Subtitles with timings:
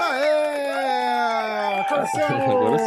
[0.00, 0.64] Aê!
[1.88, 2.82] Começamos!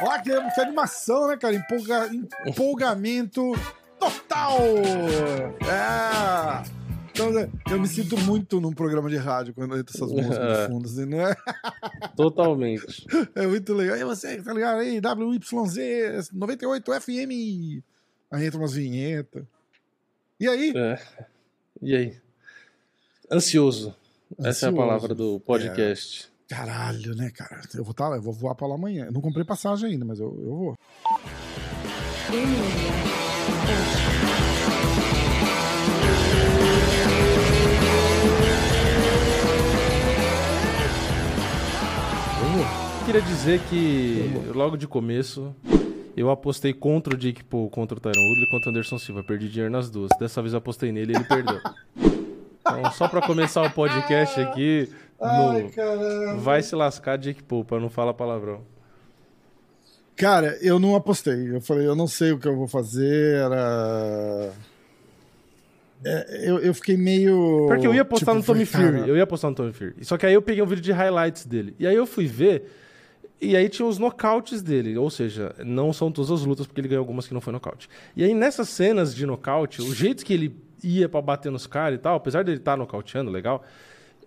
[0.00, 1.54] Olha que, que animação, né, cara?
[1.54, 2.10] Empolga,
[2.46, 3.52] empolgamento
[3.98, 4.58] total!
[5.62, 6.76] É!
[7.10, 7.30] Então,
[7.70, 11.06] eu me sinto muito num programa de rádio quando entra essas músicas no fundo, assim,
[11.06, 11.34] não é?
[12.14, 13.06] Totalmente.
[13.34, 13.96] É muito legal.
[13.96, 15.00] E você, tá ligado aí?
[15.00, 17.82] WYZ 98 FM.
[18.30, 19.44] Aí entra umas vinhetas.
[20.38, 20.74] E aí?
[20.76, 20.98] É.
[21.80, 22.25] E aí?
[23.30, 23.94] Ansioso.
[24.38, 24.76] Essa é a Ansioso.
[24.76, 26.28] palavra do podcast.
[26.48, 27.60] Caralho, né, cara?
[27.74, 29.06] Eu vou tá lá, eu vou voar pra lá amanhã.
[29.06, 30.76] Eu não comprei passagem ainda, mas eu, eu vou.
[43.06, 45.54] Queria dizer que logo de começo
[46.16, 49.22] eu apostei contra o Jake Paul, contra o Tyron Woodley e contra o Anderson Silva.
[49.22, 50.10] Perdi dinheiro nas duas.
[50.18, 51.60] Dessa vez eu apostei nele e ele perdeu.
[52.68, 54.88] Então, só pra começar o podcast aqui,
[55.20, 56.34] no- caramba.
[56.40, 58.62] vai se lascar Jake Paul, pra não falar palavrão.
[60.16, 61.54] Cara, eu não apostei.
[61.54, 63.36] Eu falei, eu não sei o que eu vou fazer.
[63.36, 64.50] Era.
[66.04, 67.66] É, eu, eu fiquei meio.
[67.68, 69.08] Porque eu ia apostar tipo, no Tommy Fury.
[69.08, 69.94] Eu ia apostar no Tommy Fury.
[70.02, 71.74] Só que aí eu peguei um vídeo de highlights dele.
[71.78, 72.70] E aí eu fui ver.
[73.40, 74.96] E aí tinha os nocautes dele.
[74.96, 77.88] Ou seja, não são todas as lutas, porque ele ganhou algumas que não foi nocaute.
[78.16, 81.98] E aí nessas cenas de nocaute, o jeito que ele ia pra bater nos caras
[81.98, 83.62] e tal, apesar dele estar nocauteando, legal,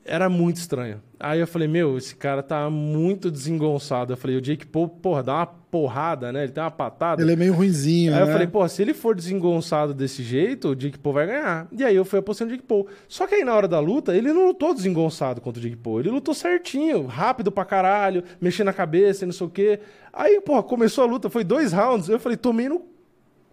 [0.06, 1.02] era muito estranho.
[1.20, 4.14] Aí eu falei, meu, esse cara tá muito desengonçado.
[4.14, 6.44] Eu falei, o Jake Paul, porra, dá uma porrada, né?
[6.44, 7.22] Ele tem uma patada.
[7.22, 8.14] Ele é meio ruinzinho.
[8.14, 8.26] Aí né?
[8.26, 11.68] eu falei, pô, se ele for desengonçado desse jeito, o Jake Paul vai ganhar.
[11.72, 12.88] E aí eu fui apostando no Jake Paul.
[13.08, 16.00] Só que aí na hora da luta, ele não lutou desengonçado contra o Jake Paul.
[16.00, 19.80] Ele lutou certinho, rápido pra caralho, mexendo a cabeça e não sei o quê.
[20.12, 22.10] Aí, porra, começou a luta, foi dois rounds.
[22.10, 22.80] Eu falei, tomei no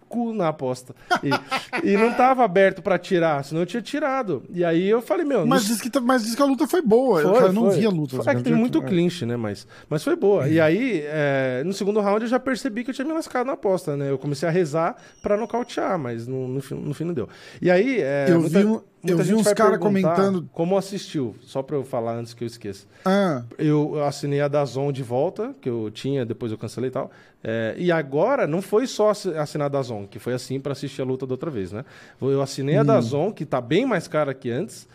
[0.07, 0.95] cu na aposta.
[1.23, 4.43] E, e não tava aberto pra tirar, senão eu tinha tirado.
[4.53, 5.45] E aí eu falei, meu...
[5.45, 7.21] Mas não- diz, que, tá- mas diz que a luta foi boa.
[7.21, 7.79] eu, foi, não foi.
[7.79, 8.17] vi a luta.
[8.29, 8.81] É que tem eu- muito é.
[8.81, 9.35] clinch, né?
[9.37, 10.47] Mas, mas foi boa.
[10.47, 13.53] E aí, é, no segundo round, eu já percebi que eu tinha me lascado na
[13.53, 14.09] aposta, né?
[14.09, 17.27] Eu comecei a rezar pra nocautear, mas no, no, fim, no fim não deu.
[17.61, 17.99] E aí.
[18.01, 20.75] é, Eu muita- vi um- eu muita vi gente uns vai cara perguntar comentando- Como
[20.77, 21.35] assistiu?
[21.41, 22.85] Só pra eu falar antes que eu esqueça.
[23.05, 27.09] Ah, Eu assinei a Dazon de volta, que eu tinha, depois eu cancelei e tal.
[27.49, 31.01] É, e agora não foi só assi- assinar a Dazon, que foi assim pra assistir
[31.01, 31.85] a luta da outra vez, né?
[32.21, 34.85] Eu assinei a Dazon, que tá bem mais cara que antes,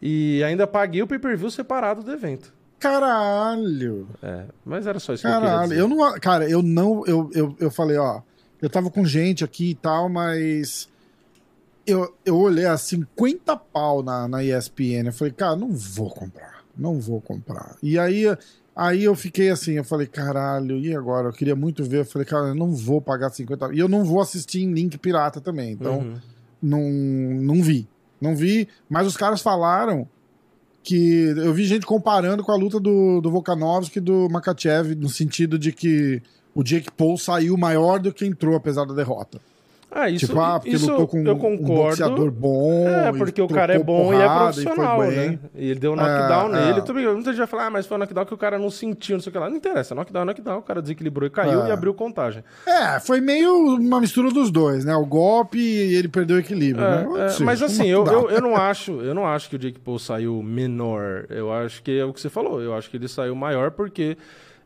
[0.00, 2.52] e ainda paguei o pay-per-view separado do evento.
[2.78, 4.06] caralho.
[4.22, 5.72] É, mas era só isso que eu Caralho.
[5.72, 6.12] Eu não.
[6.20, 7.06] Cara, eu não.
[7.06, 8.20] Eu, eu, eu falei, ó.
[8.60, 10.88] Eu tava com gente aqui e tal, mas.
[11.86, 15.06] Eu, eu olhei a 50 pau na, na ESPN.
[15.06, 16.62] Eu falei, cara, não vou comprar.
[16.76, 17.76] Não vou comprar.
[17.82, 18.24] E aí.
[18.74, 21.28] Aí eu fiquei assim, eu falei, caralho, e agora?
[21.28, 22.00] Eu queria muito ver.
[22.00, 24.96] Eu falei, cara, eu não vou pagar 50 E eu não vou assistir em link
[24.98, 25.72] pirata também.
[25.72, 26.14] Então, Uhum.
[26.62, 27.86] não, não vi.
[28.20, 30.08] Não vi, mas os caras falaram
[30.82, 35.08] que eu vi gente comparando com a luta do, do Volkanovski e do Makachev, no
[35.08, 36.22] sentido de que
[36.54, 39.40] o Jake Paul saiu maior do que entrou, apesar da derrota.
[39.94, 41.74] Ah, isso, tipo, ah, porque isso lutou com eu um concordo.
[41.74, 42.88] boxeador bom.
[42.88, 45.10] É, e porque o cara é bom e é profissional, bem.
[45.10, 45.38] né?
[45.54, 46.80] E ele deu um knockdown É, nele.
[46.88, 46.92] é.
[46.92, 49.16] Bem, muita gente vai falar, ah, mas foi um knockdown que o cara não sentiu,
[49.16, 49.50] não sei o que lá.
[49.50, 50.58] Não interessa, knockdown é knockdown.
[50.58, 51.68] O cara desequilibrou e caiu É.
[51.68, 52.42] e abriu contagem.
[52.66, 54.94] É, foi meio uma mistura dos dois, né?
[54.96, 57.24] O golpe e ele perdeu o equilíbrio, É, né?
[57.26, 59.78] é, Sim, mas assim, eu, eu, eu não acho, eu não acho que o Jake
[59.78, 61.26] Paul saiu menor.
[61.28, 62.62] Eu acho que é o que você falou.
[62.62, 64.16] Eu acho que ele saiu maior porque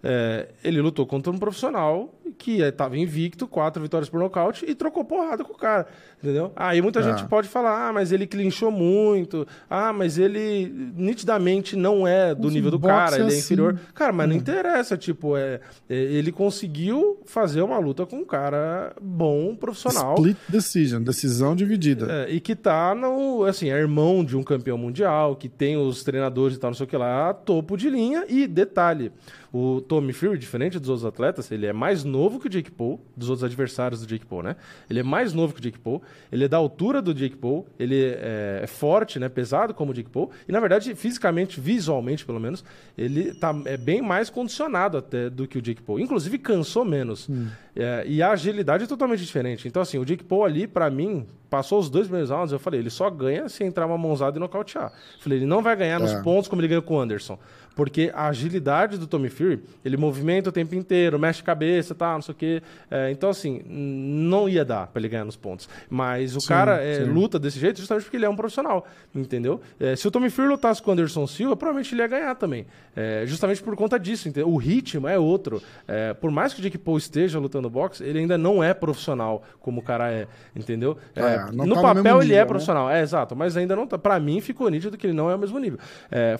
[0.08, 5.04] é, ele lutou contra um profissional que estava invicto, quatro vitórias por nocaute e trocou
[5.04, 5.86] porrada com o cara.
[6.22, 6.52] Entendeu?
[6.54, 7.02] Aí muita É.
[7.02, 12.50] gente pode falar, ah, mas ele clinchou muito, ah, mas ele nitidamente não é do
[12.50, 13.38] nível do cara, é ele é assim.
[13.38, 13.78] inferior.
[13.94, 18.94] Cara, mas não interessa, tipo, é, é, ele conseguiu fazer uma luta com um cara
[19.00, 20.14] bom, profissional.
[20.14, 22.06] Split decision, decisão dividida.
[22.26, 26.02] É, e que tá no, assim, é irmão de um campeão mundial, que tem os
[26.04, 28.24] treinadores e tal, não sei o que lá, topo de linha.
[28.28, 29.12] E detalhe,
[29.58, 33.00] o Tommy Fury, diferente dos outros atletas, ele é mais novo que o Jake Paul,
[33.16, 34.56] dos outros adversários do Jake Paul, né?
[34.90, 37.66] Ele é mais novo que o Jake Paul, ele é da altura do Jake Paul,
[37.78, 39.28] ele é, é forte, né?
[39.28, 42.64] Pesado como o Jake Paul, e na verdade, fisicamente, visualmente pelo menos,
[42.98, 45.98] ele tá, é bem mais condicionado até do que o Jake Paul.
[46.00, 47.28] Inclusive, cansou menos.
[47.74, 49.68] É, e a agilidade é totalmente diferente.
[49.68, 52.80] Então, assim, o Jake Paul ali, pra mim, passou os dois primeiros rounds, eu falei,
[52.80, 54.92] ele só ganha se entrar uma mãozada e nocautear.
[55.20, 56.22] Falei, ele não vai ganhar nos É.
[56.22, 57.38] pontos como ele ganhou com o Anderson.
[57.76, 62.14] Porque a agilidade do Tommy Fury, ele movimenta o tempo inteiro, mexe a cabeça tal,
[62.14, 62.62] não sei o quê.
[62.90, 65.68] É, então, assim, não ia dar pra ele ganhar nos pontos.
[65.90, 69.60] Mas o Sim, cara é, luta desse jeito justamente porque ele é um profissional, entendeu?
[69.78, 72.66] É, se o Tommy Fury lutasse com o Anderson Silva, provavelmente ele ia ganhar também.
[72.96, 74.48] É, justamente por conta disso, entendeu?
[74.48, 75.62] O ritmo é outro.
[75.86, 79.42] É, por mais que o Jake Paul esteja lutando boxe, ele ainda não é profissional
[79.60, 80.96] como o cara é, entendeu?
[81.14, 82.44] É, no tá no papel mesmo ele nível, é né?
[82.46, 83.98] profissional, é exato, mas ainda não tá.
[83.98, 85.78] Pra mim ficou nítido que ele não é o mesmo nível.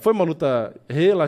[0.01, 1.26] Foi uma luta relativamente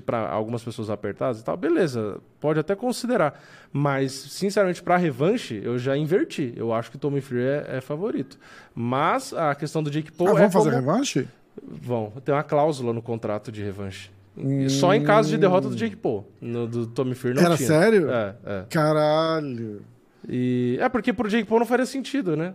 [0.00, 3.40] pra algumas pessoas apertadas e tal, beleza, pode até considerar.
[3.72, 6.52] Mas, sinceramente, pra revanche, eu já inverti.
[6.56, 8.38] Eu acho que o Tommy Fury é, é favorito.
[8.74, 10.80] Mas a questão do Jake Paul Ah, é vamos fazer como...
[10.82, 11.28] revanche?
[11.62, 14.10] Vão, tem uma cláusula no contrato de revanche.
[14.70, 16.26] Só em caso de derrota do Jake Paul.
[16.40, 17.46] No, do Tommy Fury não Hum.
[17.46, 17.68] Era tinha.
[17.68, 18.10] sério?
[18.10, 18.64] É, é.
[18.70, 19.82] Caralho.
[20.28, 22.54] E é porque pro Jake Paul não faria sentido, né?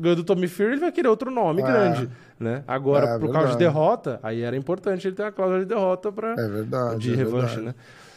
[0.00, 1.64] Ganhou do Tommy Fury, ele vai querer outro nome É.
[1.66, 2.08] grande,
[2.38, 2.62] né?
[2.66, 3.58] Agora, É, por causa de verdade.
[3.58, 6.98] derrota, aí era importante ele ter uma cláusula de derrota para É verdade.
[7.00, 7.74] de é revanche, verdade, né?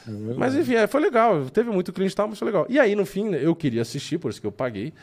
[0.08, 0.40] é verdade.
[0.40, 1.46] Mas enfim, é, foi legal.
[1.52, 2.66] Teve muito clinch e tal, mas foi legal.
[2.70, 4.94] E aí, no fim, eu queria assistir, por isso que eu paguei.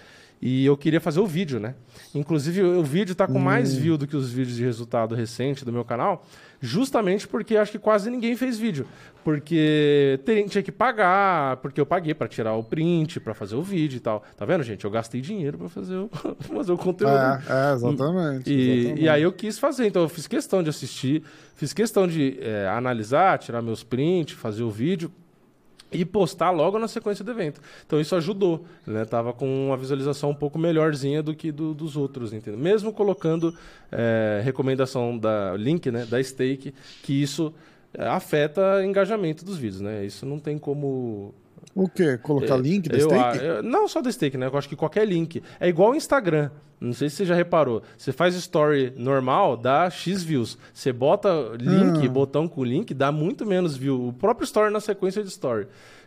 [0.42, 1.74] E eu queria fazer o vídeo, né?
[2.14, 3.80] Inclusive, o vídeo tá com mais Hum.
[3.80, 6.24] view do que os vídeos de resultado recente do meu canal,
[6.60, 8.86] justamente porque acho que quase ninguém fez vídeo.
[9.22, 13.62] Porque tem- tinha que pagar, porque eu paguei pra tirar o print, pra fazer o
[13.62, 14.24] vídeo e tal.
[14.36, 14.82] Tá vendo, gente?
[14.84, 16.08] Eu gastei dinheiro pra fazer o,
[16.56, 17.12] fazer o conteúdo.
[17.14, 18.50] É, é, exatamente.
[18.50, 19.02] E, exatamente.
[19.02, 21.22] e aí eu quis fazer, então eu fiz questão de assistir,
[21.54, 25.12] fiz questão de é, analisar, tirar meus prints, fazer o vídeo
[25.92, 27.60] e postar logo na sequência do evento.
[27.86, 29.04] Então isso ajudou, né?
[29.04, 32.58] Tava com uma visualização um pouco melhorzinha do que do- dos outros, entendeu?
[32.60, 33.54] Mesmo colocando
[33.90, 36.72] é, recomendação da link, né, da stake,
[37.02, 37.52] que isso
[37.92, 40.04] é, afeta engajamento dos vídeos, né?
[40.04, 41.34] Isso não tem como
[41.74, 42.18] O quê?
[42.18, 42.96] Colocar link da
[43.42, 44.46] eu- não só da stake, né?
[44.46, 45.42] Eu acho que qualquer link.
[45.58, 46.50] É igual o Instagram.
[46.80, 47.82] Não sei se você já reparou.
[47.96, 50.56] Você faz story normal, dá X views.
[50.72, 51.28] Você bota
[51.58, 52.10] link, Ah.
[52.10, 54.08] botão com link, dá muito menos view.
[54.08, 55.66] O próprio story na sequência de story.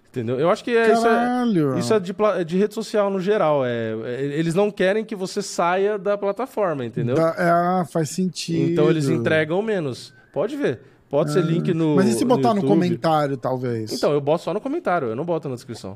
[0.09, 0.39] Entendeu?
[0.39, 3.65] Eu acho que é, isso é, isso é de, pla- de rede social no geral.
[3.65, 7.15] É, é- eles não querem que você saia da plataforma, entendeu?
[7.15, 8.71] Da- é, ah, faz sentido.
[8.71, 10.13] Então eles entregam menos.
[10.31, 10.81] Pode ver.
[11.13, 11.95] Pode ser link no.
[11.95, 12.69] Mas e se botar no, YouTube?
[12.69, 13.93] comentário, talvez?
[13.93, 15.95] Então, eu boto só no comentário, eu não boto na descrição.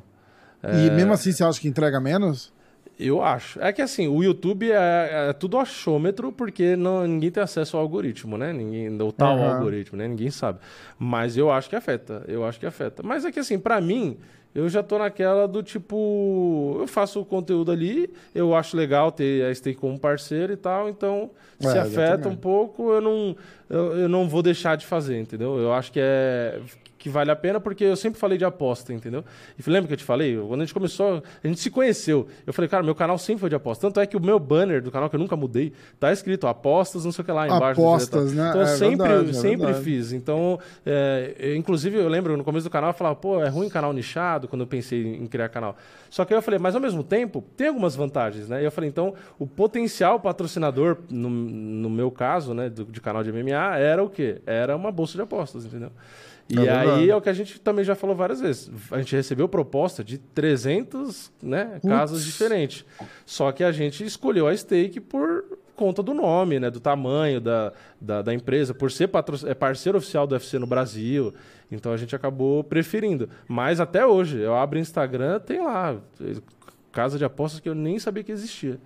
[0.64, 2.54] E mesmo assim você acha que entrega menos?
[3.00, 3.60] Eu acho.
[3.60, 7.82] É que assim, o YouTube é, é tudo achômetro, porque não, ninguém tem acesso ao
[7.82, 8.54] algoritmo, né?
[8.54, 9.56] Ninguém, o tal Aham.
[9.56, 10.08] algoritmo, né?
[10.08, 10.60] Ninguém sabe.
[11.00, 12.24] Mas eu acho que afeta.
[12.28, 13.02] Eu acho que afeta.
[13.02, 14.20] Mas é que assim, pra mim,
[14.58, 16.78] eu já tô naquela do tipo.
[16.80, 20.90] Eu faço o conteúdo ali, eu acho legal ter a Stake como parceiro e tal,
[20.90, 22.28] então se É, afeta exatamente.
[22.28, 23.36] um pouco, eu não,
[23.70, 25.58] eu, eu não vou deixar de fazer, entendeu?
[25.60, 26.60] Eu acho que é
[26.98, 29.24] que vale a pena porque eu sempre falei de aposta, entendeu?
[29.58, 30.36] E lembra que eu te falei?
[30.38, 32.28] Quando a gente começou, a gente se conheceu.
[32.46, 33.88] Eu falei, cara, meu canal sempre foi de aposta.
[33.88, 37.06] Tanto é que o meu banner do canal, que eu nunca mudei, tá escrito apostas,
[37.06, 37.80] não sei o que lá embaixo.
[38.20, 38.50] Apostas, né?
[38.50, 40.12] Então eu É sempre, verdade, é sempre fiz.
[40.14, 43.70] Então, é, eu- inclusive, eu lembro no começo do canal, eu falava, pô, é ruim
[43.70, 45.76] canal nichado, quando eu pensei em criar canal.
[46.10, 48.62] Só que aí eu falei, mas ao mesmo tempo, tem algumas vantagens, né?
[48.62, 53.24] E eu falei, então, o potencial patrocinador, no, no meu caso, né, do, de canal
[53.24, 54.42] de MMA, era o quê?
[54.46, 55.92] Era uma bolsa de apostas, entendeu?
[56.50, 57.10] E É aí verdade.
[57.12, 58.72] é o que a gente também já falou várias vezes.
[58.92, 62.86] A gente recebeu proposta de 300 né, casos diferentes.
[63.26, 65.44] Só que a gente escolheu a stake por
[65.76, 69.10] conta do nome, né, do tamanho da, da, da empresa, por ser
[69.46, 71.34] é parceiro oficial do UFC no Brasil.
[71.72, 73.30] Então a gente acabou preferindo.
[73.48, 75.98] Mas até hoje, eu abro Instagram, tem lá
[76.92, 78.80] casa de apostas que eu nem sabia que existia.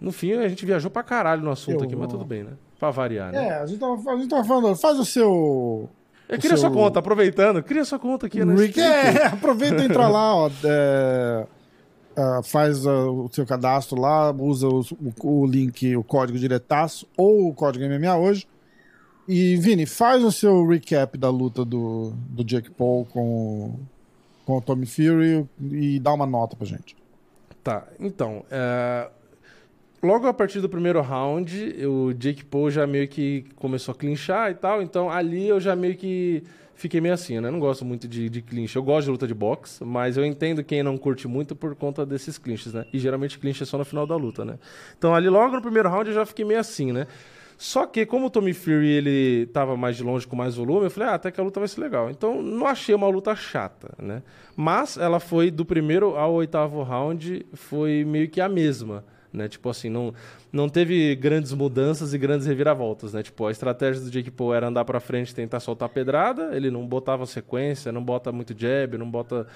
[0.00, 2.52] No fim, a gente viajou pra caralho no assunto Eu aqui, mas tudo bem, né?
[2.78, 3.46] Pra variar, né?
[3.48, 5.88] É, a gente, tava, a gente tava falando, faz o seu.
[6.30, 7.62] Eu o cria sua conta, aproveitando.
[7.62, 8.54] Cria sua conta aqui, né?
[8.54, 10.50] Rick, é, aproveita e entra lá, ó.
[10.64, 11.46] é,
[12.16, 17.06] ah, faz ah, o seu cadastro lá, usa os- o, o link, o código diretaço
[17.16, 18.46] ou o código MMA hoje.
[19.28, 23.78] E, Vini, faz o seu recap da luta do, do Jake Paul com,
[24.44, 26.96] com o Tommy Fury e dá uma nota pra gente.
[27.62, 28.44] Tá, então.
[28.50, 29.08] é,
[30.02, 34.50] Logo a partir do primeiro round, o Jake Paul já meio que começou a clinchar
[34.50, 34.80] e tal.
[34.80, 36.42] Então ali eu já meio que
[36.74, 37.48] fiquei meio assim, né?
[37.48, 38.74] Eu não gosto muito de, de clinch.
[38.74, 42.06] Eu gosto de luta de boxe, mas eu entendo quem não curte muito por conta
[42.06, 42.86] desses clinches, né?
[42.92, 44.58] E geralmente clinch é só no final da luta, né?
[44.96, 47.06] Então ali logo no primeiro round eu já fiquei meio assim, né?
[47.58, 50.90] Só que como o Tommy Fury ele tava mais de longe com mais volume, eu
[50.90, 52.08] falei, ah, até que a luta vai ser legal.
[52.08, 54.22] Então não achei uma luta chata, né?
[54.56, 59.48] Mas ela foi do primeiro ao oitavo round, foi meio que a mesma, né?
[59.48, 60.12] Tipo assim, não,
[60.52, 63.22] não teve grandes mudanças e grandes reviravoltas, né?
[63.22, 66.86] Tipo, a estratégia do Jake Paul era andar para frente tentar soltar pedrada, ele não
[66.86, 69.46] botava sequência, não bota muito jab, não bota...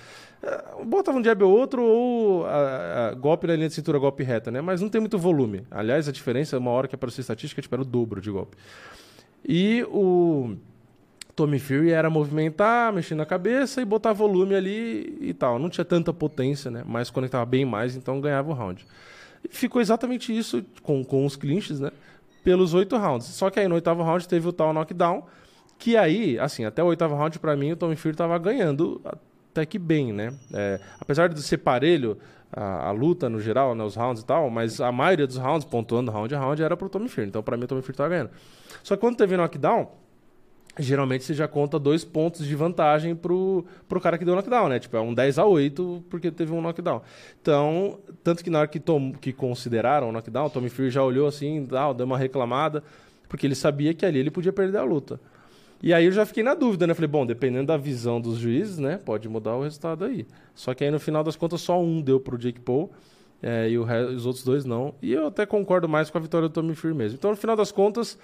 [0.43, 4.23] Uh, botava um jab ou outro, ou a, a, golpe na linha de cintura, golpe
[4.23, 4.61] reta, né?
[4.61, 5.67] Mas não tem muito volume.
[5.71, 8.57] Aliás, a diferença, uma hora que apareceu estatística, tipo, era o dobro de golpe.
[9.47, 10.57] E o...
[11.35, 15.59] Tommy Fury era movimentar, mexer na cabeça e botar volume ali e tal.
[15.59, 16.85] Não tinha tanta potência, né?
[16.87, 18.87] Mas conectava bem mais, então ganhava o round.
[19.51, 21.91] Ficou exatamente isso com, com os clinches, né?
[22.43, 23.27] Pelos oito rounds.
[23.27, 25.25] Só que aí no oitavo round teve o tal knockdown,
[25.79, 29.01] que aí, assim, até o oitavo round, para mim, o Tommy Fury tava ganhando
[29.51, 30.35] até que bem, né?
[30.53, 32.19] É, apesar de ser parelho
[32.53, 35.65] a, a, luta no geral, né, os rounds e tal, mas a maioria dos rounds,
[35.65, 37.29] pontuando round a round, era pro Tommy Fury.
[37.29, 38.31] Então, para mim, o Tommy Fury tava ganhando.
[38.83, 39.91] Só que quando teve knockdown,
[40.79, 44.79] geralmente você já conta dois pontos de vantagem pro, pro cara que deu knockdown, né?
[44.79, 47.03] Tipo, é um 10 a 8 porque teve um knockdown.
[47.41, 51.29] Então, tanto que na hora que, tom, que consideraram o knockdown, Tommy Fury já olhou
[51.29, 51.67] assim,
[51.97, 52.83] deu uma reclamada,
[53.29, 55.21] porque ele sabia que ali ele podia perder a luta.
[55.83, 56.95] E aí eu já fiquei na dúvida, né?
[56.95, 58.99] Falei, bom, dependendo da visão dos juízes, né?
[59.05, 60.27] Pode mudar o resultado aí.
[60.55, 62.91] Só que aí no final das contas só um deu pro Jake Paul
[63.43, 64.95] é, e os outros dois não.
[65.03, 67.19] E eu até concordo mais com a vitória do Tommy Fury mesmo.
[67.19, 68.19] Então no final das contas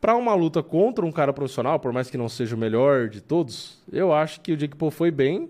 [0.00, 3.20] para uma luta contra um cara profissional, por mais que não seja o melhor de
[3.20, 5.48] todos, eu acho que o Jake Paul foi bem.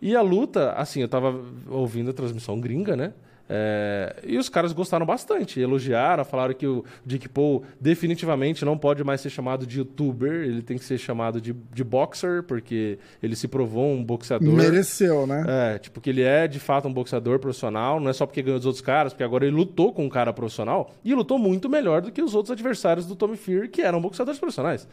[0.00, 3.14] E a luta, assim, eu tava ouvindo a transmissão gringa, né?
[3.48, 9.04] É, e os caras gostaram bastante, elogiaram, falaram que o Dick Paul definitivamente não pode
[9.04, 13.36] mais ser chamado de youtuber, ele tem que ser chamado de, de boxer, porque ele
[13.36, 14.50] se provou um boxeador.
[14.50, 15.44] Mereceu, né?
[15.46, 18.58] É, tipo, que ele é de fato um boxeador profissional, não é só porque ganhou
[18.58, 22.00] dos outros caras, porque agora ele lutou com um cara profissional e lutou muito melhor
[22.00, 24.88] do que os outros adversários do Tommy Fury, que eram boxeadores profissionais.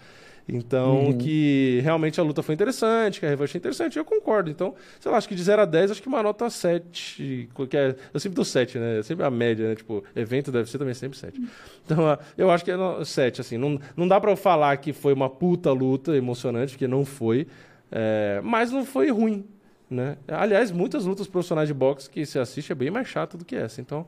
[0.47, 1.17] Então, uhum.
[1.17, 4.49] que realmente a luta foi interessante, que a revanche é interessante, eu concordo.
[4.49, 7.49] Então, sei lá, acho que de 0 a 10, acho que uma nota 7.
[7.69, 8.99] Que é, eu sempre dou 7, né?
[8.99, 9.75] É sempre a média, né?
[9.75, 11.41] Tipo, evento deve ser também sempre 7.
[11.85, 13.57] Então, eu acho que é 7, assim.
[13.57, 17.47] Não, não dá pra eu falar que foi uma puta luta emocionante, porque não foi.
[17.91, 19.45] É, mas não foi ruim,
[19.89, 20.17] né?
[20.27, 23.55] Aliás, muitas lutas profissionais de boxe que se assiste é bem mais chato do que
[23.55, 23.81] essa.
[23.81, 24.07] Então,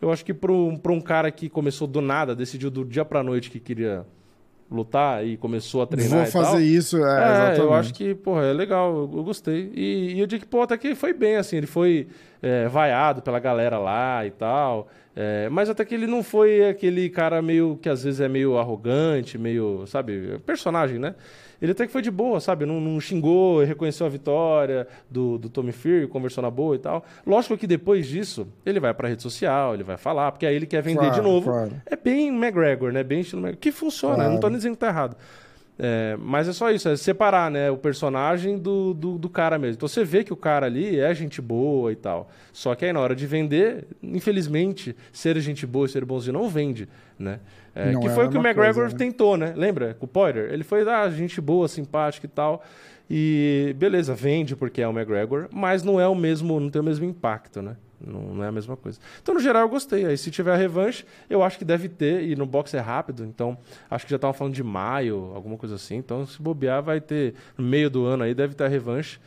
[0.00, 3.22] eu acho que para um, um cara que começou do nada, decidiu do dia pra
[3.22, 4.06] noite que queria
[4.70, 6.24] lutar e começou a treinar.
[6.24, 9.72] Vou fazer isso, é, é eu acho que, porra, é legal, eu, eu gostei.
[9.74, 12.08] E, e o Dick Paul até que foi bem, assim, ele foi
[12.42, 14.88] é, vaiado pela galera lá e tal.
[15.16, 18.56] É, mas até que ele não foi aquele cara meio que às vezes é meio
[18.56, 21.14] arrogante, meio, sabe, personagem, né?
[21.60, 22.64] Ele até que foi de boa, sabe?
[22.64, 27.04] Não, não xingou, reconheceu a vitória do, do Tommy Fury, conversou na boa e tal.
[27.26, 30.66] Lógico que depois disso, ele vai pra rede social, ele vai falar, porque aí ele
[30.66, 31.50] quer vender claro, de novo.
[31.50, 31.72] Claro.
[31.86, 33.02] É bem McGregor, né?
[33.02, 33.60] Bem estilo McGregor.
[33.60, 34.32] Que funciona, claro.
[34.32, 35.16] não tô nem dizendo que tá errado.
[35.80, 39.74] É, mas é só isso, é separar né, o personagem do, do, do, cara mesmo.
[39.74, 42.28] Então você vê que o cara ali é gente boa e tal.
[42.52, 46.48] Só que aí na hora de vender, infelizmente, ser gente boa e ser bonzinho não
[46.48, 47.38] vende, né?
[47.76, 48.98] É, que foi o que o McGregor coisa, né?
[48.98, 49.52] tentou, né?
[49.56, 49.94] Lembra?
[49.94, 50.52] Com o Poirier?
[50.52, 52.64] Ele foi, ah, gente boa, simpática e tal.
[53.08, 56.84] E beleza, vende porque é o McGregor, mas não é o mesmo, não tem o
[56.84, 57.76] mesmo impacto, né?
[58.00, 58.98] Não, não, é a mesma coisa.
[59.22, 60.06] Então, no geral, eu gostei.
[60.06, 63.24] Aí, se tiver a revanche, eu acho que deve ter, e no boxe é rápido,
[63.24, 63.58] então
[63.90, 65.96] acho que já estavam falando de maio, alguma coisa assim.
[65.96, 69.18] Então, se bobear, vai ter no meio do ano aí, deve ter a revanche.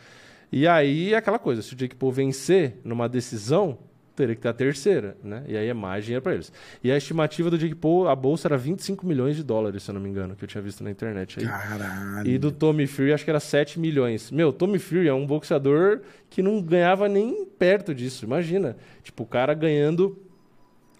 [0.51, 3.77] E aí é aquela coisa: se o Jake Paul vencer numa decisão,
[4.15, 5.43] teria que ter a terceira, né?
[5.47, 6.51] E aí é mais dinheiro para eles.
[6.83, 9.93] E a estimativa do Jake Paul, a bolsa era 25 milhões de dólares, se eu
[9.93, 11.39] não me engano, que eu tinha visto na internet.
[11.39, 11.45] Aí.
[11.45, 12.27] Caralho.
[12.29, 14.31] E do Tommy Fury, acho que era 7 milhões.
[14.31, 18.25] Meu, Tommy Fury é um boxeador que não ganhava nem perto disso.
[18.25, 18.75] Imagina.
[19.03, 20.17] Tipo, o cara ganhando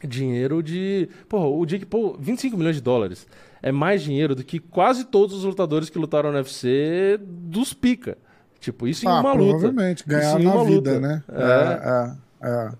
[0.07, 1.09] dinheiro de.
[1.27, 3.27] Porra, o Jake Paul, 25 milhões de dólares.
[3.61, 8.17] É mais dinheiro do que quase todos os lutadores que lutaram no UFC dos pica.
[8.59, 9.59] Tipo, isso ah, em uma luta.
[9.59, 10.99] Provavelmente, ganhar na vida, luta.
[10.99, 11.23] né?
[11.31, 12.71] É, é, é.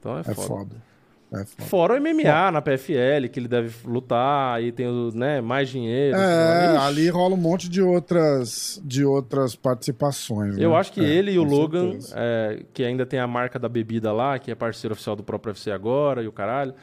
[0.00, 0.46] Então é, é foda.
[0.46, 0.90] foda.
[1.32, 6.16] É Fora o MMA na PFL, que ele deve lutar, aí tem né, mais dinheiro.
[6.16, 10.58] É, ali rola um monte de outras, de outras participações.
[10.58, 10.76] Eu né?
[10.76, 14.12] acho que é, ele e o Logan, é, que ainda tem a marca da bebida
[14.12, 16.74] lá, que é parceiro oficial do próprio UFC agora e o caralho.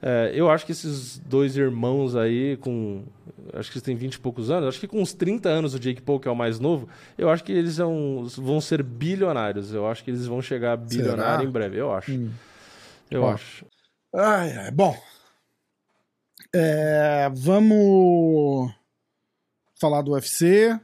[0.00, 3.02] É, eu acho que esses dois irmãos aí, com.
[3.54, 5.80] Acho que eles têm 20 e poucos anos, acho que com uns 30 anos o
[5.80, 9.72] Jake Paul, que é o mais novo, eu acho que eles vão, vão ser bilionários.
[9.74, 11.44] Eu acho que eles vão chegar bilionário Será?
[11.44, 12.12] em breve, eu acho.
[12.12, 12.30] Hum.
[13.10, 13.66] Eu acho.
[14.14, 14.70] Ai.
[14.70, 14.96] Bom,
[16.54, 18.72] é, vamos
[19.80, 20.78] falar do UFC.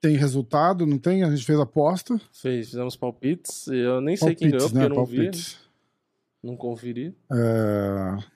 [0.00, 1.22] Tem resultado, não tem?
[1.22, 2.20] A gente fez aposta.
[2.32, 3.66] Fez, fizemos palpites.
[3.68, 4.84] Eu nem sei quem ganhou, porque né?
[4.84, 5.54] eu não palpites.
[5.54, 6.48] vi.
[6.48, 7.14] Não conferi.
[7.32, 8.32] É...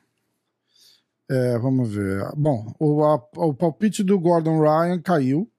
[1.29, 2.23] É, vamos ver.
[2.37, 5.51] Bom, o, a, o palpite do Gordon Ryan caiu.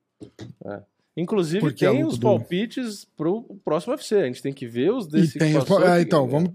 [0.66, 0.82] É.
[1.18, 3.10] Inclusive, tem os palpites do...
[3.18, 4.16] pro próximo UFC.
[4.16, 5.38] A gente tem que ver os desse.
[5.38, 5.70] tem os...
[5.70, 6.54] é, então, vamos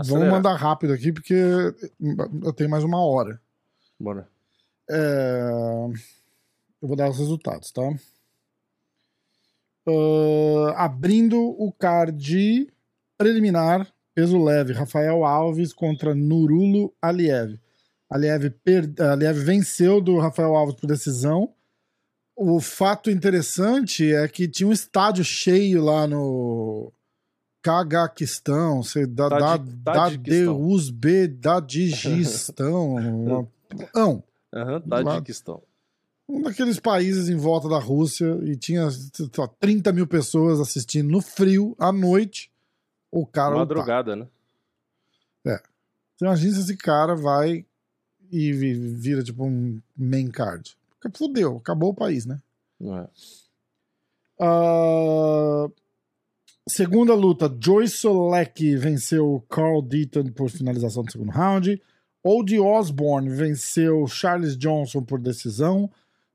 [0.00, 0.24] Acelera.
[0.24, 3.40] Vamos mandar rápido aqui, porque eu tenho mais uma hora.
[3.98, 4.28] Bora.
[4.90, 5.50] É,
[6.82, 7.82] Eu vou dar os resultados, tá?
[9.86, 12.68] Ah, abrindo o card
[13.16, 17.58] preliminar, peso leve, Rafael Alves contra Nurulo Aliev.
[18.08, 18.90] Aliev, per...
[18.98, 21.52] Aliev venceu do Rafael Alves por decisão.
[22.34, 26.92] O fato interessante é que tinha um estádio cheio lá no
[27.62, 30.08] Caguaquistão, sei, da, da, da.
[30.10, 32.98] Deusbe, da Digistão.
[33.94, 35.62] Não, Aham, Lá- Tadiquistão.
[36.28, 41.08] um daqueles países em volta da Rússia e tinha sei lá, 30 mil pessoas assistindo
[41.10, 42.50] no frio, à noite.
[43.12, 43.54] O cara.
[43.56, 44.26] Madrugada, né?
[45.44, 47.64] Você imagina se esse cara vai
[48.30, 50.76] e vi- vira tipo um main card.
[51.00, 52.38] Porque Fudeu, acabou o país, né?
[52.78, 53.08] Não é.
[54.38, 55.66] Ah,
[56.70, 61.80] segunda luta, Joyce Solek venceu Carl Deaton por finalização do segundo round.
[62.22, 65.90] Oldie Osborne venceu Charles Johnson por decisão.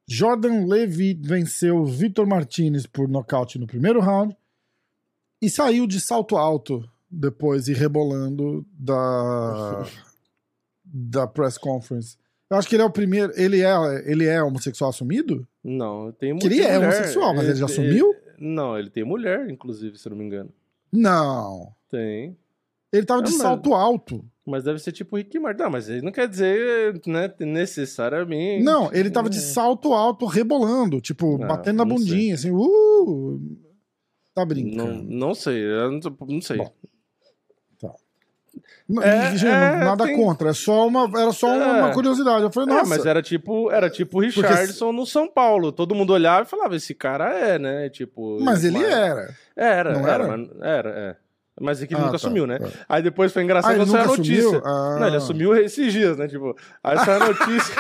[0.08, 4.36] Jordan Levy venceu Vitor Martinez por nocaute no primeiro round.
[5.42, 9.86] E saiu de salto alto depois e rebolando da,
[10.84, 12.18] da press conference.
[12.50, 13.34] Eu acho que ele é o primeiro.
[13.36, 13.74] Ele é,
[14.12, 15.48] ele é homossexual assumido?
[15.63, 18.14] Não, tem Que ele é homossexual, mas ele já ele- assumiu?
[18.48, 20.52] Não, ele tem mulher, inclusive, se não me engano.
[20.92, 21.74] Não.
[21.90, 22.38] Tem.
[22.94, 24.24] Ele tava de Ah, mas- salto alto.
[24.46, 25.64] Mas deve ser tipo o Rick Martin.
[25.64, 28.64] Não, mas ele não quer dizer, né, necessariamente.
[28.64, 29.42] Não, ele tava de É.
[29.42, 32.06] salto alto rebolando, tipo, Ah, batendo na não sei.
[32.08, 33.40] bundinha, assim, uh!
[34.36, 35.04] Tá Não, brincando.
[35.04, 36.58] não sei, eu não, não sei.
[36.58, 36.72] Bom, Não,
[39.02, 41.80] É, gente, é, nada tem- contra, é só uma, era só É.
[41.82, 42.44] uma curiosidade.
[42.44, 45.72] Eu falei, É, nossa, mas era tipo, era tipo Richardson no São Paulo.
[45.72, 47.90] Todo mundo olhava e falava, esse cara é, né?
[47.90, 48.38] Tipo.
[48.42, 49.34] mas ele era.
[49.56, 50.38] Era, Não era, era?
[50.38, 51.16] mas- era, é.
[51.60, 52.60] Mas é que ele Ah, nunca tá, assumiu, né?
[52.60, 52.68] tá.
[52.90, 54.62] Aí depois foi engraçado Ah, quando saiu a notícia.
[54.66, 54.98] Ah.
[55.00, 56.28] Não, ele assumiu esses dias, né?
[56.28, 57.76] Tipo, aí saiu a notícia.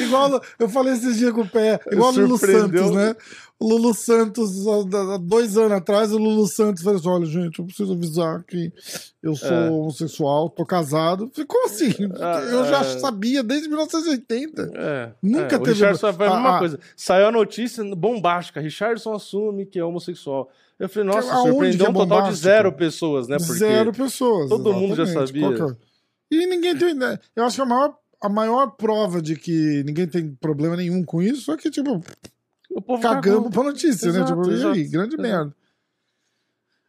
[0.00, 2.38] Igual eu falei esses dias com o pé, igual o Lulu.
[2.38, 3.16] Santos, né?
[3.58, 7.64] O Lulu Santos, há dois anos atrás, o Lulu Santos falou assim: olha, gente, eu
[7.66, 8.72] preciso avisar que
[9.22, 9.70] eu sou É.
[9.70, 11.30] homossexual, tô casado.
[11.32, 11.92] Falei, Como assim?
[12.20, 12.98] Ah, eu já é.
[12.98, 14.70] sabia desde 1980.
[14.74, 16.58] É, Nunca é, o teve- Richardson foi a mesma Ah, ah.
[16.58, 16.78] coisa.
[16.96, 18.60] Saiu a notícia bombástica.
[18.60, 20.50] Richardson assume que é homossexual.
[20.80, 23.36] Eu falei, nossa, Aonde surpreendeu é um total de zero pessoas, né?
[23.36, 24.48] Porque Zero pessoas.
[24.48, 25.46] todo mundo já sabia.
[25.46, 25.76] É?
[26.34, 27.20] E ninguém tem ideia.
[27.36, 31.20] Eu acho que a maior, a maior prova de que ninguém tem problema nenhum com
[31.20, 32.00] isso é que, tipo,
[32.70, 33.50] o povo cagamos cagou.
[33.50, 34.20] pra notícia, né?
[34.20, 35.22] Exato, Tipo, e exato, aí, grande exato.
[35.22, 35.56] merda.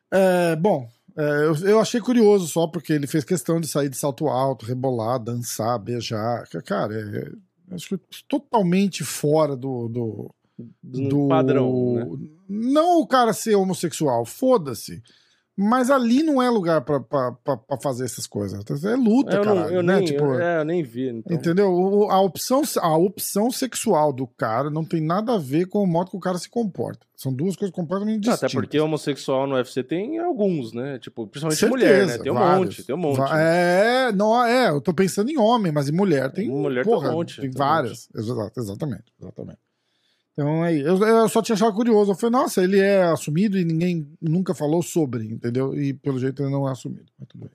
[0.09, 3.97] É, bom, é, eu, eu achei curioso só porque ele fez questão de sair de
[3.97, 6.47] salto alto, rebolar, dançar, beijar.
[6.65, 10.35] Cara, é, é, acho que totalmente fora do, do,
[10.83, 12.07] Do do padrão, né?
[12.51, 15.01] Não o cara ser homossexual, foda-se.
[15.55, 18.59] Mas ali não é lugar pra, pra, pra, pra fazer essas coisas.
[18.83, 19.97] É luta, Eu, não, caralho, eu, né?
[19.97, 21.09] nem, Tipo, eu, é, eu nem vi.
[21.09, 21.35] Então.
[21.35, 22.09] Entendeu?
[22.09, 26.09] A opção, a opção sexual do cara não tem nada a ver com o modo
[26.09, 27.05] que o cara se comporta.
[27.15, 28.43] São duas coisas completamente Não, distintas.
[28.43, 30.97] Até porque homossexual no UFC tem alguns, né?
[30.99, 32.17] Tipo, principalmente Certeza, mulher, né?
[32.17, 32.59] Tem um vários.
[32.59, 33.19] monte, tem um monte.
[33.19, 34.07] Né?
[34.07, 36.49] É, não, é, eu tô pensando em homem, mas em mulher tem.
[36.49, 38.09] Mulher tem um porra, monte, Tem tem um várias.
[38.15, 39.59] Exato, exatamente, exatamente.
[40.33, 42.11] Então aí, eu, eu só tinha achado curioso.
[42.11, 45.75] Eu falei, nossa, ele é assumido e ninguém nunca falou sobre, entendeu?
[45.79, 47.11] E pelo jeito ele não é assumido.
[47.19, 47.51] Mas tudo bem.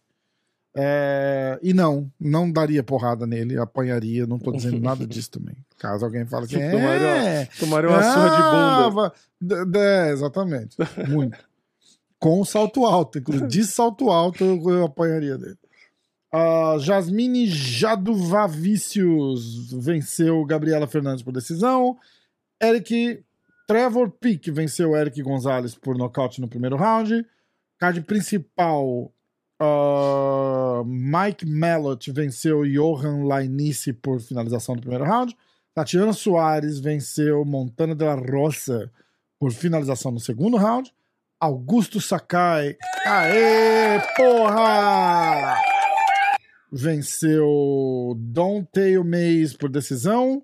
[0.79, 5.57] É, e não, não daria porrada nele, apanharia, não tô dizendo nada disso também.
[5.79, 9.13] Caso alguém fale assim, Tomaria é, Tomaria uma surra de ah, bunda.
[9.65, 10.77] d- É, exatamente.
[11.09, 11.39] Muito.
[12.21, 13.49] Com salto alto, inclusive.
[13.49, 15.57] De salto alto eu, eu apanharia dele.
[16.33, 17.47] A Jasmine
[18.47, 21.97] Jaduvavicius venceu Gabriela Fernandes por decisão.
[22.61, 23.25] Eric
[23.67, 27.27] Trevor Peak venceu Eric Gonzalez por nocaute no primeiro round.
[27.79, 29.13] Card principal.
[29.61, 35.37] ah, Mike Mellott venceu Johan Lainice por finalização do primeiro round.
[35.75, 38.91] Tatiana Soares venceu Montana de la Roça
[39.39, 40.93] por finalização no segundo round.
[41.39, 42.77] Augusto Sakai.
[43.07, 45.55] Aê, porra!
[46.73, 50.43] Venceu Don Tail Mays por decisão.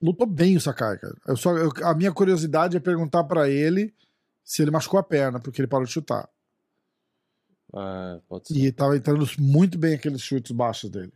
[0.00, 1.16] Lutou bem o Sakai, cara.
[1.26, 3.92] Eu só, eu- a minha curiosidade é perguntar pra ele
[4.44, 6.28] se ele machucou a perna, porque ele parou de chutar.
[7.74, 8.54] Ah, pode ser.
[8.56, 11.12] E tava entrando muito bem aqueles chutes baixos dele.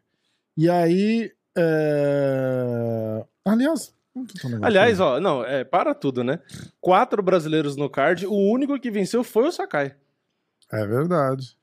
[0.56, 1.32] E aí.
[1.56, 3.94] é, Aliás.
[4.60, 6.38] Aliás, ó, não, é, para tudo, né?
[6.80, 9.96] Quatro brasileiros no card, o único que venceu foi o Sakai.
[10.70, 11.56] É verdade.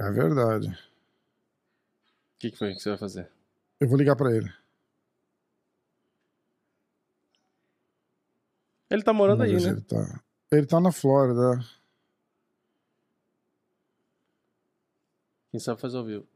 [0.00, 0.68] É verdade.
[0.70, 3.28] O que, que foi que você vai fazer?
[3.78, 4.50] Eu vou ligar pra ele.
[8.90, 9.70] Ele tá morando Vamos aí, né?
[9.72, 10.20] Ele tá...
[10.52, 11.60] ele tá na Flórida.
[15.50, 16.26] Quem sabe faz ao vivo.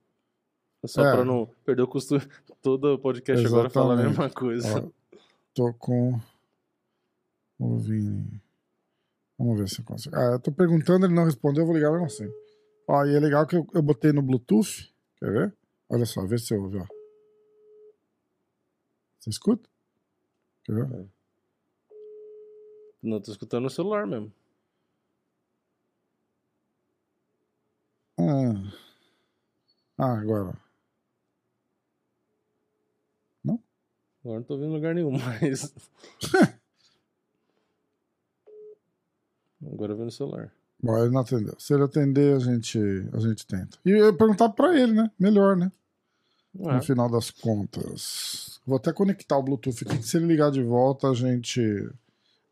[0.82, 1.12] É Só É.
[1.12, 2.22] pra não perder o costume.
[2.60, 4.18] Todo podcast agora fala a Exatamente.
[4.18, 4.80] mesma coisa.
[4.86, 5.18] Ó,
[5.54, 6.20] tô com
[7.58, 8.40] o Vini.
[9.38, 10.16] Vamos ver se eu consigo.
[10.16, 12.28] Ah, eu tô perguntando, ele não respondeu, eu vou ligar mesmo assim.
[12.88, 14.92] Ó, e é legal que eu, eu botei no Bluetooth.
[15.18, 15.56] Quer ver?
[15.88, 16.86] Olha só, vê se ouve, ó.
[19.18, 19.68] Você escuta?
[20.64, 21.08] Quer ver?
[23.02, 24.32] Não, tô escutando no celular mesmo.
[28.18, 28.72] Ah,
[29.98, 30.56] ah agora.
[34.24, 35.74] Agora não tô vendo lugar nenhum mais.
[39.64, 40.52] Agora eu vou no celular.
[40.80, 41.54] Bom, ele não atendeu.
[41.58, 42.78] Se ele atender, a gente,
[43.12, 43.78] a gente tenta.
[43.84, 45.10] E eu perguntar pra ele, né?
[45.18, 45.70] Melhor, né?
[46.64, 48.60] Ah, no final das contas.
[48.66, 51.60] Vou até conectar o Bluetooth aqui, que se ele ligar de volta, a gente,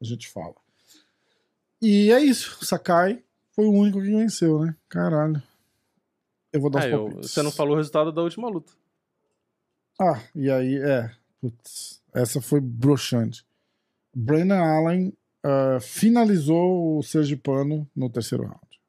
[0.01, 0.55] a gente fala.
[1.83, 2.59] E é isso.
[2.61, 4.77] O Sakai foi o único que venceu, né?
[4.89, 5.43] Caralho.
[6.53, 7.31] Eu vou dar Ah, os palpites.
[7.31, 8.73] você não falou o resultado da última luta.
[10.01, 11.11] Ah, e aí, é.
[11.41, 13.47] Putz, essa foi broxante.
[14.15, 18.81] Brandon Allen ah, finalizou o Sergipano no terceiro round.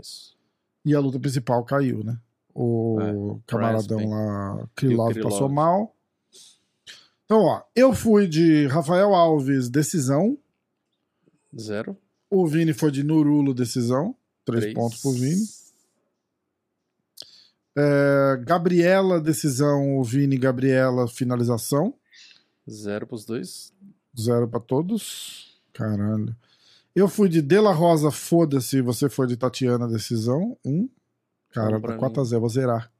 [0.00, 0.36] Isso.
[0.84, 2.18] E a luta principal caiu, né?
[2.54, 5.30] O É, camaradão lá, Krylov, Krylov.
[5.32, 5.94] passou mal.
[7.32, 10.36] Então, ó, eu fui de Rafael Alves, decisão.
[11.58, 11.96] Zero.
[12.28, 14.14] O Vini foi de Nurulo, decisão.
[14.44, 14.74] Três, Três.
[14.74, 15.42] pontos pro Vini.
[17.74, 19.96] É, Gabriela, decisão.
[19.98, 21.94] O Vini, Gabriela, finalização.
[22.70, 23.72] Zero pros dois.
[24.14, 25.58] Zero pra todos.
[25.72, 26.36] Caralho.
[26.94, 28.82] Eu fui de Dela Rosa, foda-se.
[28.82, 30.58] Você foi de Tatiana, decisão.
[30.62, 30.86] Um.
[31.48, 32.91] Cara, pra 4x0, vou zerar.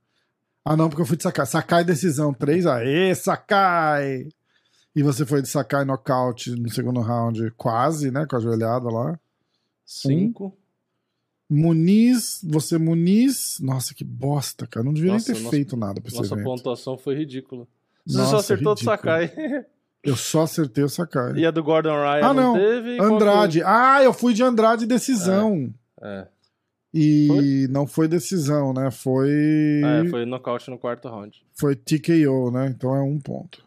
[0.64, 1.46] Ah, não, porque eu fui de Sakai.
[1.46, 2.33] Sakai, decisão.
[2.33, 2.66] 3.
[2.66, 4.29] Aê, Sakai!
[4.94, 8.27] E você foi de Sakai nocaute no segundo round, quase, né?
[8.27, 9.18] Com a joelhada lá.
[9.85, 10.57] Cinco.
[11.51, 13.59] Muniz, você Muniz.
[13.61, 14.85] Nossa, que bosta, cara.
[14.85, 16.44] Não devia Nossa, nem ter nossa- feito nada pra esse Nossa evento.
[16.44, 17.66] pontuação foi ridícula.
[18.07, 18.96] Você Nossa, só acertou ridículo.
[18.96, 19.33] Sakai.
[20.03, 21.33] Eu só acertei o Sakai.
[21.37, 22.55] e a do Gordon Ryan Ah, não.
[22.55, 22.96] teve.
[22.96, 23.62] qual que- Andrade.
[23.64, 25.72] Ah, eu fui de Andrade decisão.
[26.03, 26.27] É.
[26.94, 28.90] E não foi decisão, né?
[28.90, 29.31] Foi.
[29.85, 31.42] Ah, é, foi nocaute no quarto round.
[31.55, 32.66] foi TKO, né?
[32.68, 33.64] Então é um ponto.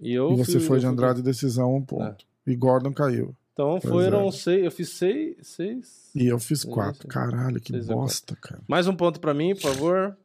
[0.00, 2.24] E, eu e você fui- foi de fui- Andrade decisão, um ponto.
[2.46, 3.34] E Gordon caiu.
[3.52, 4.32] Então Pois foram é.
[4.32, 4.64] seis.
[4.64, 5.36] Eu fiz seis.
[5.42, 6.10] seis.
[6.14, 7.06] E eu fiz quatro.
[7.08, 8.60] Caralho, que a bosta, cara.
[8.66, 10.16] Mais um ponto pra mim, por favor.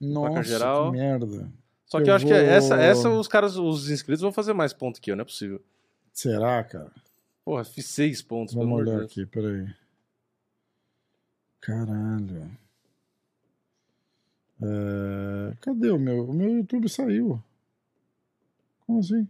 [0.00, 0.92] Nossa, geral.
[0.92, 1.50] que merda.
[1.86, 4.52] Só que Eu eu, acho que vou- essa, essa os caras, os inscritos vão fazer
[4.52, 5.60] mais ponto que eu, não é possível.
[6.12, 6.90] Será, cara?
[7.44, 9.10] Porra, fiz seis pontos, Vamos olhar Deus.
[9.10, 9.66] aqui, peraí.
[11.66, 12.48] Caralho.
[14.62, 16.28] É, Cadê o meu?
[16.30, 17.42] O meu YouTube saiu.
[18.86, 19.26] Como assim?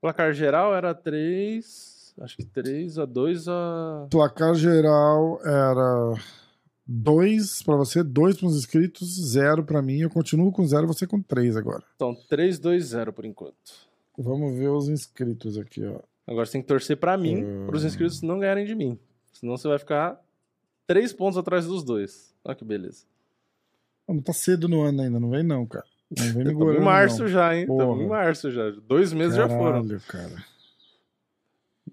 [0.00, 2.14] Placar geral era 3.
[2.20, 4.06] Acho que 3 a 2 a.
[4.10, 6.14] Placar geral era
[6.86, 9.98] 2 pra você, 2 pros inscritos, 0 pra mim.
[10.00, 11.82] Eu continuo com 0, você com 3 agora.
[11.96, 13.88] Então, 3, 2, 0 por enquanto.
[14.16, 15.98] Vamos ver os inscritos aqui, ó.
[16.26, 17.66] Agora você tem que torcer pra mim, Hum.
[17.66, 18.96] pros inscritos não ganharem de mim.
[19.32, 20.20] Senão você vai ficar
[20.90, 22.34] 3 pontos atrás dos dois.
[22.44, 23.04] Olha que beleza.
[24.08, 25.86] Não tá cedo no ano ainda, não vem não, cara.
[26.10, 27.28] Não vem me Estamos em março não.
[27.28, 27.62] já, hein?
[27.62, 28.70] Estamos em março já.
[28.70, 29.82] Dois meses já foram.
[29.86, 30.44] Caralho, cara.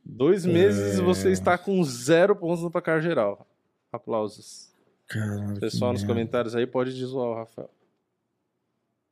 [0.04, 0.98] Dois meses É.
[1.00, 3.46] e você está com zero pontos no placar geral.
[3.92, 4.72] Aplausos.
[5.08, 6.14] Caralho, Pessoal nos merda.
[6.16, 7.70] comentários aí pode desoar o Rafael.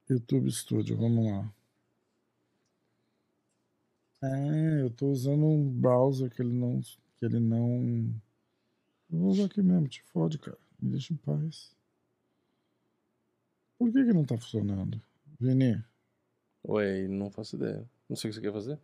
[0.10, 1.48] YouTube Studio, vamos lá.
[4.24, 6.82] É, eu tô usando um browser que ele não.
[7.20, 8.10] Que ele não.
[9.12, 10.58] Eu vou usar aqui mesmo, te fode, cara.
[10.80, 11.76] Me deixa em paz.
[13.78, 15.02] Por que que não tá funcionando?
[15.40, 15.84] Vini,
[16.68, 17.88] Ué, não faço ideia.
[18.10, 18.80] Não sei o que você quer fazer.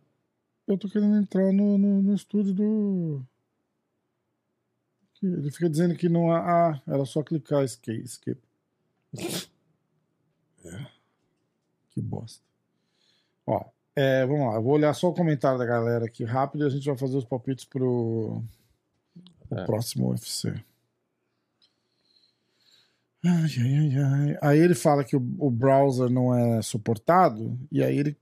[0.66, 3.22] eu tô querendo entrar no, no, no estúdio do.
[5.22, 6.72] Ele fica dizendo que não há.
[6.72, 8.04] Ah, era só clicar escape.
[8.04, 8.40] skip.
[10.64, 10.86] É.
[11.90, 12.40] Que bosta.
[13.44, 13.64] Ó,
[13.96, 14.54] é, vamos lá.
[14.54, 17.16] Eu vou olhar só o comentário da galera aqui rápido e a gente vai fazer
[17.16, 18.40] os palpites pro,
[19.54, 19.66] pro É.
[19.66, 20.48] próximo UFC.
[23.24, 24.38] Ai, ai, ai, ai.
[24.42, 28.16] Aí ele fala que o, o browser não é suportado e aí ele,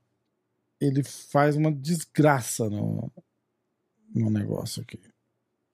[0.80, 3.10] ele faz uma desgraça no,
[4.14, 5.00] no negócio aqui.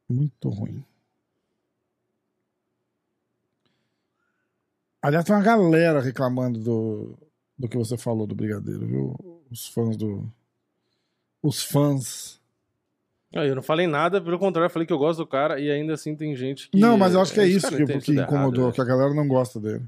[0.09, 0.85] Muito ruim.
[5.03, 7.19] Aliás, tem uma galera reclamando do,
[7.59, 9.45] do que você falou do Brigadeiro, viu?
[9.51, 10.31] Os fãs do.
[11.43, 12.41] Os fãs.
[13.37, 15.71] Ah, eu não falei nada, pelo contrário, eu falei que eu gosto do cara e
[15.71, 16.79] ainda assim tem gente que.
[16.79, 18.73] não, mas eu acho que é Os isso que, entendem que tudo errado, incomodou, né?
[18.73, 19.85] que a galera não gosta dele.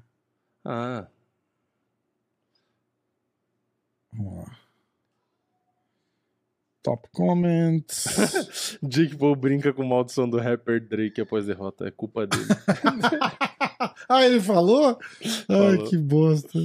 [0.65, 1.07] Ah,
[4.13, 4.59] Vamos lá.
[6.83, 8.79] Top comments.
[8.83, 11.87] Jake Paul brinca com maldição do rapper Drake após derrota.
[11.87, 12.47] É culpa dele.
[14.09, 14.99] ah, ele falou?
[15.23, 15.85] Ai, Falou.
[15.89, 16.59] que bosta.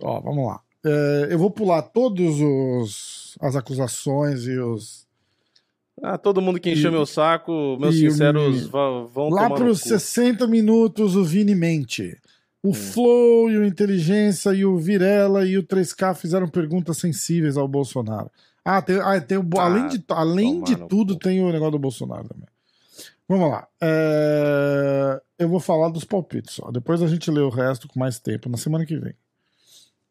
[0.00, 0.60] Ó, vamos lá.
[0.84, 5.06] É, eu vou pular todos os as acusações e os
[6.00, 9.88] Ah, todo mundo que encheu E- meu saco, meus sinceros vão lá para os cu.
[9.88, 12.16] 60 minutos o Vini mente.
[12.62, 12.74] O Hum.
[12.74, 18.30] Flow e o Inteligência e o Virela e o 3K fizeram perguntas sensíveis ao Bolsonaro.
[18.64, 21.78] Ah, tem, ah, tem o, Ah, além de, além de tudo, tem o negócio do
[21.80, 22.46] Bolsonaro também.
[23.28, 23.66] Vamos lá.
[23.80, 26.70] É, Eu vou falar dos palpites só.
[26.70, 29.14] Depois a gente lê o resto com mais tempo, na semana que vem.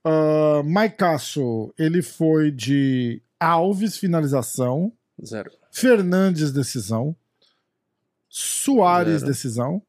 [0.06, 4.92] Uh, Maicasso, ele foi de Alves, finalização.
[5.26, 5.52] Zero.
[5.72, 7.16] Fernandes, decisão.
[8.30, 9.26] Soares, Zero.
[9.32, 9.82] decisão.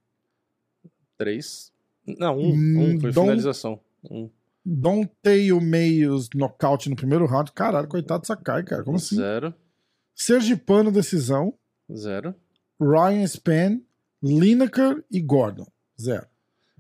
[1.18, 1.70] Três.
[2.06, 2.52] Não, um.
[2.52, 3.00] Hum, um.
[3.00, 3.80] Foi Dom- finalização.
[4.10, 4.28] Um.
[4.64, 7.50] Donteio Meios, nocaute no primeiro round.
[7.52, 8.84] Caralho, coitado do Sakai, cara.
[8.84, 9.16] Como assim?
[9.16, 9.52] Zero.
[10.14, 11.54] Sergipano, decisão.
[11.92, 12.34] Zero.
[12.80, 13.80] Ryan Span,
[14.22, 15.66] Lineker e Gordon.
[16.00, 16.26] Zero.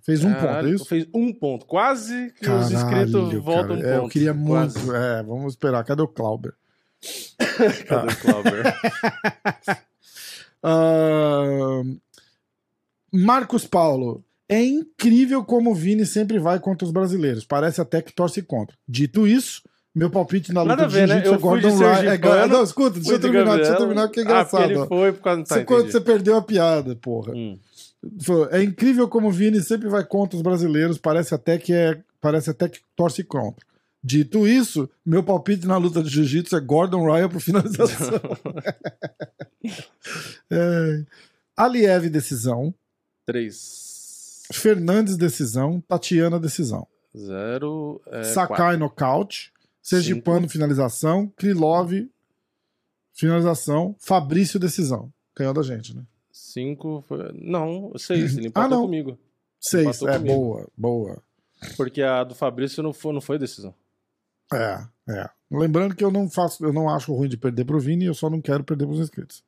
[0.00, 0.84] Fez um ponto, é Caralho, isso?
[0.84, 1.64] Fez um ponto.
[1.66, 3.88] Quase que os Caralho, inscritos voltam um cara.
[3.88, 4.04] É, ponto.
[4.06, 4.78] eu queria Quase.
[4.78, 4.92] muito.
[4.96, 5.84] É, vamos esperar.
[5.84, 6.54] Cadê o Clauber?
[7.88, 8.74] Cadê o Clauber?
[10.64, 11.82] Ah,
[13.12, 14.24] Marcos Paulo.
[14.48, 17.44] É incrível como o Vini sempre vai contra os brasileiros.
[17.44, 18.76] Parece até que torce contra.
[18.86, 19.62] Dito isso,
[19.94, 21.06] meu palpite na luta Nada de né?
[21.06, 22.14] jiu-jitsu Eu é Gordon Ryan.
[22.14, 24.64] É, não, escuta, deixa eu terminar, deixa eu terminar que é Ah, engraçado.
[24.70, 24.86] ele ó.
[24.86, 25.42] foi por causa...
[25.42, 25.90] Tá, Você, entendi.
[25.92, 27.32] você perdeu a piada, porra.
[27.34, 27.58] Hum.
[28.50, 32.50] É incrível como o Vini sempre vai contra os brasileiros, parece até que é, parece
[32.50, 33.64] até que torce contra.
[34.04, 38.20] Dito isso, meu palpite na luta de jiu-jitsu é Gordon Ryan por finalização.
[40.50, 41.04] é.
[41.56, 42.74] Aliev decisão,
[43.24, 44.42] Três.
[44.52, 46.86] Fernandes decisão, Tatiana decisão.
[47.16, 48.00] Zero.
[48.06, 48.78] É, Sakai quatro.
[48.78, 51.92] nocaute, Sergipano finalização, Krylov
[53.14, 55.12] finalização, Fabrício decisão.
[55.36, 56.02] Ganhou da gente, né?
[56.32, 57.04] Cinco.
[57.06, 57.30] Foi...
[57.34, 58.36] Não, seis.
[58.36, 58.84] Ele Ah, empatou não.
[58.84, 59.18] comigo.
[59.60, 60.34] Seis, Empatou é comigo.
[60.34, 61.22] boa, boa.
[61.76, 63.72] Porque a do Fabrício não foi, não foi decisão.
[64.54, 65.30] É, é.
[65.50, 68.30] Lembrando que eu não faço, eu não acho ruim de perder pro Vini, eu só
[68.30, 69.42] não quero perder pros inscritos.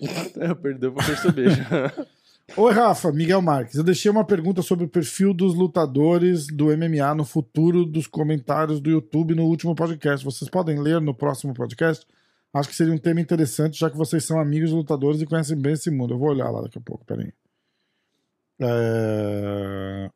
[0.38, 1.50] É, perdeu pra perceber.
[1.50, 1.92] já.
[2.56, 3.76] Oi, Rafa, Miguel Marques.
[3.76, 8.80] Eu deixei uma pergunta sobre o perfil dos lutadores do MMA no futuro dos comentários
[8.80, 10.24] do YouTube no último podcast.
[10.24, 12.04] Vocês podem ler no próximo podcast?
[12.52, 15.56] Acho que seria um tema interessante, já que vocês são amigos de lutadores e conhecem
[15.56, 16.14] bem esse mundo.
[16.14, 17.32] Eu vou olhar lá daqui a pouco, peraí.
[18.60, 20.10] É...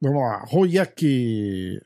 [0.00, 0.44] Vamos lá.
[0.46, 1.78] Royek.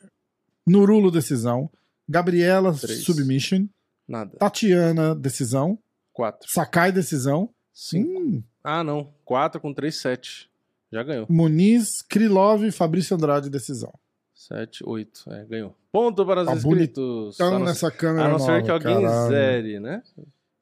[0.67, 1.71] Nurulo, decisão.
[2.09, 3.05] Gabriela, Três.
[3.05, 3.67] submission.
[4.09, 4.37] Nada.
[4.39, 5.79] Tatiana, decisão.
[6.13, 6.51] Quatro.
[6.51, 7.51] Sakai, decisão.
[7.73, 8.19] Cinco.
[8.21, 8.43] Hum.
[8.63, 9.13] Ah, não.
[9.25, 10.51] Quatro com três, sete.
[10.93, 11.27] Já ganhou.
[11.29, 13.93] Muniz, Krylov, Fabrício Andrade, decisão.
[14.35, 15.25] Sete, oito.
[15.33, 15.75] É, ganhou.
[15.91, 17.39] Ponto para os Tá inscritos.
[17.65, 19.29] Nessa câmera a não ser que alguém caralho.
[19.31, 20.03] zere, né?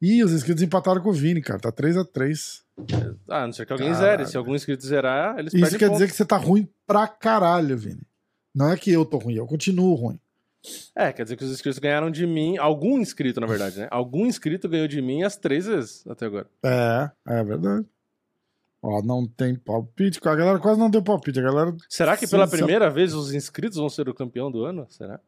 [0.01, 1.59] Ih, os inscritos empataram com o Vini, cara.
[1.61, 2.62] Tá 3x3.
[3.29, 4.07] Ah, a não ser que alguém Caralho.
[4.19, 4.27] zere.
[4.31, 5.97] Se algum inscrito zerar, eles Isso perdem quer ponto.
[5.99, 8.03] dizer que você tá ruim pra caralho, Vini.
[8.55, 10.19] Não é que eu tô ruim, eu continuo ruim.
[10.95, 12.57] É, quer dizer que os inscritos ganharam de mim.
[12.57, 13.88] Algum inscrito, na verdade, né?
[13.90, 16.47] Algum inscrito ganhou de mim as três vezes até agora.
[16.62, 17.87] É, é verdade.
[18.81, 20.21] Ó, não tem palpite.
[20.27, 21.38] A galera quase não deu palpite.
[21.38, 24.87] A galera, Será que pela primeira vez os inscritos vão ser o campeão do ano?
[24.88, 25.21] Será?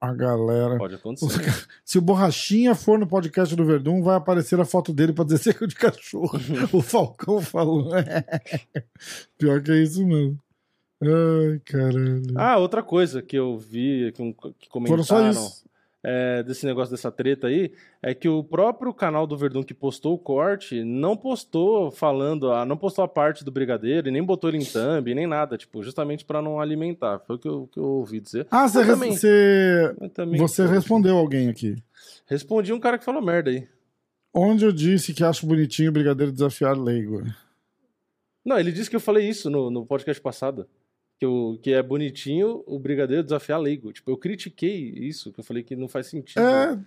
[0.00, 0.76] a galera.
[0.78, 1.68] Pode acontecer.
[1.84, 5.38] Se o Borrachinha for no podcast do Verdun, vai aparecer a foto dele pra dizer
[5.52, 6.38] seco de cachorro.
[6.72, 7.90] o Falcão falou.
[9.36, 10.38] Pior que é isso mesmo.
[11.00, 12.22] Ai, caralho.
[12.36, 15.64] Ah, outra coisa que eu vi, que, um, que Foram comentaram só isso.
[16.02, 20.14] é, desse negócio dessa treta aí, é que o próprio canal do Verdun que postou
[20.14, 24.50] o corte não postou falando, ah, não postou a parte do Brigadeiro e nem botou
[24.50, 27.20] ele em thumb, nem nada, tipo, justamente pra não alimentar.
[27.20, 28.46] Foi o que eu, que eu ouvi dizer.
[28.50, 29.14] Ah, você, também.
[29.14, 31.76] você, também, você respondeu alguém aqui.
[32.26, 33.68] Respondi um cara que falou merda aí.
[34.34, 37.22] Onde eu disse que acho bonitinho o Brigadeiro desafiar leigo.
[38.44, 40.66] Não, ele disse que eu falei isso no, no podcast passado.
[41.18, 43.92] Que, eu, que é bonitinho o Brigadeiro desafiar leigo.
[43.92, 46.40] Tipo, eu critiquei isso, que eu falei que não faz sentido.
[46.40, 46.78] É.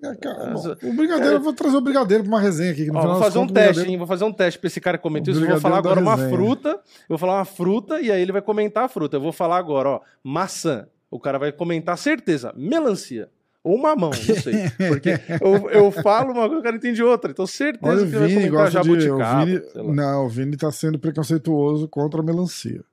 [0.00, 2.88] é, cara, bom, Essa- o Brigadeiro, eu vou trazer o Brigadeiro pra uma resenha aqui.
[2.88, 3.98] Ó, vou fazer um teste, Brigadeiro- hein?
[3.98, 5.44] Vou fazer um teste pra esse cara que comentou O isso.
[5.44, 6.68] Eu vou falar agora uma fruta.
[6.68, 9.16] Eu vou falar uma fruta e aí ele vai comentar a fruta.
[9.16, 10.86] Eu vou falar agora, ó, maçã.
[11.10, 13.28] O cara vai comentar certeza, melancia.
[13.64, 14.54] Ou mamão, não sei.
[14.88, 15.10] Porque
[15.40, 17.32] eu, eu falo uma coisa, o cara entende outra.
[17.32, 18.90] Então certeza Olha, o que vai comentar gosta de.
[18.90, 19.44] O jabuticaba.
[19.46, 22.84] Vini, não, o Vini tá sendo preconceituoso contra a melancia.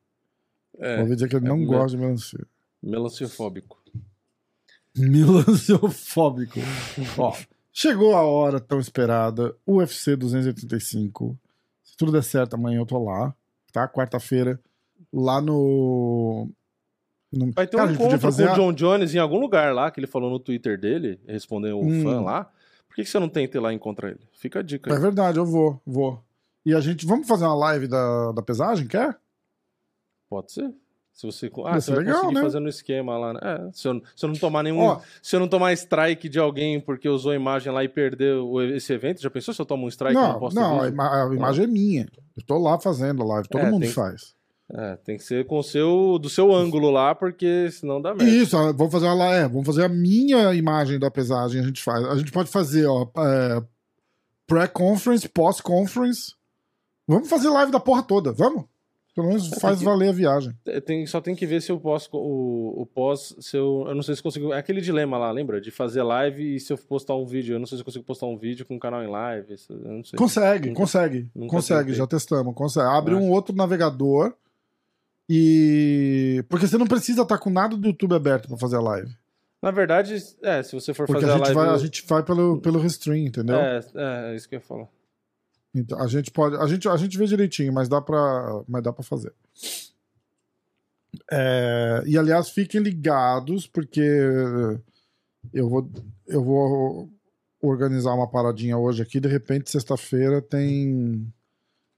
[0.81, 2.45] É, Ouvi dizer que ele é não gosta de melancia.
[2.81, 3.79] melanciofóbico.
[4.97, 6.59] Melanciofóbico.
[7.17, 7.33] Ó,
[7.71, 11.37] chegou a hora tão esperada, UFC 285.
[11.83, 13.33] Se tudo der certo, amanhã eu tô lá,
[13.71, 13.87] tá?
[13.87, 14.59] Quarta-feira,
[15.13, 16.49] lá no.
[17.55, 19.99] Vai ter Cara, um encontro fazer com o John Jones em algum lugar lá, que
[19.99, 22.03] ele falou no Twitter dele, respondendo o Hum.
[22.03, 22.51] fã lá.
[22.89, 24.19] Por que, que você não tenta ir lá encontrar ele?
[24.33, 24.99] Fica a dica É aí.
[24.99, 26.21] verdade, eu vou, vou.
[26.65, 27.05] E a gente.
[27.05, 29.17] Vamos fazer uma live da, da pesagem, quer?
[30.31, 30.73] Pode ser.
[31.13, 32.41] Se você, ah, Vai você vai legal, conseguir né?
[32.41, 33.39] fazer no esquema lá, né?
[33.43, 34.79] É, se eu, se eu não tomar nenhum.
[34.79, 35.01] Ó.
[35.21, 38.93] se eu não tomar strike de alguém porque usou a imagem lá e perdeu esse
[38.93, 41.29] evento, já pensou se eu tomo um strike e não não, posso não, a, ima-
[41.29, 42.07] a imagem é minha.
[42.35, 44.33] Eu tô lá fazendo a live, todo É, mundo tem- faz.
[44.73, 48.31] É, tem que ser com o seu, do seu ângulo lá, porque senão dá merda.
[48.33, 51.83] Isso, ó, vamos fazer live, é, vamos fazer a minha imagem da pesagem, a gente
[51.83, 52.05] faz.
[52.05, 53.61] A gente pode fazer, ó, é,
[54.47, 56.33] pré-conference, pós-conference.
[57.05, 58.63] Vamos fazer live da porra toda, vamos?
[59.13, 60.53] Pelo menos faz que- valer a viagem.
[60.65, 62.09] É, Tem, só tem que ver se eu posso.
[62.13, 63.35] O, o pós.
[63.41, 64.53] Se eu, eu não sei se consigo.
[64.53, 65.59] É aquele dilema lá, lembra?
[65.59, 67.55] De fazer live e se eu postar um vídeo.
[67.55, 69.55] Eu não sei se eu consigo postar um vídeo com o canal em live.
[70.17, 71.95] Consegue, Nunca- consegue, nunca consegue, tentei.
[71.95, 72.87] já testamos, consegue.
[72.87, 74.33] Abre um outro navegador
[75.29, 76.43] e...
[76.49, 79.11] Porque você não precisa estar com nada do YouTube aberto pra fazer a live.
[79.61, 81.55] Na verdade, é, se você for Porque fazer a a gente, live.
[81.59, 83.55] vai, a gente vai pelo, pelo restream, entendeu?
[83.57, 84.87] é, é, é isso que eu ia falar.
[85.73, 88.91] Então, a gente pode, a gente, a gente vê direitinho, mas dá pra, mas dá
[88.91, 89.33] pra fazer.
[91.31, 94.01] É, e aliás, fiquem ligados, porque
[95.53, 95.89] eu vou,
[96.27, 97.09] eu vou
[97.61, 99.19] organizar uma paradinha hoje aqui.
[99.19, 101.31] De repente, sexta-feira tem,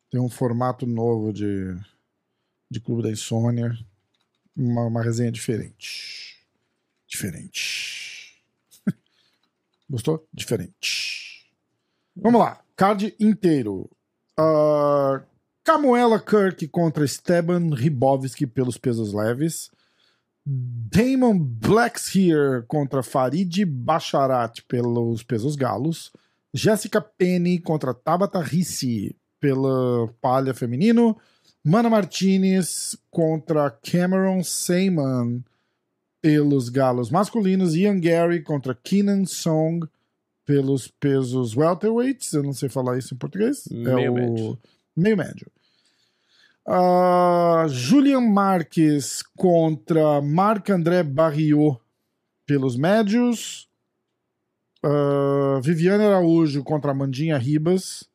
[0.10, 1.76] tem um formato novo de,
[2.70, 3.76] de Clube da Insônia,
[4.56, 6.46] uma, uma resenha diferente.
[7.08, 8.44] Diferente.
[9.90, 10.28] Gostou?
[10.34, 11.52] Diferente.
[12.16, 12.64] Vamos lá.
[12.76, 13.90] Card inteiro.
[14.38, 15.22] Ah,
[15.64, 19.70] Camuela Kirk contra Esteban Ribovski pelos pesos leves.
[20.46, 26.12] Damon Blackshear contra Farid Basharat pelos pesos galos.
[26.54, 31.18] Jessica Penny contra Tabata Rissi pela palha feminino.
[31.64, 35.44] Mana Martinez contra Cameron Seyman
[36.22, 37.74] pelos galos masculinos.
[37.74, 39.88] Ian Gary contra Keenan Song
[40.46, 42.34] pelos pesos welterweights.
[42.34, 43.68] Eu não sei falar isso em português.
[43.72, 44.60] Meio é o médio.
[44.96, 45.52] meio médio.
[46.66, 51.80] Ah, Julian Marques contra Marc-André Barriot
[52.46, 53.68] pelos médios.
[54.84, 58.10] Ah, Viviane Araújo contra Amandinha Ribas.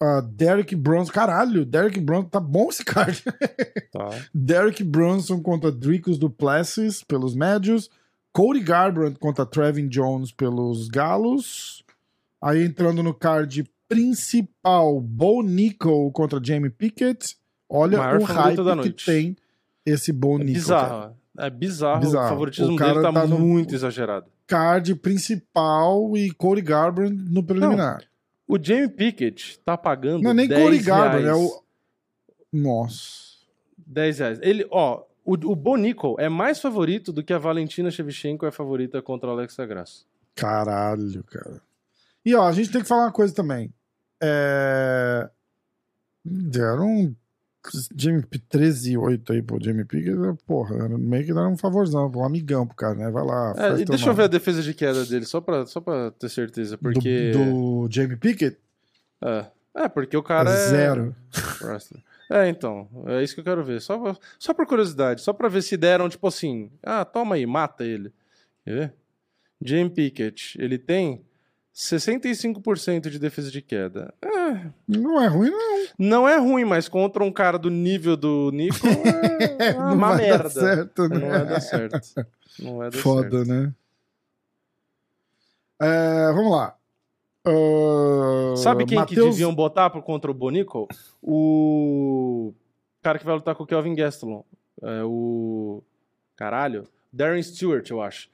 [0.00, 1.12] Ah, Derek Bronson.
[1.12, 2.28] Caralho, Derek Bronson.
[2.28, 3.22] Tá bom esse card.
[3.92, 4.10] Tá.
[4.32, 7.90] Derek Bronson contra Dricos Duplessis pelos médios.
[8.32, 11.82] Cody Garbrandt contra Trevin Jones pelos galos.
[12.40, 17.36] Aí entrando no card principal, Bo Nickel contra Jamie Pickett.
[17.68, 19.36] Olha Maior o hype que tem
[19.84, 20.54] esse Bo É Nickel.
[20.54, 20.88] bizarro.
[20.88, 21.16] cara.
[21.38, 22.00] É bizarro.
[22.00, 22.26] Bizarro.
[22.26, 24.26] O favoritismo O dele tá, tá no- muito exagerado.
[24.46, 28.02] Card principal e Cody Garbrandt no preliminar.
[28.46, 30.22] O Jamie Pickett tá pagando.
[30.22, 31.62] Não, é nem 10 Cody Garbrandt, é o.
[32.52, 33.28] Nossa.
[33.86, 34.38] 10 reais.
[34.42, 39.02] Ele, ó, o, o Bonico é mais favorito do que a Valentina Shevchenko é favorita
[39.02, 40.04] contra a Alexa Graça.
[40.34, 41.60] Caralho, cara.
[42.24, 43.70] E ó, a gente tem que falar uma coisa também.
[44.22, 45.28] É...
[46.24, 47.14] Deram um
[47.94, 52.10] Jamie P 13 e 8 aí pro Jamie Pickett, porra, meio que deram um favorzão,
[52.14, 53.10] um amigão pro cara, né?
[53.10, 53.54] Vai lá.
[53.56, 54.16] É, e deixa eu nome.
[54.16, 56.76] ver a defesa de queda dele, só pra, só pra ter certeza.
[56.76, 57.32] Do- Porque.
[57.32, 58.56] Do, Jamie Pickett?
[59.22, 59.46] É.
[59.74, 60.68] É, porque o cara é.
[60.68, 61.14] Zero.
[61.60, 62.02] wrestler.
[62.30, 62.88] É, então.
[63.06, 63.80] É isso que eu quero ver.
[63.80, 65.20] Só, só por curiosidade.
[65.22, 66.70] Só pra ver se deram, tipo assim.
[66.82, 68.12] Ah, toma aí, mata ele.
[68.64, 68.94] Quer ver?
[69.60, 71.24] Jamie Pickett, ele tem
[71.74, 74.12] 65% de defesa de queda.
[74.22, 75.86] É, Não é ruim, não.
[75.98, 78.86] não é ruim, mas contra um cara do nível do Nico
[79.58, 80.42] é, não uma vai merda.
[80.44, 81.18] dar certo, né?
[81.18, 82.26] Não vai dar certo.
[82.60, 83.48] Não vai dar Foda, certo.
[83.48, 83.72] né?
[85.80, 86.76] É, vamos lá.
[88.56, 90.88] Sabe quem que Matheus- deviam botar pro- contra o Bonico?
[91.22, 92.52] O
[93.02, 94.42] cara que vai lutar com o Kelvin Gastelum.
[94.82, 95.82] É o.
[96.36, 96.84] Caralho.
[97.12, 98.28] Darren Stewart, eu acho.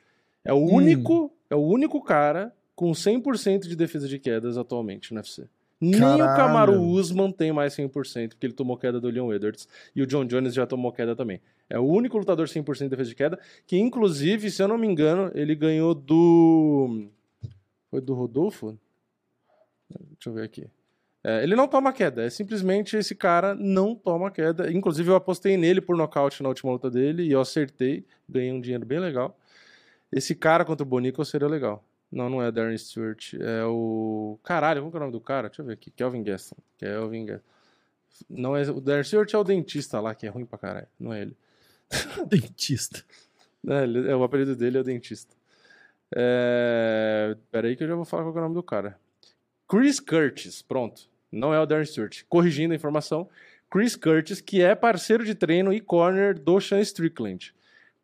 [0.44, 0.74] É o Hum.
[0.74, 5.44] único, é o único cara com 100% de defesa de quedas atualmente no UFC.
[5.80, 6.36] Nem o Caralho.
[6.36, 9.68] Kamaru Usman tem mais 100%, porque ele tomou queda do Leon Edwards.
[9.94, 11.40] E o John Jones já tomou queda também.
[11.68, 14.86] É o único lutador 100% de defesa de queda, que inclusive, se eu não me
[14.86, 17.06] engano, ele ganhou do...
[17.90, 18.76] Foi do Rodolfo?
[20.00, 20.66] Deixa eu ver aqui.
[21.22, 24.70] É, ele não toma queda, é simplesmente esse cara não toma queda.
[24.70, 28.60] Inclusive, eu apostei nele por nocaute na última luta dele e eu acertei, ganhei um
[28.60, 29.38] dinheiro bem legal.
[30.12, 31.82] Esse cara contra o Bonico seria legal.
[32.12, 34.38] Não, não é Darren Stewart, é o.
[34.44, 35.48] Caralho, como que é o nome do cara?
[35.48, 35.90] Deixa eu ver aqui.
[35.90, 36.56] Kelvin Gaston.
[36.78, 37.44] Kelvin Gaston.
[38.30, 38.62] Não é...
[38.70, 40.86] O Darren Stewart é o dentista lá, que é ruim pra caralho.
[41.00, 41.36] Não é ele.
[42.28, 43.02] Dentista.
[43.66, 45.34] É, ele- é, o apelido dele é o dentista.
[46.14, 47.36] É...
[47.50, 48.96] Pera aí que eu já vou falar qual que é o nome do cara.
[49.74, 51.02] Chris Curtis, pronto.
[51.32, 52.22] Não é o Darren Stewart.
[52.28, 53.28] Corrigindo a informação.
[53.68, 57.52] Chris Curtis, que é parceiro de treino e corner do Sean Strickland.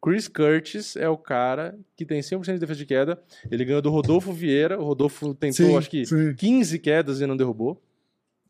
[0.02, 3.22] Chris Curtis é o cara que tem 100% de defesa de queda.
[3.48, 4.80] Ele ganhou do Rodolfo Vieira.
[4.80, 6.34] O Rodolfo tentou, Sim, acho que, sim.
[6.34, 7.80] 15 quedas e não derrubou.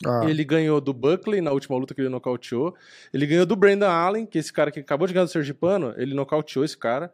[0.07, 2.75] Ah, Ele ganhou do Buckley na última luta que ele nocauteou.
[3.13, 6.15] Ele ganhou do Brandon Allen, que esse cara que acabou de ganhar do Sergipano, ele
[6.15, 7.13] nocauteou esse cara.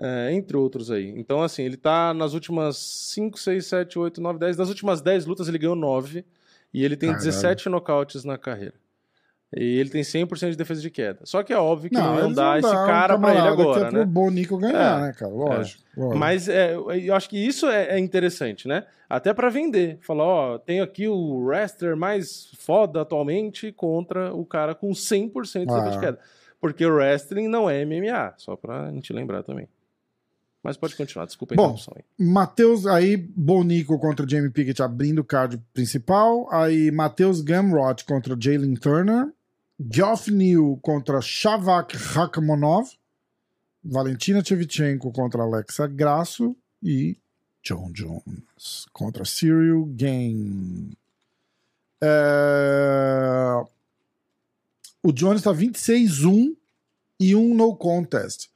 [0.00, 1.08] É, entre outros aí.
[1.16, 4.56] Então, assim, ele tá nas últimas 5, 6, 7, 8, 9, 10.
[4.56, 6.24] Das últimas 10 lutas, ele ganhou 9.
[6.72, 7.24] E ele tem Caralho.
[7.26, 8.74] 17 nocautes na carreira.
[9.54, 11.18] E ele tem 100% de defesa de queda.
[11.24, 13.80] Só que é óbvio que não, iam dar esse dão um cara pra ele agora,
[13.80, 13.90] que é né?
[13.98, 15.30] pro Bonico ganhar, É, né, cara?
[15.30, 15.82] Lógico.
[15.94, 16.18] lógico.
[16.18, 18.86] Mas é, eu acho que isso é, é interessante, né?
[19.10, 19.98] Até pra vender.
[20.00, 25.66] Falar, ó, tem aqui o wrestler mais foda atualmente contra o cara com 100% de
[25.66, 26.00] defesa de Ah.
[26.00, 26.18] queda.
[26.58, 29.68] Porque o wrestling não é MMA, só pra gente lembrar também.
[30.62, 32.04] Mas pode continuar, desculpa a Bom, interrupção aí.
[32.24, 36.48] Matheus, aí Bonico contra Jamie Pickett abrindo o card principal.
[36.52, 39.32] Aí Matheus Gamrot contra Jalen Turner.
[39.90, 42.90] Geoff Neal contra Shavak Rakhmonov.
[43.84, 46.56] Valentina Shevchenko contra Alexa Grasso.
[46.80, 47.16] E
[47.64, 50.92] John Jones contra Cyril Gain.
[52.00, 53.64] É...
[55.02, 56.56] O Jones está 26-1
[57.18, 58.51] e um no contest.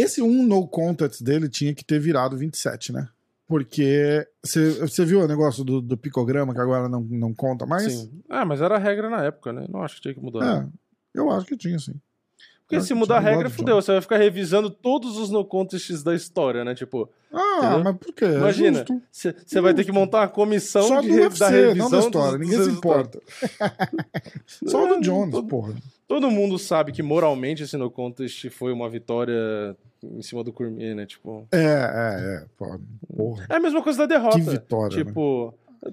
[0.00, 3.08] Esse um no contest dele tinha que ter virado 27, né?
[3.46, 7.92] Porque você viu o negócio do, do picograma que agora não, não conta mais?
[7.92, 8.22] Sim.
[8.28, 9.66] Ah, mas era a regra na época, né?
[9.68, 10.62] Não acho que tinha que mudar.
[10.62, 10.68] É,
[11.18, 11.94] eu acho que tinha, sim.
[12.70, 13.76] Porque se mudar a tinha regra, mudado, fudeu.
[13.82, 16.74] Você vai ficar revisando todos os no contests da história, né?
[16.74, 17.84] Tipo, Ah, Entendeu?
[17.84, 18.24] mas por quê?
[18.24, 21.84] É Imagina, você vai ter que montar uma comissão Só de do UFC, da revisão
[21.84, 22.30] não da história.
[22.38, 23.20] dos- Ninguém dos se importa.
[24.66, 25.74] Só o do É, Jones, todo- porra.
[26.08, 30.94] Todo mundo sabe que moralmente esse no contest foi uma vitória em cima do Cormier,
[30.96, 31.06] né?
[31.06, 32.44] Tipo, É, é, é.
[33.16, 33.46] Porra.
[33.48, 34.36] é a mesma coisa da derrota.
[34.40, 35.04] Que vitória, né?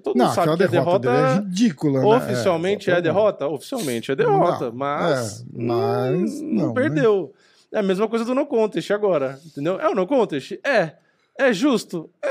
[0.04, 2.06] Todo Não, mundo sabe que a derrota, derrota, é ridícula, né?
[2.18, 3.04] oficialmente é, totalmente.
[3.04, 6.74] derrota, oficialmente é derrota, Não, mas, é, mas não, não, não né?
[6.74, 7.34] perdeu.
[7.72, 9.80] É a mesma coisa do no contest agora, entendeu?
[9.80, 10.60] É o no contest?
[10.64, 10.96] É.
[11.38, 12.10] É justo?
[12.22, 12.28] É.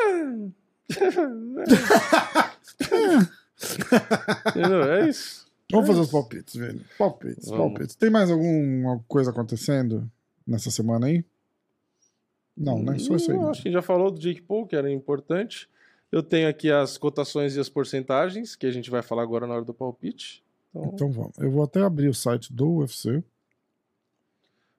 [4.88, 5.46] É isso.
[5.72, 6.80] Vamos fazer os palpites, velho.
[6.98, 7.72] Palpites, Vamos.
[7.72, 7.96] palpites.
[7.96, 10.08] Tem mais alguma coisa acontecendo
[10.46, 11.24] nessa semana aí?
[12.56, 12.98] Não, né?
[12.98, 13.36] Só isso aí.
[13.36, 15.68] Não, Acho que a gente já falou do Jake Paul, que era importante.
[16.12, 19.54] Eu tenho aqui as cotações e as porcentagens, que a gente vai falar agora na
[19.54, 20.42] hora do palpite.
[20.74, 21.38] Então, Então vamos.
[21.38, 23.22] Eu vou até abrir o site do UFC.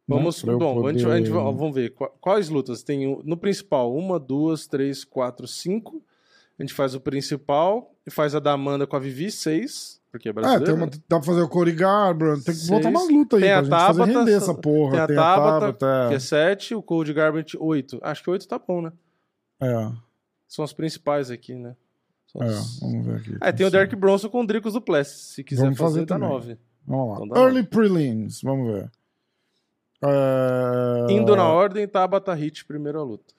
[0.07, 0.37] vamos.
[0.43, 1.89] né, pra eu bom, a gente, a gente poder- vamos ver.
[1.93, 2.81] Qua- Quais lutas?
[2.83, 6.01] Tem no principal, uma, duas, três, quatro, cinco.
[6.57, 10.29] A gente faz o principal e faz a da Amanda com a Vivi, seis, porque
[10.29, 10.65] é É, brasileira.
[10.65, 10.91] tem uma, né?
[11.07, 12.69] dá pra fazer o Corey Garbrandt, tem que Seis.
[12.69, 14.91] botar umas lutas aí Tem pra a gente fazer Tabata, render essa porra.
[14.91, 17.99] Tem a tem Tabata, a Tabata, que é sete, o Cold Garbage, oito.
[18.01, 18.91] Acho que oito tá bom, né?
[19.61, 20.06] é.
[20.47, 21.75] São as principais aqui, né?
[22.35, 22.45] É,
[22.81, 23.37] vamos ver aqui.
[23.41, 26.05] É, tem o Derek Bronson com o Dricos do Plessis, se quiser Vamos fazer, fazer
[26.05, 26.29] dá também.
[26.29, 26.57] nove.
[26.85, 27.15] Vamos lá.
[27.15, 28.91] Então dá Early Prelims, vamos ver.
[30.03, 31.11] É...
[31.11, 33.33] Indo na ordem, Tabata Hit, primeira luta.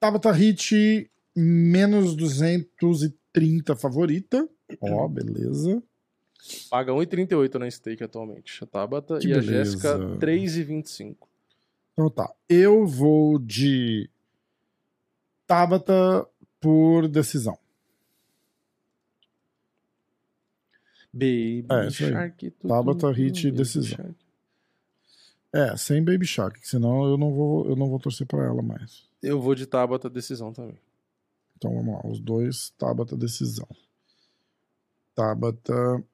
[0.00, 4.48] Tabata Hit, menos 230 favorita.
[4.80, 5.82] Ó, beleza.
[6.70, 8.62] Paga 1,38 na stake atualmente.
[8.62, 9.64] A Tabata Que e a beleza.
[9.72, 11.16] Jéssica 3,25.
[11.92, 12.32] Então tá.
[12.48, 14.08] Eu vou de
[15.46, 16.26] Tabata
[16.60, 17.58] por decisão.
[21.12, 21.90] Baby É.
[21.90, 22.50] Shark.
[22.50, 23.96] tu, Tabata, Hit e Baby decisão.
[23.96, 24.14] Shark.
[25.52, 29.06] É, sem Baby Shark, senão eu não vou, eu não vou torcer pra ela mais.
[29.22, 30.78] Eu vou de Tabata decisão também.
[31.56, 33.66] Então vamos lá, os dois, Tabata, decisão.
[35.14, 36.04] Tabata,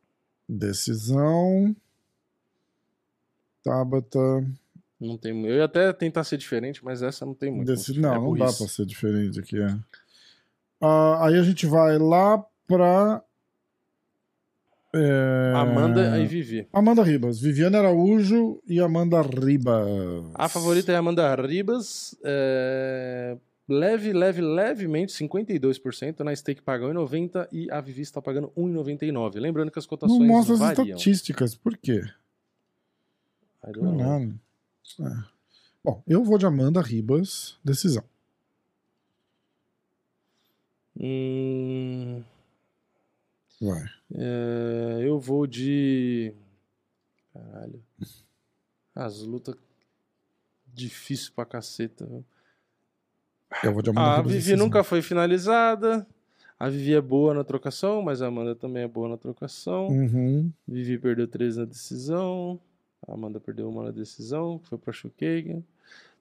[0.48, 1.74] decisão.
[3.64, 4.18] Tabata,
[5.07, 7.66] Não tem, eu ia até tentar ser diferente, mas essa não tem muito.
[7.66, 7.96] deci...
[7.96, 9.76] É Não, não dá pra ser diferente aqui, é.
[10.80, 13.22] Ah, aí a gente vai lá pra...
[14.94, 16.68] é, Amanda e Vivi.
[16.72, 20.30] Amanda Ribas, Viviane Araújo e Amanda Ribas.
[20.34, 22.16] A favorita é a Amanda Ribas.
[22.24, 23.36] é,
[23.68, 26.20] Leve, leve, levemente, 52%.
[26.20, 29.38] Na stake paga 1,90 e a Vivi está pagando 1,99.
[29.40, 30.84] Lembrando que as cotações Não mostra as variam.
[30.84, 32.03] estatísticas, por quê?
[33.62, 34.38] Caralho.
[35.01, 35.24] É.
[35.84, 38.05] Bom, eu vou de Amanda Ribas, decisão.
[40.99, 42.22] Hum,
[43.61, 43.84] Vai.
[44.14, 46.34] é, eu vou de.
[47.32, 47.82] Caralho.
[48.95, 49.57] As lutas.
[50.74, 52.07] Difícil pra caceta.
[53.62, 54.32] Eu vou de Amanda A Ribas.
[54.32, 54.66] Vivi decisão.
[54.66, 56.07] nunca foi finalizada.
[56.59, 59.88] A Vivi é boa na trocação, mas a Amanda também é boa na trocação.
[59.88, 60.53] Uhum.
[60.68, 62.61] Vivi perdeu três na decisão.
[63.07, 65.62] A Amanda perdeu uma na decisão, foi pra Shukagan.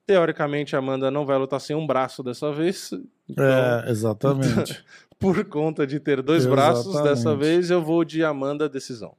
[0.06, 2.90] Teoricamente, a Amanda não vai lutar sem um braço dessa vez.
[3.28, 4.84] Então, É, exatamente.
[5.18, 7.40] por conta de ter dois braços, dessa Exatamente.
[7.40, 9.14] vez eu vou de Amanda decisão.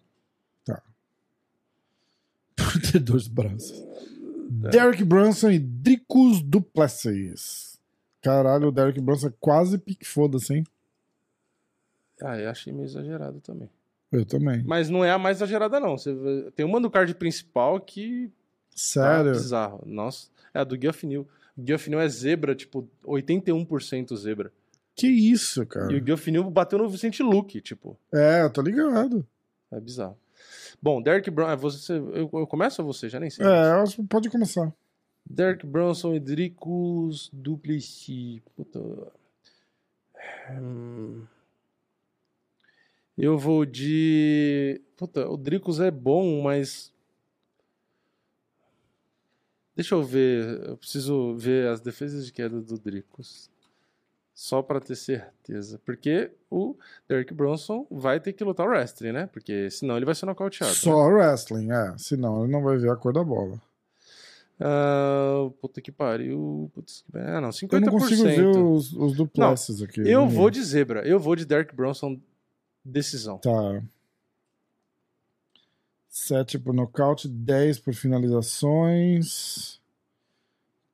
[2.55, 3.81] Por ter dois braços.
[4.49, 7.79] Derek Brunson e Dricus Duplessis.
[8.21, 10.63] Caralho, o Derek Brunson é quase pique foda-se, hein?
[12.21, 13.69] Ah, eu achei meio exagerado também.
[14.13, 14.63] Eu também.
[14.63, 15.97] Mas não é a mais exagerada, não.
[15.97, 16.15] Você
[16.55, 18.31] tem uma no card principal que
[18.69, 19.31] Sério?
[19.31, 19.83] bizarro.
[19.85, 20.27] Nossa.
[20.53, 21.27] É a do New.
[21.57, 24.51] O New é zebra, tipo, 81% zebra.
[24.95, 25.91] Que isso, cara?
[25.91, 27.97] E o New bateu no Vicente Luke, tipo.
[28.13, 29.25] É, eu tô ligado.
[29.71, 30.15] É bizarro.
[30.79, 31.49] Bom, Derek Brown.
[31.49, 33.09] é Você, eu, eu começo ou você?
[33.09, 33.43] Já nem sei.
[33.45, 34.71] É, pode começar.
[35.27, 38.41] Derek Bronson e Dricus Duplessis.
[38.55, 38.79] Puta.
[40.51, 41.23] Hum.
[43.17, 44.81] Eu vou de.
[44.97, 46.91] Puta, o Dricus é bom, mas.
[49.75, 50.67] Deixa eu ver.
[50.67, 53.49] Eu preciso ver as defesas de queda do Dricus.
[54.33, 55.79] Só pra ter certeza.
[55.85, 56.75] Porque o
[57.07, 59.27] Derek Bronson vai ter que lutar o wrestling, né?
[59.27, 60.71] Porque senão ele vai ser nocauteado.
[60.73, 60.79] né?
[60.79, 61.93] Só wrestling, é.
[61.97, 63.61] Senão ele não vai ver a cor da bola.
[64.59, 66.69] Ah, puta que pariu.
[66.73, 67.73] Putz, que- ah, não, 50%.
[67.73, 70.01] Eu não consigo ver os, os duplesses aqui.
[70.01, 71.07] Eu vou de zebra.
[71.07, 72.19] Eu vou de Derek Bronson
[72.83, 73.37] decisão.
[73.37, 73.83] Tá.
[76.09, 79.81] 7 por nocaute, 10 por finalizações.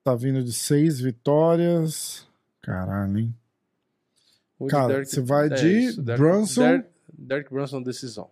[0.03, 2.27] Tá vindo de 6 vitórias.
[2.61, 3.35] Caralho, hein?
[4.61, 6.61] De Cara, você vai de Brunson?
[6.61, 8.29] Der- Derek Bronson decisão.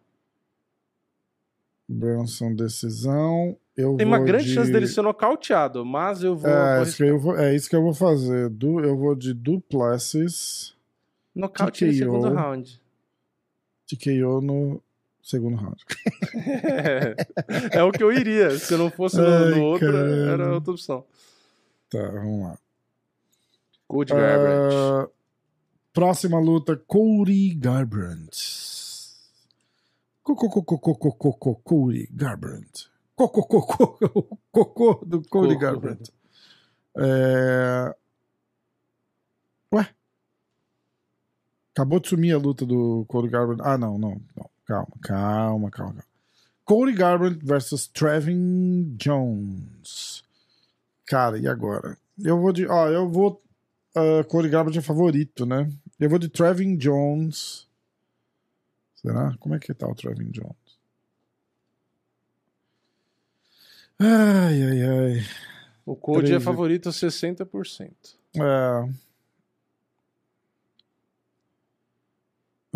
[1.88, 3.58] Bronson decisão.
[3.76, 4.54] Eu Tem uma grande de...
[4.54, 6.50] chance dele ser nocauteado, mas eu vou.
[6.50, 8.50] É, isso que eu vou, é isso que eu vou fazer.
[8.50, 10.76] Du, eu vou de Duplessis
[11.36, 12.82] Nocaute no segundo round.
[13.88, 14.82] TKO no
[15.22, 15.84] segundo round.
[17.72, 18.58] é, o que eu iria.
[18.58, 21.06] Se eu não fosse no, Ai, no outro, era outra opção.
[21.90, 22.58] Tá, vamos lá.
[23.88, 24.76] Cody Garbrandt.
[24.76, 25.08] Ah,
[25.94, 28.68] próxima luta, Cody Garbrandt.
[31.64, 32.90] Cody Garbrandt.
[33.16, 35.56] Cocô, do Cody.
[35.56, 36.12] Garbrandt.
[36.98, 37.96] É...
[39.74, 39.90] Ué?
[41.78, 43.62] Acabou de sumir a luta do Cody Garbrandt.
[43.64, 44.50] Ah, não, não, não.
[44.66, 45.70] Calma, calma, calma.
[45.70, 46.04] calma.
[46.66, 50.24] Cody Garbrandt versus Trevin Jones.
[51.06, 51.96] Cara, e agora?
[52.18, 52.66] Eu vou de.
[52.66, 53.44] Ó, eu vou.
[53.96, 55.72] Uh, Cody Garbrandt é favorito, né?
[56.00, 57.68] Eu vou de Trevin Jones.
[58.96, 59.38] Será?
[59.40, 60.56] Como é que tá o Trevin Jones?
[64.00, 65.26] Ai, ai, ai.
[65.86, 67.92] O Cody é favorito a 60%.
[68.36, 69.07] É.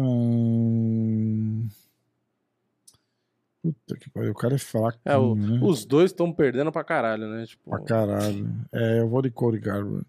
[0.02, 1.68] Hum...
[3.64, 5.00] Puta que pariu, o cara é fraco.
[5.06, 5.60] É, o- né?
[5.62, 7.46] os dois estão perdendo pra caralho, né?
[7.46, 8.50] Tipo, Pra caralho.
[8.74, 10.06] É, eu vou de Cody Garbrandt.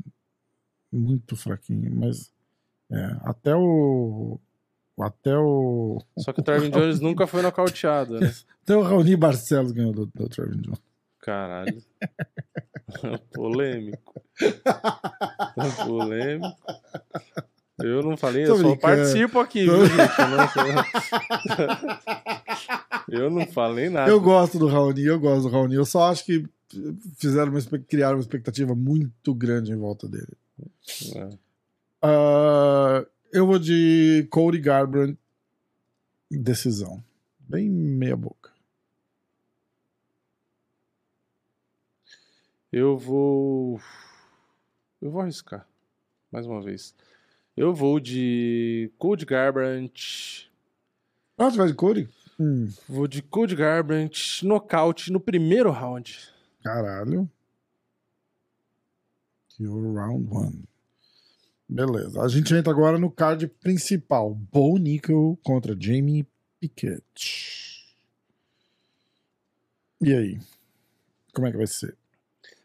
[0.90, 2.32] Muito fraquinho, mas.
[2.90, 4.38] É, até o.
[4.98, 6.02] Até o.
[6.18, 8.32] Só que o Trevin Jones nunca foi nocauteado, né?
[8.62, 10.80] Até o Raoni Barcelos ganhou do, do Trevin Jones.
[11.20, 11.82] Caralho.
[13.34, 14.22] Polêmico.
[15.86, 16.56] Polêmico.
[17.82, 19.98] Eu não falei, Tô eu só participo aqui, viu, gente?
[23.08, 24.10] Eu não, falei nada.
[24.10, 25.74] Eu gosto do Raoni, eu gosto do Raoni.
[25.74, 26.48] Eu só acho que
[27.16, 30.32] fizeram uma, criaram uma expectativa muito grande em volta dele.
[31.14, 31.28] É.
[32.00, 35.18] Ah, eu vou de Cody Garbrandt.
[36.30, 37.04] Decisão.
[37.38, 38.50] Bem meia boca.
[42.72, 43.78] Eu vou.
[45.00, 45.66] Eu vou arriscar.
[46.30, 46.94] Mais uma vez.
[47.56, 50.50] Eu vou de Cody Garbrandt.
[51.36, 52.08] Ah, você vai de Cody?
[52.40, 56.18] Hum, Vou de Cody Garbrandt nocaute no primeiro round.
[56.62, 57.30] caralho.
[59.60, 60.64] Your round one.
[61.68, 62.20] Beleza.
[62.22, 64.34] A gente entra agora no card principal.
[64.34, 66.26] Bo Nickel contra Jamie
[66.58, 67.94] Pickett.
[70.00, 70.40] E aí?
[71.34, 71.96] Como é que vai ser?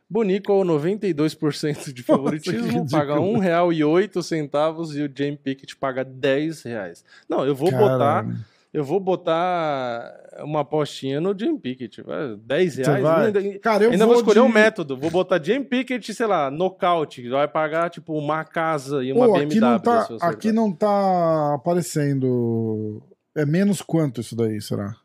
[0.10, 3.16] Bonico, 92% de favoritismo, que paga.
[3.16, 7.04] R$ 1,08 e o Jamie Pickett paga 10 reais.
[7.28, 8.38] Não, eu vou botar, Caralho.
[8.74, 12.02] eu vou botar uma apostinha no Jamie Pickett.
[12.02, 13.06] vai, 10 Você reais.
[13.06, 14.46] Ainda, Cara, eu ainda vou, vou escolher de...
[14.46, 14.96] um método.
[14.98, 17.28] Vou botar Jamie Pickett, sei lá, nocaute.
[17.28, 19.46] Vai pagar tipo uma casa e uma Pô, BMW.
[19.46, 23.04] aqui não tá, aqui não tá aparecendo.
[23.36, 24.96] É menos quanto isso daí, será?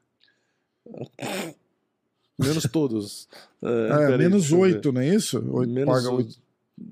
[2.46, 3.28] Menos todos.
[3.62, 4.52] É, É, peraí, menos.
[4.52, 5.38] 8, não é isso?
[5.52, 6.26] Oito, Menos paga oito.
[6.28, 6.38] oito,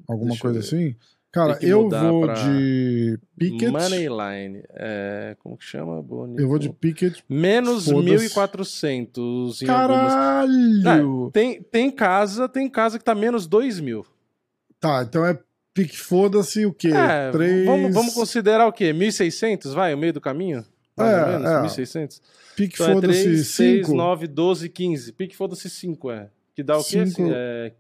[0.08, 0.66] alguma Deixa eu coisa ver.
[0.66, 0.96] assim?
[1.32, 3.70] Cara, eu vou de Pickett.
[3.70, 4.64] Moneyline.
[4.70, 6.02] É, como que chama?
[6.02, 6.40] Bonico.
[6.40, 7.22] Eu vou de Pickett.
[7.28, 8.34] Menos Foda-se.
[8.34, 10.12] 1.400 em algumas...
[10.12, 11.30] Caralho!
[11.32, 14.04] Tem, tem casa, tem casa que tá menos 2 mil.
[14.80, 15.38] Tá, então é
[15.72, 16.88] pique foda-se o quê?
[16.88, 17.64] É, Três...
[17.64, 18.92] vamos, vamos considerar o quê?
[18.92, 19.94] 1.600, vai?
[19.94, 20.64] O meio do caminho?
[21.00, 21.28] Mais É, ou
[21.60, 21.78] menos?
[21.78, 21.82] é.
[21.82, 22.20] 1.600?
[22.56, 23.96] Pique Então é foda-se 3, 6, 5.
[23.96, 25.12] 9, 12, 15.
[25.12, 26.28] Pique foda-se 5, é.
[26.54, 27.06] Que dá o quê?
[27.06, 27.30] Cinco.
[27.32, 27.72] É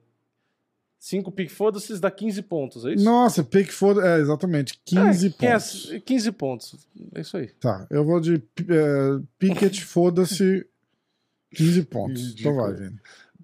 [0.98, 3.02] 5 pick foda-se dá 15 pontos, é isso?
[3.04, 4.78] Nossa, pick foda É, exatamente.
[4.84, 5.90] 15 É, é- pontos.
[6.04, 6.76] 15 pontos.
[7.14, 7.48] É isso aí.
[7.58, 10.66] Tá, eu vou de é, Pickett, foda-se,
[11.54, 12.34] 15 pontos.
[12.38, 12.74] Então vai.
[12.74, 12.98] Vini.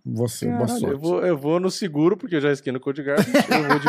[0.09, 0.95] Você, boa Caralho, sorte.
[0.95, 3.29] eu, vou, eu vou no seguro, porque eu já esquei no Code Garbage.
[3.51, 3.87] eu vou de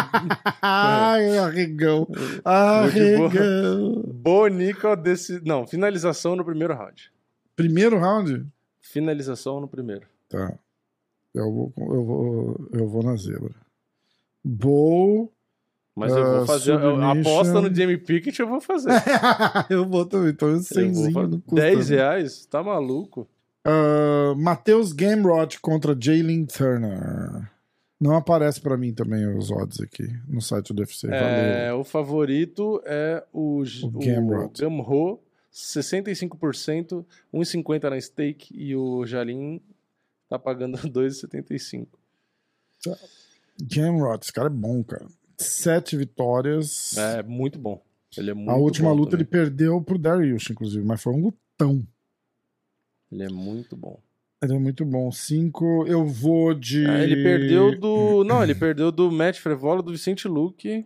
[0.63, 2.07] Ai, arregão.
[2.09, 4.01] Vou de Arregão.
[4.15, 5.39] Bonica desse.
[5.45, 7.11] Não, finalização no primeiro round.
[7.55, 8.47] Primeiro round?
[8.81, 10.07] Finalização no primeiro.
[10.27, 10.57] Tá.
[11.35, 13.51] Eu vou, eu vou, eu vou na zebra.
[14.43, 15.31] Bow.
[15.95, 16.73] Mas eu vou Ah, fazer.
[16.73, 17.21] eu- submission.
[17.21, 18.89] aposta no Jamie Pickett, eu vou fazer.
[19.69, 20.35] eu vou também.
[20.39, 21.55] Eu vou 100 fa- não custa.
[21.61, 21.95] 10 né?
[21.95, 22.45] reais?
[22.45, 23.27] Tá maluco?
[23.67, 27.51] Ah, Matheus Gamrod contra Jalen Turner.
[27.99, 31.07] Não aparece pra mim também os odds aqui no site do UFC.
[31.07, 31.19] Valeu.
[31.25, 34.61] É, o favorito é o, O o Gamrot.
[34.61, 35.19] Gamro,
[35.51, 37.03] 65%,
[37.33, 39.59] 1,50 na stake e o Jalim
[40.29, 41.87] tá pagando 2,75.
[43.61, 45.07] Gamrod, esse cara é bom, cara.
[45.37, 46.95] Sete vitórias.
[46.97, 47.81] É muito bom.
[48.15, 49.43] Ele é muito A última luta ele também.
[49.45, 51.85] perdeu pro Darius, inclusive, mas foi um lutão.
[53.11, 53.99] Ele é muito bom.
[54.41, 55.11] Ele é muito bom.
[55.11, 56.85] Cinco, eu vou de.
[56.85, 58.23] Ah, ele perdeu do.
[58.23, 60.85] Não, ele perdeu do Matt Frevola, do Vicente Luque.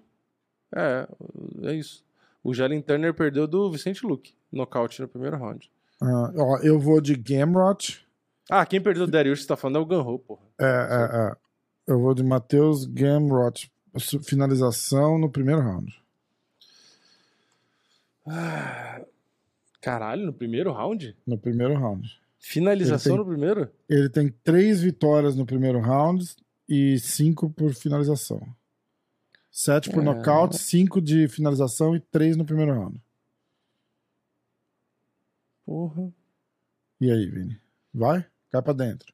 [0.74, 1.08] É,
[1.64, 2.04] é isso.
[2.44, 4.34] O Jalen Turner perdeu do Vicente Luque.
[4.52, 5.70] Nocaute no primeiro round.
[6.02, 8.06] Ah, ó, eu vou de Gamrot.
[8.50, 10.42] Ah, quem perdeu do Darius, você tá falando, é o Ganho, porra.
[10.60, 11.36] É, é, é.
[11.88, 13.72] Eu vou de Matheus Gamrot.
[14.24, 16.02] Finalização no primeiro round.
[19.82, 21.18] Caralho, no primeiro round?
[21.26, 22.22] No primeiro round.
[22.40, 23.72] Finalização Ele no primeiro?
[23.90, 26.24] Ele tem três vitórias no primeiro round
[26.70, 28.42] e cinco por finalização.
[29.52, 30.06] Sete por É.
[30.06, 32.98] nocaute, cinco de finalização e três no primeiro round.
[35.66, 36.12] Porra.
[37.00, 37.60] E aí, Vini?
[37.94, 38.26] Vai?
[38.50, 39.14] Cai pra dentro.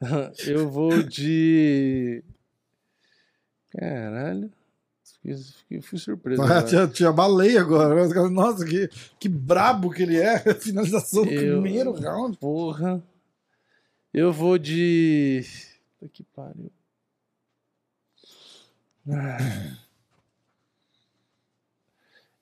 [0.46, 2.22] Eu vou de.
[3.70, 4.52] Caralho.
[5.22, 6.42] Fiquei, fui surpreso.
[6.66, 8.06] tinha, tinha baleia agora.
[8.08, 8.28] né?
[8.30, 10.38] Nossa, que, que brabo que ele é.
[10.54, 12.38] Finalização no Eu- primeiro round.
[12.38, 13.02] Porra.
[14.12, 15.44] Eu vou de.
[16.12, 16.72] Que pariu.
[19.08, 19.76] Ah.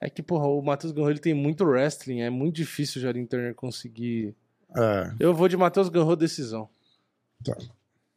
[0.01, 2.21] É que, porra, o Matheus Ganro ele tem muito wrestling.
[2.21, 4.35] É muito difícil o Jarim Turner conseguir.
[4.77, 6.69] É, Eu vou de Matheus Ganro decisão.
[7.45, 7.57] Tá.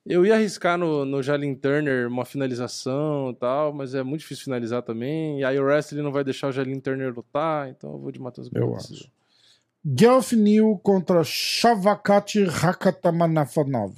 [0.05, 4.45] Eu ia arriscar no, no Jalin Turner uma finalização e tal, mas é muito difícil
[4.45, 5.39] finalizar também.
[5.39, 8.19] E aí o wrestling não vai deixar o Jalin Turner lutar, então eu vou de
[8.19, 9.09] Matheus Eu acho.
[9.85, 13.93] Guelph New contra Shavakati Rakatamanafanov.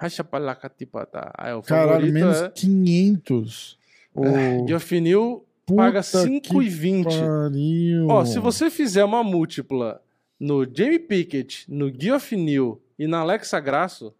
[0.00, 1.30] Racha palacatipata.
[1.36, 2.48] Ah, é, o Caralho, menos é...
[2.48, 3.78] 500.
[4.14, 4.64] O...
[4.64, 7.04] Guilfinil Puta paga que 5,20.
[7.04, 8.08] pariu.
[8.08, 10.02] Ó, se você fizer uma múltipla
[10.38, 14.19] no Jamie Pickett, no Guilfinil e na Alexa Grasso, é,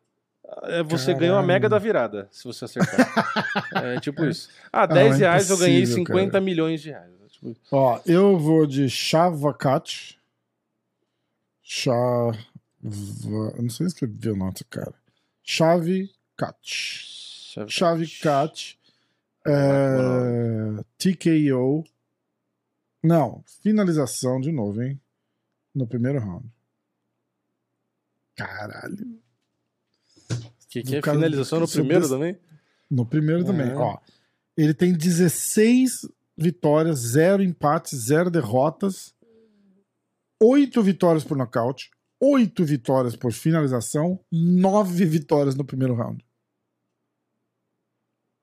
[0.87, 1.19] você Caralho.
[1.21, 3.13] ganhou a mega da virada, se você acertar.
[3.75, 4.49] é tipo isso.
[4.73, 6.45] Ah, Não, 10 é reais eu ganhei impossível, 50 cara.
[6.45, 7.13] milhões de reais.
[7.25, 7.57] É tipo.
[7.71, 10.19] Ó, eu vou de Chavakat.
[11.63, 12.37] Chava...
[12.83, 14.95] Eu não sei escrever o nome desse cara.
[15.43, 16.59] Chave Cat.
[17.69, 18.79] Chave Cat.
[19.47, 20.83] É...
[20.99, 21.85] TKO.
[23.03, 25.01] Não, finalização de novo, hein?
[25.75, 26.47] No primeiro round.
[28.35, 29.21] Caralho.
[30.71, 32.39] Que, que é cara- finalização no primeiro des- também?
[32.91, 33.75] No primeiro também, É.
[33.77, 33.99] ó.
[34.57, 39.15] Ele tem 16 vitórias, 0 empates, 0 derrotas,
[40.43, 41.91] 8 vitórias por nocaute,
[42.21, 46.25] 8 vitórias por finalização, 9 vitórias no primeiro round.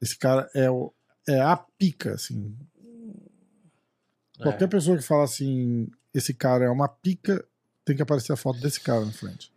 [0.01, 0.93] Esse cara é, o,
[1.27, 2.55] é a pica, assim.
[4.39, 7.43] Qualquer pessoa que fala assim, esse cara é uma pica,
[7.83, 9.51] tem que aparecer a foto desse cara na frente.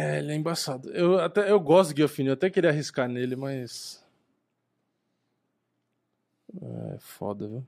[0.00, 0.88] É, ele é embaçado.
[0.90, 4.00] Eu, até, eu gosto do Guilfinil, eu até queria arriscar nele, mas.
[6.62, 7.66] É foda, viu?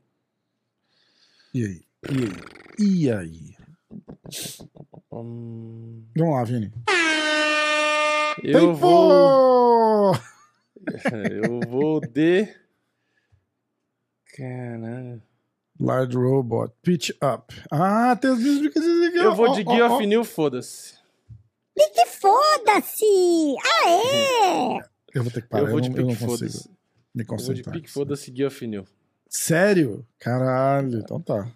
[1.53, 1.83] E aí?
[2.09, 2.77] E aí?
[2.79, 3.57] E aí?
[5.11, 6.73] Hum, Vamos lá, Vini.
[8.45, 8.75] eu Tempo!
[8.75, 10.13] vou.
[11.43, 12.47] Eu vou de.
[14.37, 15.21] Caralho.
[15.81, 17.55] Large Robot, Pitch Up.
[17.71, 19.17] Ah, tem as mesmas brincadeira aqui.
[19.19, 19.75] Eu vou de ó, ó.
[19.75, 21.00] Guilfinil, foda-se.
[21.77, 23.05] Que foda-se!
[23.85, 24.81] Aê!
[25.15, 26.69] Eu vou ter que parar, Eu eu, vou de não, eu não pique, consigo foda-se.
[26.69, 26.75] me
[27.23, 27.75] Eu vou de concentrar.
[27.75, 28.85] pique, foda-se, Guilfinil.
[29.29, 30.07] Sério?
[30.19, 31.51] Caralho, então tá.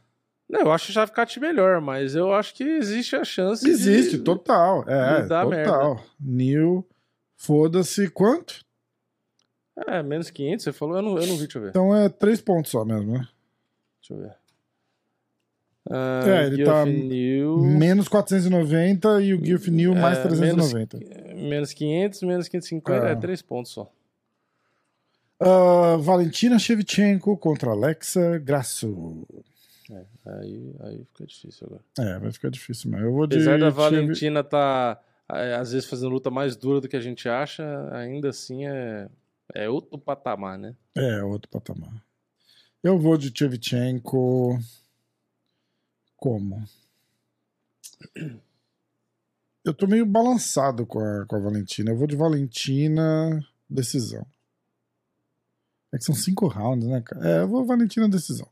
[0.49, 4.25] Não, eu acho o Javicat melhor, mas eu acho que existe a chance Existe, de...
[4.25, 4.85] total.
[4.89, 6.05] É, total.
[6.21, 6.87] New,
[7.37, 8.65] foda-se, quanto?
[9.89, 10.97] É, menos 500, você falou?
[10.97, 11.71] Eu não, eu não vi, deixa eu ver.
[11.71, 13.27] Então é três pontos só mesmo, né?
[14.01, 14.37] Deixa eu ver.
[15.91, 20.99] Ah, É, ele tá Guilfinil, Menos 490 e o Guilf New mais É, 390.
[21.35, 23.11] menos 500, menos 550, Ah.
[23.11, 23.91] é 3 pontos só.
[25.41, 29.27] Ah, Valentina Shevchenko contra Alexa Grasso.
[30.25, 31.83] Aí, aí fica difícil agora.
[31.99, 33.05] É, vai ficar difícil mesmo.
[33.07, 34.99] Eu vou de Apesar da Shev- Valentina tá,
[35.31, 37.63] é, às vezes, fazendo luta mais dura do que a gente acha,
[37.95, 39.09] ainda assim é,
[39.55, 40.75] é outro patamar, né?
[40.97, 41.93] É, outro patamar.
[42.83, 44.59] Eu vou de Shevchenko.
[46.25, 46.65] Como?
[49.63, 51.91] Eu tô meio balançado com a, com a Valentina.
[51.91, 54.27] Eu vou de Valentina, decisão.
[55.93, 57.29] É que são cinco rounds, né, cara?
[57.29, 58.49] É, eu vou Valentina, decisão.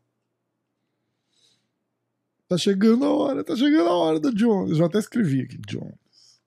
[2.47, 4.73] Tá chegando a hora, tá chegando a hora do Jones.
[4.73, 5.95] Eu já até escrevi aqui, Jones.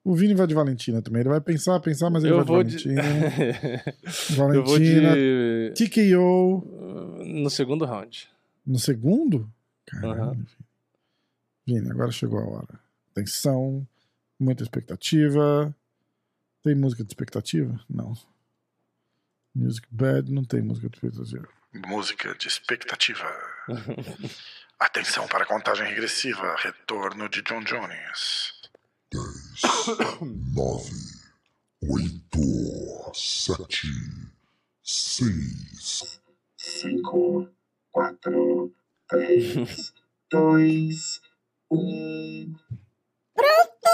[0.03, 1.21] O Vini vai de Valentina também.
[1.21, 2.93] Ele vai pensar, pensar, mas ele Eu vai vou de de.
[2.93, 3.95] Valentina.
[4.53, 5.73] Eu vou Valentina, de.
[5.73, 7.23] TKO.
[7.25, 8.29] No segundo round.
[8.63, 9.51] No segundo?
[9.87, 10.21] Caralho.
[10.21, 10.45] Aham.
[11.65, 12.79] Vini, agora chegou a hora.
[13.13, 13.87] Tensão,
[14.39, 15.75] muita expectativa.
[16.63, 17.79] Tem música de expectativa?
[17.89, 18.13] Não.
[19.55, 21.47] Music bad, não tem música de expectativa.
[21.73, 23.25] Música de expectativa.
[24.79, 26.55] Atenção para a contagem regressiva.
[26.57, 28.53] Retorno de John Jones.
[30.21, 30.91] nove,
[31.81, 33.87] oito, sete,
[34.83, 36.21] seis,
[36.57, 37.49] cinco,
[37.91, 38.75] quatro,
[39.07, 39.93] três,
[40.29, 41.24] dois, um.
[43.33, 43.91] Pronto!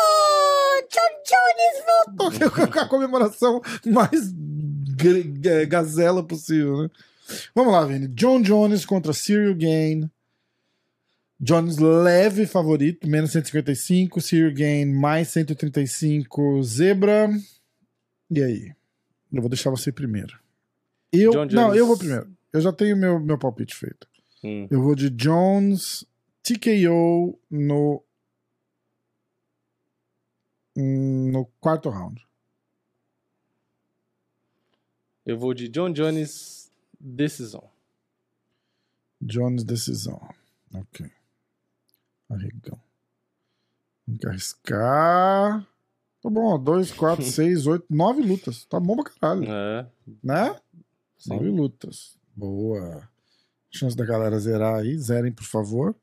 [0.91, 2.67] John Jones voltou!
[2.71, 4.33] com a comemoração mais
[5.67, 6.89] gazela possível, né?
[7.55, 8.07] Vamos lá, Vini.
[8.09, 10.09] John Jones contra Cyril Gain.
[11.39, 14.21] Jones leve favorito, menos 155.
[14.21, 16.61] Cyril Gain mais 135.
[16.63, 17.29] Zebra.
[18.29, 18.71] E aí?
[19.31, 20.39] Eu vou deixar você primeiro.
[21.11, 21.77] Eu, John não, Jones.
[21.77, 22.29] eu vou primeiro.
[22.53, 24.07] Eu já tenho meu, meu palpite feito.
[24.43, 24.67] Hum.
[24.69, 26.05] Eu vou de Jones
[26.43, 28.03] TKO no
[30.75, 32.25] no quarto round.
[35.25, 37.69] Eu vou de John Jones, decisão.
[39.21, 40.19] Jones decisão.
[40.73, 41.09] Ok.
[42.29, 42.79] Arregão.
[44.05, 45.67] Tem que arriscar.
[46.21, 48.65] Tá bom, 2, 4, 6, 8, 9 lutas.
[48.65, 49.45] Tá bom pra caralho.
[49.47, 49.87] É.
[50.23, 50.59] Né?
[51.17, 51.35] Sim.
[51.35, 52.17] 9 lutas.
[52.35, 53.07] Boa.
[53.69, 54.97] Chance da galera zerar aí.
[54.97, 55.95] Zerem, por favor.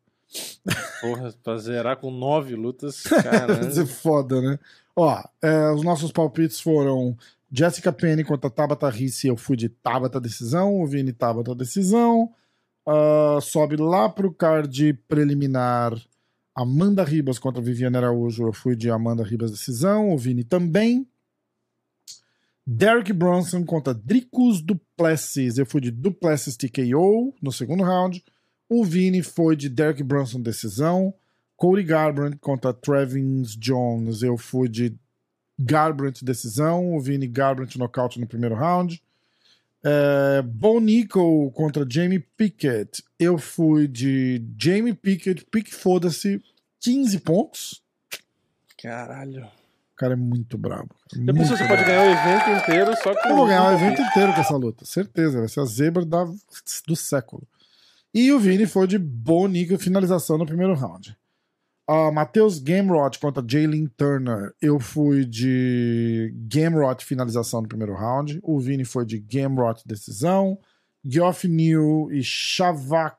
[1.01, 3.71] Porra, pra zerar com nove lutas, caramba.
[3.71, 4.59] Ser foda, né?
[4.95, 7.17] Ó, é, os nossos palpites foram
[7.51, 9.29] Jessica Penny contra Tabata Ricci.
[9.29, 10.81] Eu fui de Tabata Decisão.
[10.81, 12.33] O Vini Tabata Decisão.
[12.87, 15.93] Ah, sobe lá pro card preliminar
[16.55, 18.47] Amanda Ribas contra Viviane Araújo.
[18.47, 20.11] Eu fui de Amanda Ribas Decisão.
[20.11, 21.07] O Vini também.
[22.67, 25.59] Derek Bronson contra Dricus Duplessis.
[25.59, 28.25] Eu fui de Duplessis TKO no segundo round.
[28.69, 31.15] O Vini foi de Derek Bronson Decisão.
[31.57, 34.23] Cody Garbrandt contra Trevins Jones.
[34.23, 34.95] Eu fui de
[35.59, 36.95] Garbrandt decisão.
[36.95, 39.03] O Vini Garbrandt nocaute no primeiro round.
[39.83, 43.03] É, Bo Nickal contra Jamie Pickett.
[43.19, 45.45] Eu fui de Jamie Pickett.
[45.47, 46.41] Pique foda-se.
[46.81, 47.83] 15 pontos.
[48.81, 49.45] Caralho.
[49.45, 50.95] O cara é muito brabo.
[51.13, 51.87] Depois Muito você pode brabo.
[51.87, 53.29] ganhar o evento inteiro só com.
[53.31, 54.85] Eu vou ganhar o evento inteiro com essa luta.
[54.85, 55.41] Certeza.
[55.41, 56.25] Vai ser a zebra da,
[56.87, 57.43] do século.
[58.15, 61.17] E o Vini foi de Bo Nickal finalização no primeiro round.
[61.89, 64.55] Uh, Matheus Gamrot contra Jalen Turner.
[64.61, 68.41] Eu fui de Gamrot finalização no primeiro round.
[68.43, 70.59] O Vini foi de Gamrot decisão.
[71.05, 73.17] Geoff New e Shavak,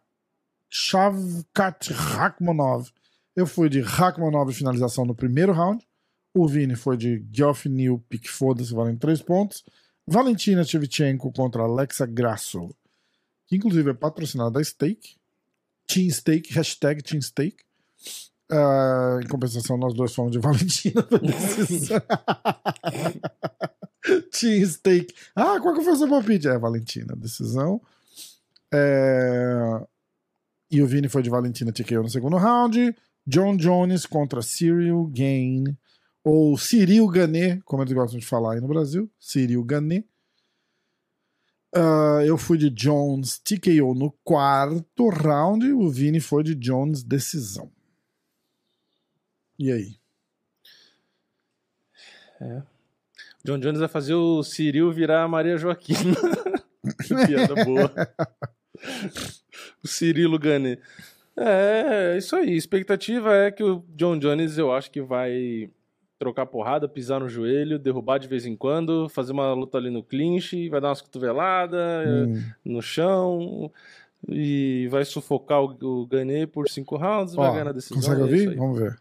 [0.69, 2.89] Shavkat Rakhmonov.
[3.35, 5.83] Eu fui de Rakhmonov finalização no primeiro round.
[6.35, 9.63] O Vini foi de Geoff New, pique foda-se, valendo 3 pontos.
[10.05, 12.69] Valentina Shevchenko contra Alexa Grasso,
[13.49, 15.15] que inclusive é patrocinada da Steak.
[15.87, 17.57] Team Steak, hashtag Team Steak.
[18.51, 21.03] Ah, em compensação, nós dois fomos de Valentina.
[24.31, 25.13] Team Steak.
[25.35, 26.47] Ah, qual que foi o seu palpite?
[26.47, 27.81] É, Valentina, decisão.
[28.73, 29.81] É,
[30.71, 32.95] E o Vini foi de Valentina TKO no segundo round.
[33.25, 35.75] John Jones contra Cyril Gain.
[36.23, 39.09] Ou Cyril Gané, como eles gostam de falar aí no Brasil.
[39.19, 40.03] Cyril Gané.
[41.73, 45.71] Ah, eu fui de Jones TKO no quarto round.
[45.71, 47.71] O Vini foi de Jones decisão.
[49.57, 49.99] E aí?
[53.43, 56.15] John Jones vai fazer o Ciril virar a Maria Joaquina.
[57.05, 57.91] que piada boa.
[59.83, 60.79] o Cirilo Gane.
[61.35, 62.55] É, isso aí.
[62.55, 65.69] Expectativa é que o John Jones, eu acho que vai
[66.19, 70.03] trocar porrada, pisar no joelho, derrubar de vez em quando, fazer uma luta ali no
[70.03, 72.43] clinch, vai dar umas cotoveladas Hum.
[72.65, 73.71] no chão
[74.27, 77.95] e vai sufocar o, o Gane por cinco rounds, vai Ó, ganhar na decisão.
[77.97, 78.49] consegue é ouvir?
[78.49, 78.55] aí.
[78.55, 78.99] Vamos ver.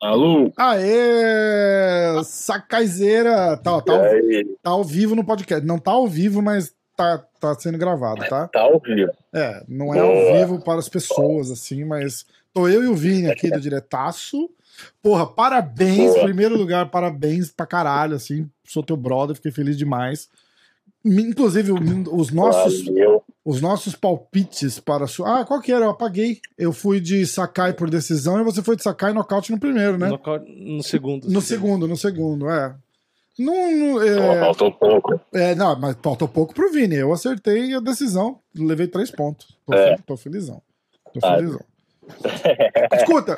[0.00, 0.50] Alô?
[0.56, 2.22] Aê!
[2.24, 3.56] Sacaizeira!
[3.56, 5.64] Tá, tá, E ao, tá ao vivo no podcast.
[5.66, 8.48] Não tá ao vivo, mas tá, tá sendo gravado, tá?
[8.48, 9.10] Tá ao vivo.
[9.32, 10.38] É, não é ao Boa.
[10.38, 14.50] vivo para as pessoas, assim, mas tô eu e o Vini aqui do Diretaço.
[15.02, 16.24] Porra, parabéns, Boa.
[16.24, 18.48] primeiro lugar, parabéns pra caralho, assim.
[18.64, 20.28] Sou teu brother, fiquei feliz demais.
[21.04, 23.22] Inclusive, os nossos, Valeu.
[23.44, 25.40] os nossos palpites para a sua.
[25.40, 25.84] Ah, qual que era?
[25.84, 26.40] Eu apaguei.
[26.56, 30.08] Eu fui de Sakai por decisão e você foi de Sakai nocaute no primeiro, né?
[30.08, 31.28] Nocaute No segundo.
[31.28, 32.74] No segundo, no segundo, é.
[33.38, 35.20] Não, é, Faltou pouco.
[35.32, 36.94] é, não, mas faltou pouco pro Vini.
[36.96, 39.56] Eu acertei a decisão, levei três pontos.
[39.66, 39.96] Tô, É.
[40.06, 40.62] tô felizão.
[41.12, 41.36] Tô Ah.
[41.36, 41.60] felizão.
[42.94, 43.34] Escuta,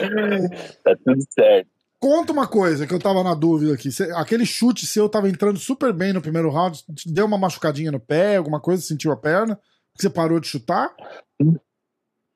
[0.85, 1.69] Tá tudo certo.
[2.01, 3.89] conta uma coisa que eu tava na dúvida aqui.
[4.17, 8.37] Aquele chute seu tava entrando super bem no primeiro round, deu uma machucadinha no pé,
[8.37, 9.59] alguma coisa, sentiu a perna,
[9.97, 10.95] você parou de chutar?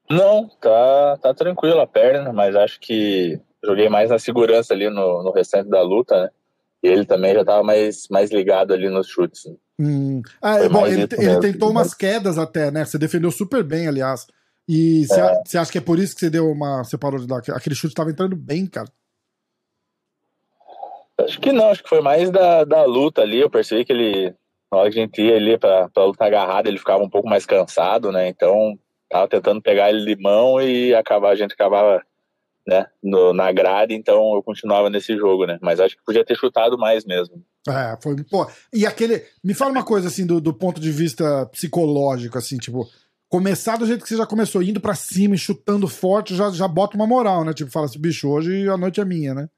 [0.09, 5.23] Não, tá, tá tranquilo a perna, mas acho que joguei mais na segurança ali no,
[5.23, 6.31] no restante da luta, né?
[6.83, 9.45] E ele também já tava mais, mais ligado ali nos chutes.
[9.47, 9.55] né?
[9.81, 10.23] Hum.
[10.43, 12.85] Ah, bom, ele, ele tentou umas quedas até, né?
[12.85, 14.27] Você defendeu super bem, aliás.
[14.69, 15.61] E você É.
[15.61, 16.85] acha que é por isso que você deu uma.
[16.85, 17.39] Você parou de dar.
[17.55, 18.89] Aquele chute tava entrando bem, cara.
[21.21, 23.41] Acho que não, acho que foi mais da, da luta ali.
[23.41, 24.35] Eu percebi que ele,
[24.73, 27.29] na hora que a gente ia ali pra, pra luta agarrada, ele ficava um pouco
[27.29, 28.29] mais cansado, né?
[28.29, 28.79] Então,
[29.11, 32.03] tava tentando pegar ele de mão e acabar, a gente acabava,
[32.67, 35.59] né, no, na grade, então eu continuava nesse jogo, né?
[35.61, 37.43] Mas acho que podia ter chutado mais mesmo.
[37.69, 38.17] É, foi.
[38.25, 39.23] Pô, e aquele.
[39.43, 42.89] Me fala uma coisa, assim, do, do ponto de vista psicológico, assim, tipo.
[43.29, 46.67] Começar do jeito que você já começou, indo pra cima e chutando forte, já, já
[46.67, 47.53] bota uma moral, né?
[47.55, 49.49] Tipo, fala assim, bicho, hoje a noite é minha, né?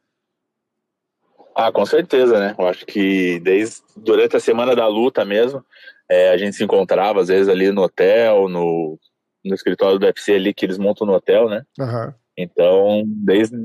[1.54, 2.54] Ah, com certeza, né?
[2.58, 5.64] Eu acho que desde durante a semana da luta mesmo,
[6.06, 8.98] é, a gente se encontrava às vezes ali no hotel, no,
[9.42, 11.62] no escritório do UFC ali que eles montam no hotel, né?
[11.80, 12.14] Aham.
[12.36, 13.56] Então, desde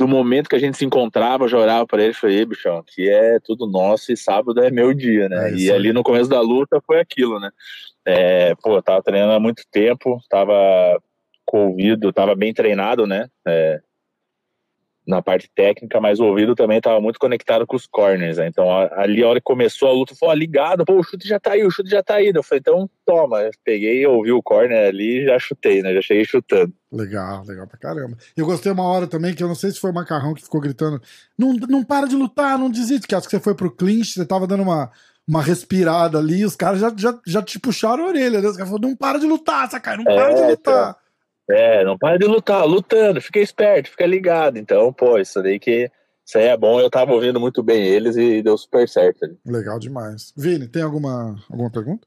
[0.00, 2.44] o momento que a gente se encontrava, eu já olhava pra ele e falei, "Ei,
[2.46, 5.50] bichão, aqui é tudo nosso e sábado é meu dia, né?
[5.50, 7.50] É e ali no começo da luta foi aquilo, né?
[8.04, 10.54] É, pô, eu tava treinando há muito tempo, tava
[11.44, 13.28] com o ouvido, tava bem treinado, né?
[13.46, 13.80] É,
[15.06, 18.46] na parte técnica, mas o ouvido também tava muito conectado com os corners, né?
[18.46, 21.52] Então, ali a hora que começou a luta, ó, ligado, pô, o chute já tá
[21.52, 22.30] aí, o chute já tá aí.
[22.32, 23.40] Eu falei, então, toma.
[23.40, 25.92] Eu peguei, ouvi o corner ali e já chutei, né?
[25.94, 26.72] Já cheguei chutando.
[26.92, 28.16] Legal, legal pra caramba.
[28.36, 30.60] Eu gostei uma hora também que eu não sei se foi o Macarrão que ficou
[30.60, 31.00] gritando:
[31.36, 34.24] não, não para de lutar, não desiste, que acho que você foi pro clinch, você
[34.24, 34.90] tava dando uma,
[35.26, 38.48] uma respirada ali, os caras já, já, já te puxaram a orelha, né?
[38.48, 40.96] Os caras falaram: não para de lutar, Sakai, não para de É, lutar.
[41.52, 44.58] É, não para de lutar, lutando, fica esperto, fica ligado.
[44.58, 45.90] Então, pô, isso daí que.
[46.24, 49.24] Isso aí é bom, eu tava ouvindo muito bem eles e deu super certo.
[49.24, 49.36] ali.
[49.44, 50.32] Legal demais.
[50.36, 52.06] Vini, tem alguma, alguma pergunta?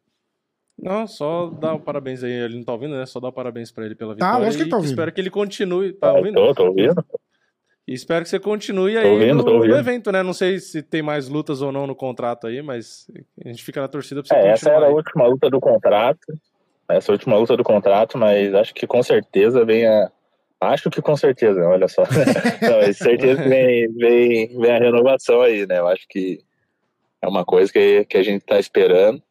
[0.81, 2.31] Não, só dar o parabéns aí.
[2.31, 3.05] Ele não tá ouvindo, né?
[3.05, 4.45] Só dar o parabéns pra ele pela Tá, vitória.
[4.45, 4.91] lógico que ele tá ouvindo.
[4.91, 5.93] Espero que ele continue.
[5.93, 6.35] Tá Ah, ouvindo?
[6.35, 7.05] tô, tô ouvindo.
[7.87, 9.71] E espero que você continue aí Tô ouvindo, no, tô ouvindo.
[9.73, 10.23] no evento, né?
[10.23, 13.05] Não sei se tem mais lutas ou não no contrato aí, mas
[13.43, 14.75] a gente fica na torcida pra você É, essa continuar.
[14.77, 14.93] era a aí.
[14.95, 16.33] última luta do contrato.
[16.88, 20.11] Essa última luta do contrato, mas acho que com certeza vem a.
[20.61, 22.03] Acho que com certeza, olha só.
[22.61, 25.79] Não, certeza que vem, vem, vem a renovação aí, né?
[25.79, 26.39] Eu acho que
[27.21, 29.21] é uma coisa que, que a gente tá esperando.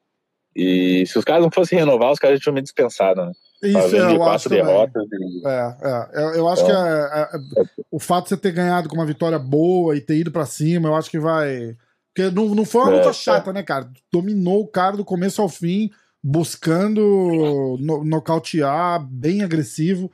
[0.54, 3.32] E se os caras não fossem renovar, os caras já tinham me dispensado, né?
[3.62, 5.04] Isso, eu acho derrotas.
[5.10, 5.48] E...
[5.48, 6.38] É, é.
[6.38, 9.96] Eu, acho que é, é- o fato de você ter ganhado com uma vitória boa
[9.96, 11.74] e ter ido pra cima, eu acho que vai.
[12.14, 13.88] Porque não, não foi uma É, luta chata, né, cara?
[14.12, 15.90] Dominou o cara do começo ao fim,
[16.24, 20.10] buscando no- nocautear, bem agressivo.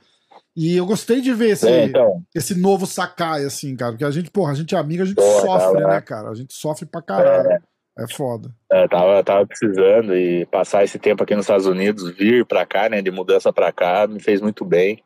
[0.53, 3.93] E eu gostei de ver esse, É, então, esse novo Sakai, assim, cara.
[3.93, 6.29] Porque a gente, porra, a gente é amigo, a gente Porra, sofre, cara, né, cara?
[6.29, 7.63] A gente sofre pra caralho.
[7.97, 8.49] É, foda.
[8.71, 12.89] é, tava, tava precisando e passar esse tempo aqui nos Estados Unidos, vir pra cá,
[12.89, 15.03] né, de mudança pra cá, me fez muito bem.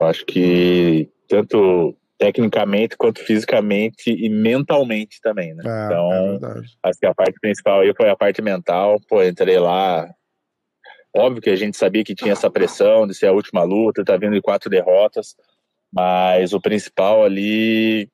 [0.00, 5.62] Eu acho que tanto tecnicamente quanto fisicamente e mentalmente também, né?
[5.66, 9.00] É, então, é acho que a parte principal aí foi a parte mental.
[9.08, 10.08] Pô, entrei lá.
[11.14, 14.16] Óbvio que a gente sabia que tinha essa pressão de ser a última luta, tá
[14.16, 15.34] vindo de quatro derrotas,
[15.92, 18.08] mas o principal ali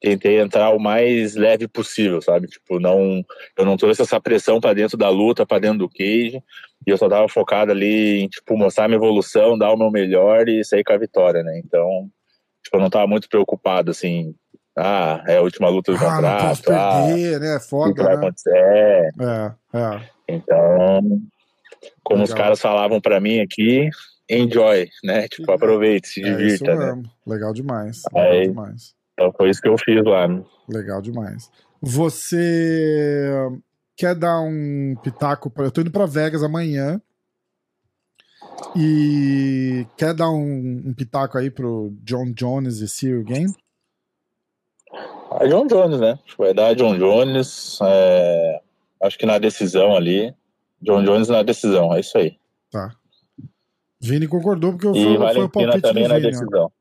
[0.00, 2.46] tentei entrar o mais leve possível, sabe?
[2.46, 3.22] Tipo, não,
[3.56, 6.42] eu não trouxe essa pressão para dentro da luta, para dentro do cage,
[6.86, 10.48] e eu só tava focado ali em tipo mostrar minha evolução, dar o meu melhor
[10.48, 11.60] e sair com a vitória, né?
[11.62, 12.08] Então,
[12.64, 14.34] tipo, eu não tava muito preocupado assim,
[14.76, 17.52] ah, é a última luta do Ah, não posso contrato, ah, perder, né?
[17.52, 18.18] É o que foda, vai né?
[18.18, 19.10] acontecer?
[19.20, 20.00] É, é.
[20.28, 21.20] então,
[22.02, 22.44] como os Legal.
[22.44, 23.88] caras falavam pra mim aqui,
[24.28, 25.28] enjoy, né?
[25.28, 27.02] Tipo, aproveite, se É divirta, né?
[27.26, 28.02] Legal demais.
[28.12, 28.94] Legal Aí- demais.
[29.14, 30.26] Então foi isso que eu fiz lá.
[30.28, 30.42] né?
[30.68, 31.50] Legal demais.
[31.82, 33.34] Você
[33.96, 37.00] quer dar um pitaco para eu tô indo para Vegas amanhã
[38.76, 43.52] e quer dar um, um pitaco aí pro John Jones e Cyril Game?
[45.38, 46.18] A John Jones, né?
[46.36, 47.78] Vai dar a John Jones.
[47.82, 48.60] é,
[49.02, 50.34] Acho que na decisão ali.
[50.82, 52.36] John Jones na decisão, é isso aí.
[52.70, 52.94] Tá.
[54.00, 56.26] Vini concordou porque E foi, foi o Valentina palpite também na Vini.
[56.26, 56.30] ó.
[56.30, 56.72] decisão.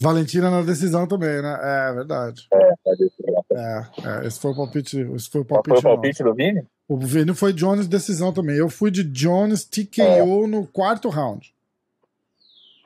[0.00, 1.58] Valentina na decisão também, né?
[1.62, 2.46] É verdade.
[2.52, 3.44] Na decisão.
[3.52, 3.86] É,
[4.24, 4.98] é, esse foi o palpite.
[5.14, 5.80] Esse foi o palpite.
[5.80, 6.64] foi o palpite do Vini?
[6.88, 8.56] O Vini foi Jones decisão também.
[8.56, 10.46] Eu fui de Jones TKO É.
[10.46, 11.52] no quarto round.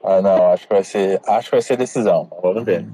[0.05, 2.31] Ah, não, acho que vai ser, acho que vai ser decisão.
[2.41, 2.87] Vamos ver.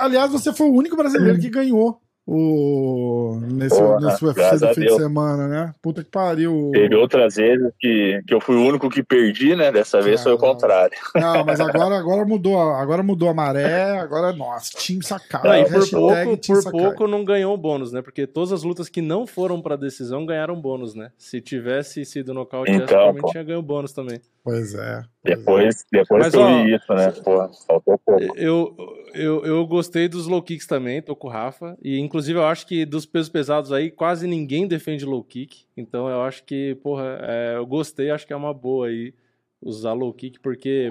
[0.00, 4.80] Aliás, você foi o único brasileiro que ganhou o nesse, Porra, nesse UFC do fim
[4.80, 5.02] de Deus.
[5.02, 5.74] semana, né?
[5.82, 6.70] Puta que pariu.
[6.72, 9.70] Teve outras vezes que, que eu fui o único que perdi, né?
[9.70, 10.96] Dessa vez foi o contrário.
[11.14, 15.42] Não, mas agora, agora mudou, a- agora mudou a maré, agora nossa, Team Sakai.
[15.44, 16.80] Não, e por pouco, Team por Sakai.
[16.80, 18.00] pouco não ganhou o bônus, né?
[18.02, 21.10] Porque todas as lutas que não foram pra decisão ganharam bônus, né?
[21.18, 23.30] Se tivesse sido nocaute, Então, provavelmente pô.
[23.30, 24.20] tinha ganho bônus também.
[24.42, 25.02] Pois é.
[25.24, 25.36] Pois.
[25.38, 27.10] Depois, depois Mas, que eu vi isso, né?
[27.24, 28.36] Pô, faltou pouco.
[28.38, 28.76] Eu,
[29.14, 31.76] eu, eu gostei dos low kicks também, tô com o Rafa.
[31.82, 35.64] E inclusive eu acho que dos pesos pesados aí, quase ninguém defende low kick.
[35.76, 39.14] Então eu acho que, porra, é, eu gostei, acho que é uma boa aí
[39.62, 40.90] usar low kick, porque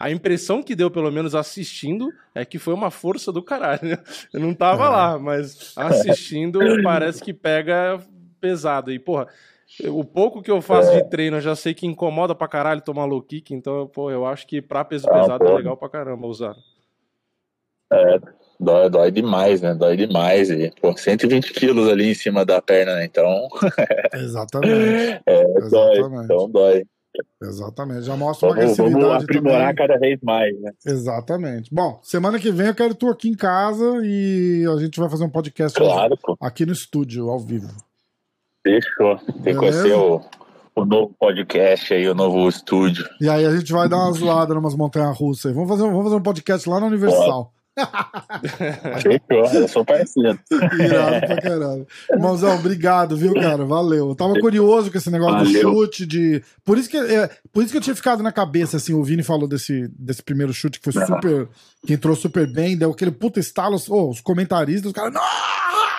[0.00, 3.80] a impressão que deu, pelo menos assistindo, é que foi uma força do caralho.
[3.86, 3.98] né?
[4.32, 4.88] Eu não tava É.
[4.88, 8.00] lá, mas assistindo parece que pega
[8.40, 8.90] pesado.
[8.90, 9.28] E, porra,
[9.88, 13.04] o pouco que eu faço de treino, eu já sei que incomoda pra caralho tomar
[13.04, 15.58] low kick, então, pô, eu acho que pra peso Ah, pesado é porra.
[15.58, 16.54] legal pra caramba usar.
[18.58, 19.74] Dói, dói demais, né?
[19.74, 20.48] Dói demais.
[20.50, 23.04] E, pô, 120 quilos ali em cima da perna, né?
[23.04, 23.48] Então,
[24.14, 25.20] Exatamente.
[25.26, 25.96] é, dói.
[25.98, 26.24] Exatamente.
[26.24, 26.84] Então dói.
[27.42, 28.02] Exatamente.
[28.02, 29.74] Já mostra uma Vamos, vamos agressividade aprimorar também.
[29.88, 30.72] cada vez mais, né?
[30.86, 31.72] Exatamente.
[31.72, 35.24] Bom, semana que vem eu quero tu aqui em casa e a gente vai fazer
[35.24, 36.36] um podcast Claro, pô.
[36.40, 37.68] aqui no estúdio, ao vivo.
[38.64, 39.16] Fechou.
[39.18, 39.58] Tem que Beleza?
[39.82, 40.20] conhecer o,
[40.74, 43.06] o novo podcast aí, o novo estúdio.
[43.20, 45.52] E aí a gente vai dar uma zoada numas montanhas russas aí.
[45.52, 47.52] Vamos fazer, um- vamos fazer um podcast lá na Universal.
[49.02, 49.60] Fechou.
[49.60, 50.38] Eu sou parceiro.
[50.78, 51.86] Irado pra caralho.
[52.10, 53.64] Irmãozão, obrigado, viu, cara?
[53.64, 54.08] Valeu.
[54.10, 55.60] Eu tava curioso com esse negócio do Valeu.
[55.74, 56.42] chute, de.
[56.64, 59.22] Por isso, que, é, por isso que eu tinha ficado na cabeça, assim, o Vini
[59.24, 61.48] falou desse, desse primeiro chute que foi super.
[61.86, 63.76] que entrou super bem, deu aquele puta estalo.
[63.88, 65.12] Ô, os comentaristas, os caras.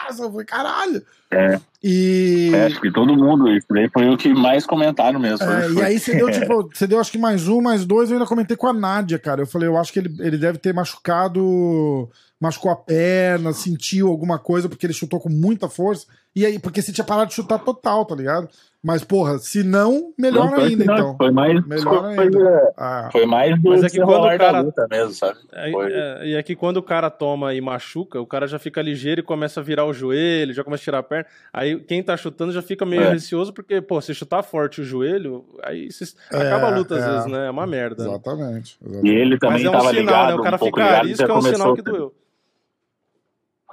[0.06, 0.24] Nossa!
[0.24, 1.04] Eu falei, caralho!
[1.32, 1.60] É.
[1.84, 2.52] E.
[2.54, 5.46] É, acho que todo mundo, isso daí foi o que mais comentaram mesmo.
[5.46, 8.18] É, e aí você deu, tipo, você deu acho que mais um, mais dois, eu
[8.18, 9.42] ainda comentei com a Nádia, cara.
[9.42, 14.40] Eu falei, eu acho que ele, ele deve ter machucado, machucou a perna, sentiu alguma
[14.40, 16.06] coisa, porque ele chutou com muita força.
[16.36, 18.50] E aí, porque você tinha parado de chutar total, tá ligado?
[18.86, 21.18] Mas, porra, se não, melhor Não, foi ainda, não, então.
[21.18, 22.74] Foi mais, Melhor foi, ainda.
[22.78, 25.40] Ah, foi mais do Mas é que quando o cara- da luta mesmo, sabe?
[25.52, 25.92] É, Foi.
[25.92, 29.22] é, e é que quando o cara toma e machuca, o cara já fica ligeiro
[29.22, 31.26] e começa a virar o joelho, já começa a tirar a perna.
[31.52, 33.10] Aí quem tá chutando já fica meio É.
[33.10, 37.04] receoso, porque, pô, se chutar forte o joelho, aí se- É, acaba a luta às
[37.04, 37.10] é.
[37.12, 37.48] vezes, né?
[37.48, 38.04] É uma merda.
[38.04, 38.10] né?
[38.12, 38.78] exatamente.
[38.84, 39.16] E exatamente.
[39.18, 40.36] ele Mas também é um tava sinal, ligado, né?
[40.36, 42.14] O cara um pouco fica ligado, arisco, já é um sinal que doeu.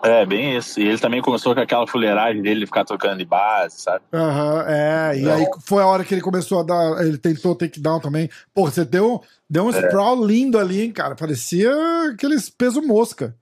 [0.05, 0.81] É, bem isso.
[0.81, 4.05] E ele também começou com aquela fuleiragem dele, ficar tocando de base, sabe?
[4.13, 5.17] Aham, é.
[5.19, 5.33] E Não.
[5.33, 7.07] aí foi a hora que ele começou a dar.
[7.07, 8.29] Ele tentou takedown também.
[8.53, 9.79] Pô, você deu, deu um É.
[9.79, 11.15] sprawl lindo ali, hein, cara.
[11.15, 11.71] Parecia
[12.13, 13.35] aqueles peso mosca.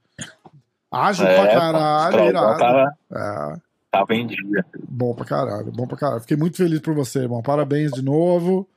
[0.92, 2.58] Ágil pra É, caralho, pô, o irado.
[2.58, 3.54] Tava, É,
[3.90, 4.64] tava em dia.
[4.88, 6.20] bom pra caralho, bom pra caralho.
[6.20, 7.40] Fiquei muito feliz por você, irmão.
[7.42, 8.68] Parabéns de novo.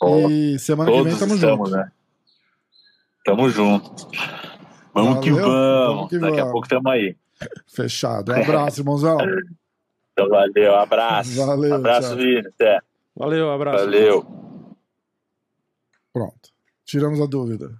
[0.00, 1.70] Pô, E semana que vem tamo estamos, junto.
[1.70, 1.92] né?
[3.24, 4.08] Tamo junto.
[4.94, 5.46] Vamos que vamos.
[5.48, 6.48] vamos que Daqui vamos.
[6.48, 7.16] a pouco tamo aí.
[7.66, 8.32] Fechado.
[8.32, 9.18] Um abraço, irmãozão.
[10.12, 11.34] Então, valeu, abraço.
[11.46, 12.14] Valeu, abraço.
[12.46, 12.80] Até.
[13.16, 13.84] Valeu, abraço.
[13.84, 14.26] Valeu.
[16.12, 16.50] Pronto.
[16.84, 17.70] Tiramos a dúvida.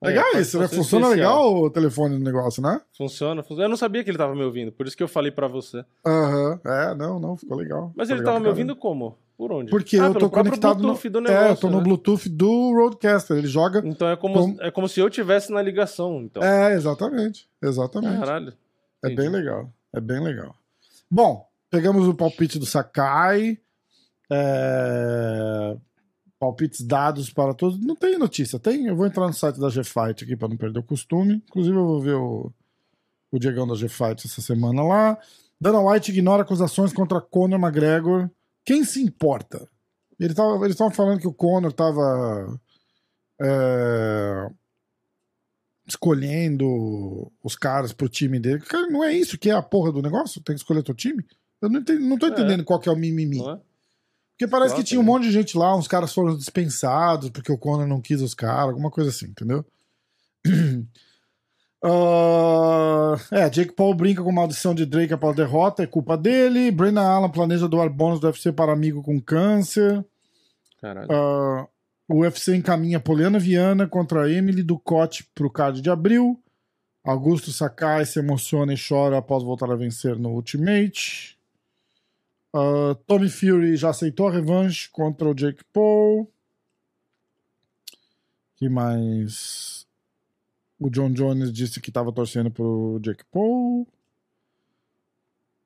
[0.00, 0.68] Aí, Legal participação isso, né?
[0.78, 1.42] Funciona especial.
[1.42, 2.80] legal o telefone do negócio, né?
[2.96, 3.64] Funciona, funciona.
[3.64, 5.84] Eu não sabia que ele tava me ouvindo, por isso que eu falei pra você.
[6.06, 6.60] Aham.
[6.64, 7.92] É, não, não, ficou legal.
[7.96, 9.18] Mas Ficou ele legal tava me ouvindo como?
[9.38, 9.70] Por onde?
[9.70, 11.84] Porque Ah, eu tô conectado no, Bluetooth do é, negócio, eu tô no né?
[11.84, 13.36] Bluetooth do Roadcaster.
[13.38, 13.80] Ele joga.
[13.86, 16.42] Então é como, Como- é como se eu tivesse na ligação, então.
[16.42, 17.48] É, exatamente.
[17.62, 18.18] Exatamente.
[18.18, 18.52] Caralho.
[19.00, 19.22] É entendi.
[19.22, 19.72] bem legal.
[19.94, 20.56] É bem legal.
[21.08, 23.56] Bom, pegamos o palpite do Sakai.
[24.30, 25.76] É,
[26.38, 27.78] Palpites dados para todos.
[27.80, 28.86] Não tem notícia, tem?
[28.86, 31.42] Eu vou entrar no site da G-Fight aqui para não perder o costume.
[31.48, 32.52] Inclusive, eu vou ver o,
[33.32, 35.18] o Diegão da G-Fight essa semana lá.
[35.60, 38.30] Dana White ignora acusações contra Conor McGregor.
[38.68, 39.66] Quem se importa?
[40.20, 42.60] Ele tava, eles estavam falando que o Conor estava
[45.86, 48.60] escolhendo os caras pro time dele.
[48.60, 50.42] Cara, não é isso que é a porra do negócio?
[50.42, 51.24] Tem que escolher teu time?
[51.62, 52.28] Eu não, entendi, não tô É.
[52.28, 53.40] entendendo qual que é o mimimi.
[53.40, 53.58] É?
[54.32, 55.06] Porque parece que tinha um né?
[55.06, 58.68] monte de gente lá, uns caras foram dispensados porque o Conor não quis os caras,
[58.68, 59.64] alguma coisa assim, entendeu?
[61.82, 66.70] Ah, é, Jake Paul brinca com maldição de Drake após derrota, é culpa dele.
[66.70, 70.04] Brennan Allen planeja doar bônus do UFC para amigo com câncer.
[70.80, 71.08] Caralho.
[71.10, 71.68] Ah,
[72.08, 76.40] o UFC encaminha Poliana Viana contra Emily Ducote pro card de abril.
[77.04, 81.38] Augusto Sakai se emociona e chora após voltar a vencer no Ultimate.
[82.54, 86.30] Uh, Tommy Fury já aceitou a revanche contra o Jake Paul.
[88.56, 89.77] que mais?
[90.80, 93.86] O John Jones disse que estava torcendo pro Jake Paul.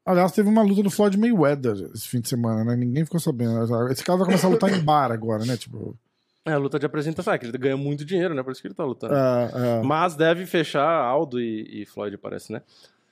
[0.05, 2.77] Aliás, teve uma luta do Floyd Mayweather esse fim de semana, né?
[2.77, 3.63] Ninguém ficou sabendo.
[3.89, 5.57] Esse cara vai começar a lutar em bar agora, né?
[5.57, 5.97] Tipo,
[6.45, 8.43] É a luta de apresentação, é que ele ganha muito dinheiro, né?
[8.43, 9.15] Por isso que ele tá lutando.
[9.15, 9.83] é, é.
[9.83, 12.63] Mas deve fechar Aldo e, e Floyd, parece, né?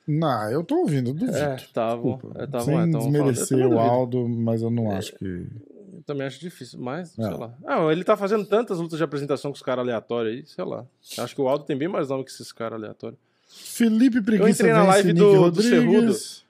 [0.07, 1.37] Não, eu tô ouvindo, duvido.
[1.37, 2.13] É, estavam.
[2.13, 2.43] Desculpa.
[2.43, 2.99] É, tavam, Sem é, falando.
[2.99, 3.79] Desmerecer o.
[3.79, 5.47] Aldo, mas eu não acho que.
[5.93, 7.23] Eu também acho difícil, mas, É.
[7.23, 7.53] sei lá.
[7.65, 10.85] Ah, ele tá fazendo tantas lutas de apresentação com os caras aleatórios aí, sei lá.
[11.17, 13.19] Acho que o Aldo tem bem mais nome que esses caras aleatórios.
[13.47, 16.45] Felipe Preguiça entrei na live do- do Rodrigues.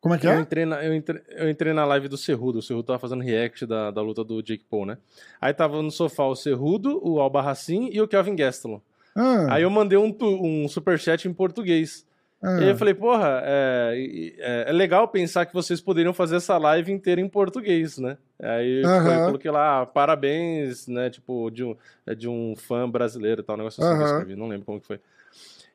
[0.00, 0.40] Como é que Eu, é?
[0.40, 2.58] entrei na, eu, entrei, eu entrei na live do Cerrudo.
[2.58, 4.98] O Cerrudo tava fazendo react da, da luta do Jake Paul, né?
[5.40, 8.80] Aí tava no sofá o Cerrudo, o Albarracin e o Kelvin Gastelum.
[9.16, 12.06] Ah, Aí eu mandei um, um superchat em português.
[12.44, 12.60] Ah.
[12.60, 16.58] E aí eu falei, porra, é, é, é legal pensar que vocês poderiam fazer essa
[16.58, 18.18] live inteira em português, né?
[18.38, 19.24] Aí eu Aham.
[19.26, 21.08] coloquei lá, ah, parabéns, né?
[21.08, 21.74] Tipo, de um,
[22.06, 24.66] é de um fã brasileiro e tal, um negócio assim que eu escrevi, não lembro
[24.66, 25.00] como que foi.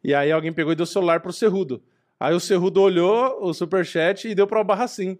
[0.03, 1.81] E aí alguém pegou e deu o celular pro Cerrudo.
[2.19, 5.17] Aí o Cerrudo olhou o superchat e deu pro Albarracin.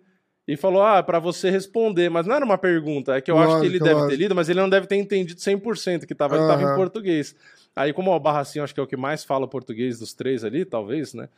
[0.47, 2.10] E falou, ah, pra você responder.
[2.10, 4.22] Mas não era uma pergunta, é que eu acho que Lógico, ele deve ter lógico.
[4.22, 7.36] lido, mas ele não deve ter entendido 100%, que tava, ele tava em português.
[7.80, 10.66] Aí como o Albarracin, acho que é o que mais fala português dos três ali,
[10.66, 11.30] talvez, né?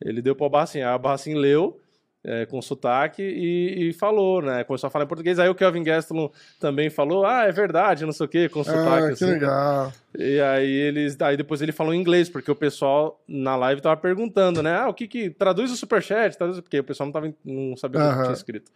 [0.00, 0.78] Ele deu pro Albarracin.
[0.78, 1.80] Aí o Albarracin leu
[2.22, 4.62] é, com sotaque e, e falou, né?
[4.62, 5.40] Começou a falar em português.
[5.40, 6.30] Aí o Kelvin Gastelum
[6.60, 8.86] também falou, ah, é verdade, não sei o quê, com sotaque.
[8.86, 9.32] Ah, que assim, né?
[9.32, 9.92] legal.
[10.16, 11.20] E aí eles.
[11.20, 14.76] Aí depois ele falou em inglês, porque o pessoal na live tava perguntando, né?
[14.76, 15.28] Ah, o que que.
[15.28, 18.22] Traduz o superchat, traduz, porque o pessoal não, tava, não sabia o que Aham.
[18.22, 18.70] tinha escrito.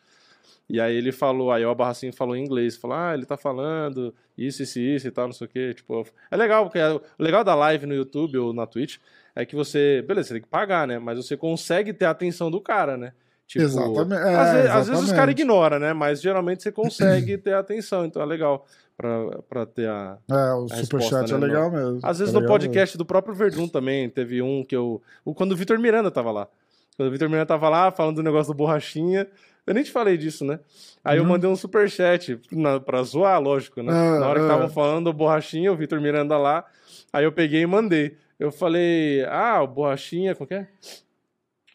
[0.69, 4.15] E aí ele falou, aí o Abarracin falou em inglês, falou, ah, ele tá falando
[4.37, 5.75] isso, isso, isso e tal, não sei o quê.
[5.75, 8.97] Tipo, é legal, porque o legal da live no YouTube ou na Twitch
[9.37, 10.99] é que você, beleza, você tem que pagar, né?
[10.99, 13.13] Mas você consegue ter a atenção do cara, né?
[13.47, 15.93] Tipo, Exatamente, é, às, vezes, às vezes os caras ignoram, né?
[15.93, 20.53] Mas geralmente você consegue ter a atenção, então é legal pra, pra ter a, É,
[20.55, 21.99] o superchat é né, legal mesmo.
[22.03, 25.03] às vezes É no podcast do próprio Verdun também, teve um que eu.
[25.27, 26.49] o- Quando o Vitor Miranda tava lá.
[26.97, 29.29] Quando o Vitor Miranda tava lá falando do negócio do borrachinha.
[29.67, 30.61] Eu nem te falei disso, né?
[31.05, 31.29] Aí eu Uhum.
[31.31, 33.93] mandei um superchat na, pra zoar, lógico, né?
[33.93, 34.49] Ah, na hora que ah.
[34.49, 36.65] estavam falando do borrachinha, o Vitor Miranda lá.
[37.13, 38.17] Aí eu peguei e mandei.
[38.39, 40.69] Eu falei, ah, o borrachinha, como que é?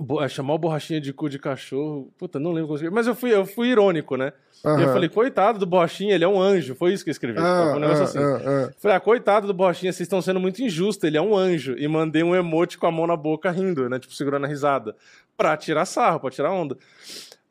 [0.02, 2.12] Bo- é, Chamar o borrachinha de cu de cachorro.
[2.18, 2.94] Puta, não lembro como escrever.
[2.94, 4.32] Mas eu fui, eu fui irônico, né?
[4.64, 6.76] E eu falei, coitado do borrachinha, ele é um anjo.
[6.76, 7.40] Foi isso que eu escrevi.
[7.40, 8.20] Ah, Foi um negócio ah, assim.
[8.20, 8.72] ah, ah.
[8.78, 11.76] Falei, ah, coitado do Borrachinha, vocês estão sendo muito injustos, ele é um anjo.
[11.78, 14.00] E mandei um emote com a mão na boca rindo, né?
[14.00, 14.96] Tipo, segurando a risada.
[15.38, 16.78] Pra tirar sarro, pra tirar onda.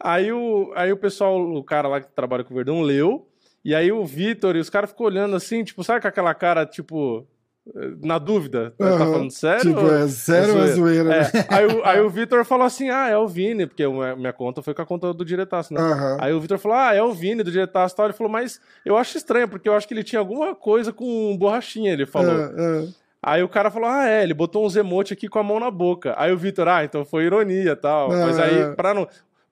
[0.00, 3.26] Aí o, aí o pessoal, o cara lá que trabalha com o Verdão, leu.
[3.64, 6.64] E aí o Vitor e os caras ficam olhando assim, tipo, sabe com aquela cara,
[6.64, 7.26] tipo,
[7.74, 8.72] eh, na dúvida?
[8.78, 8.98] Tá Aham.
[8.98, 9.74] falando sério?
[9.74, 11.14] Tipo, é sério ou é zoeira?
[11.14, 11.46] É, né?
[11.48, 13.84] aí, o, aí o Vitor falou assim: ah, é o Vini, porque
[14.16, 15.80] minha conta foi com a conta do diretaço, né?
[15.80, 16.16] Aham.
[16.20, 18.06] Aí o Vitor falou: Ah, é o Vini do Diretaço e tal.
[18.06, 21.36] Ele falou, mas eu acho estranho, porque eu acho que ele tinha alguma coisa com
[21.36, 22.32] borrachinha, ele falou.
[22.32, 22.86] Ah.
[23.22, 25.70] Aí o cara falou: Ah, é, ele botou uns emotes aqui com a mão na
[25.70, 26.14] boca.
[26.16, 28.08] Aí o Vitor, ah, então foi ironia e tal.
[28.10, 28.70] Mas aí, é.
[28.74, 29.08] pra não.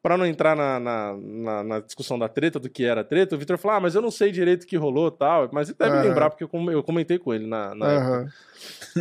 [0.06, 3.38] Pra não entrar na, na, na- na discussão da treta, do que era treta, o
[3.38, 5.48] Vitor falou: Ah, mas eu não sei direito o que rolou e tal.
[5.52, 6.02] Mas ele deve Ah.
[6.02, 7.86] lembrar, porque eu, com- eu comentei com ele na, na.
[7.86, 8.26] Aham.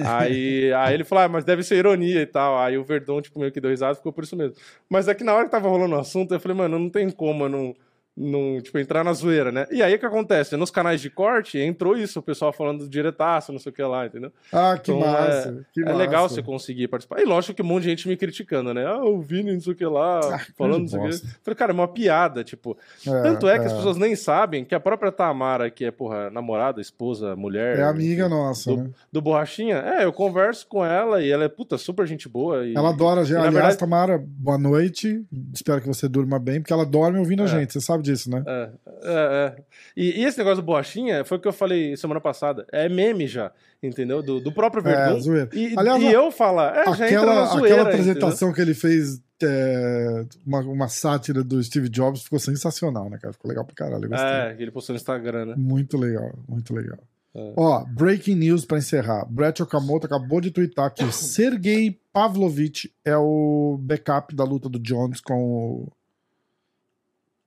[0.04, 2.58] Aí, aí ele falou, ah, mas deve ser ironia e tal.
[2.58, 4.56] Aí o Verdão, tipo, meio que deu risada, ficou por isso mesmo.
[4.90, 7.10] Mas é que na hora que tava rolando o assunto, eu falei, mano, não tem
[7.12, 7.76] como eu não,
[8.18, 9.68] não tipo, entrar na zoeira, né?
[9.72, 10.56] E aí o que acontece?
[10.56, 13.84] Nos canais de corte, entrou isso, o pessoal falando do diretaço, não sei o que
[13.84, 14.32] lá, entendeu?
[14.54, 15.66] Ah, que Então, massa.
[15.74, 15.98] que é massa.
[15.98, 17.20] legal você conseguir participar.
[17.22, 18.86] E lógico que um monte de gente me criticando, né?
[18.86, 21.08] Ah, o Vini, não sei o que lá, Ah, falando coisa não sei o que.
[21.10, 21.40] bosta.
[21.44, 22.78] Falei, cara, é uma piada, tipo.
[23.06, 26.30] É, Tanto é que as pessoas nem sabem que a própria Tamara, que é, porra,
[26.30, 27.80] namorada, esposa, mulher.
[27.80, 28.90] É amiga nossa, do, né?
[29.12, 29.76] do Borrachinha?
[29.78, 32.66] É, eu converso com ela e ela é, puta, super gente boa.
[32.66, 33.38] E, Ela adora, já.
[33.40, 35.24] Aliás, verdade- Tamara, boa noite.
[35.54, 37.50] Espero que você durma bem, porque ela dorme ouvindo a É.
[37.50, 37.74] gente.
[37.74, 38.44] Você sabe disso, né?
[38.46, 38.70] É,
[39.04, 39.56] é, é.
[39.98, 42.66] E, e esse negócio do Borrachinha foi o que eu falei semana passada.
[42.72, 43.52] É meme já,
[43.82, 44.22] entendeu?
[44.22, 45.18] Do, do próprio Verdun.
[45.18, 45.50] É, zoeira.
[45.54, 47.76] E, Aliás, e eu falar, é, já entra na Aquela, zoeira.
[47.76, 53.18] aquela apresentação que ele fez, é, uma, uma sátira do Steve Jobs, ficou sensacional, né,
[53.22, 53.34] cara?
[53.34, 54.06] Ficou legal pra caralho.
[54.06, 54.20] Entendeu?
[54.20, 55.56] É, ele postou no Instagram, né?
[55.58, 57.00] Muito legal, muito legal.
[57.36, 57.54] É.
[57.58, 59.26] Ó, breaking news pra encerrar.
[59.26, 64.80] Brett Okamoto acabou de twittar que o Sergei Pavlovich é o backup da luta do
[64.80, 65.92] Jones com o,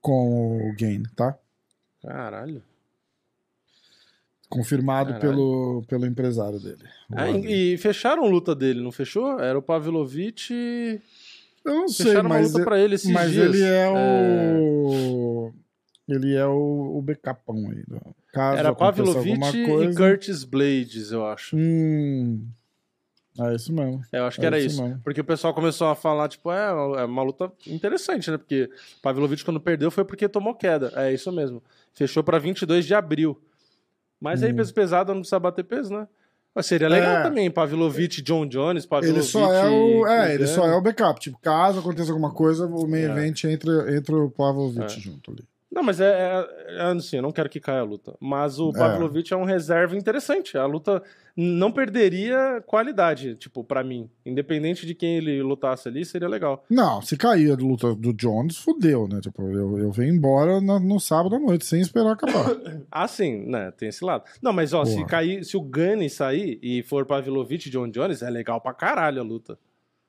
[0.00, 1.36] com o Gain, tá?
[2.02, 2.62] Caralho.
[4.48, 5.30] Confirmado Caralho.
[5.30, 6.82] pelo, pelo empresário dele.
[7.14, 9.38] É, e, e fecharam a luta dele, não fechou?
[9.38, 10.52] Era o Pavlovich.
[11.64, 13.54] Eu não sei, Fecharam uma mas, luta pra ele esses mas dias.
[13.54, 15.52] ele é o.
[16.08, 17.84] Ele é o, o backupão aí.
[18.32, 19.98] Caso Era Pavlovich alguma e coisa.
[19.98, 21.54] Curtis Blades, eu acho.
[21.54, 22.48] Hum,
[23.40, 24.02] É isso mesmo.
[24.12, 25.00] É, eu acho que É era isso isso.
[25.04, 26.68] Porque o pessoal começou a falar, tipo, é,
[27.00, 28.36] é uma luta interessante, né?
[28.38, 28.68] Porque
[29.02, 30.92] Pavlovich, quando perdeu, foi porque tomou queda.
[30.96, 31.62] É isso mesmo.
[31.92, 33.40] Fechou pra 22 de abril.
[34.20, 36.08] Mas aí, peso pesado, não precisa bater peso, né?
[36.52, 37.18] Mas seria legal Hum.
[37.18, 37.22] É.
[37.22, 39.14] também, Pavlovich, John Jones, Pavlovich...
[39.16, 40.06] Ele só é o.
[40.08, 41.20] É, ele só é o backup.
[41.20, 43.04] Tipo, caso aconteça alguma coisa, o main É.
[43.04, 45.44] event entra, entra o Pavlovich junto ali.
[45.70, 48.16] Não, mas é, é, é assim, eu não quero que caia a luta.
[48.18, 48.78] Mas o É.
[48.78, 50.56] Pavlovich é um reserva interessante.
[50.56, 51.02] A luta
[51.36, 54.08] não perderia qualidade, tipo, pra mim.
[54.24, 56.64] Independente de quem ele lutasse ali, seria legal.
[56.70, 59.20] Não, se cair a luta do Jones, fudeu, né?
[59.20, 62.46] Tipo, eu, eu venho embora na- no sábado à noite, sem esperar acabar.
[62.90, 63.70] Ah, sim, né?
[63.76, 64.24] Tem esse lado.
[64.40, 65.06] Não, mas ó, se Porra.
[65.06, 69.20] cair, se o Gunny sair e for Pavlovich e John Jones, é legal pra caralho
[69.20, 69.58] a luta.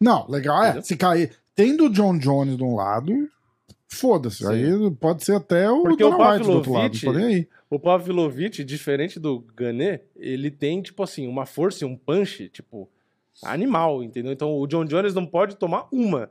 [0.02, 0.68] Não, legal é.
[0.68, 0.84] Entendeu?
[0.84, 1.32] Se cair.
[1.54, 3.12] Tendo o John Jones de um lado,
[3.90, 4.48] foda-se.
[4.48, 6.98] Aí pode ser até o Porque Dana o White do outro lado.
[7.70, 12.90] O Pavlovich, diferente do Gunny, ele tem, tipo assim, uma força e um punch, tipo,
[13.44, 14.32] animal, entendeu?
[14.32, 16.30] Então o John Jones não pode tomar uma.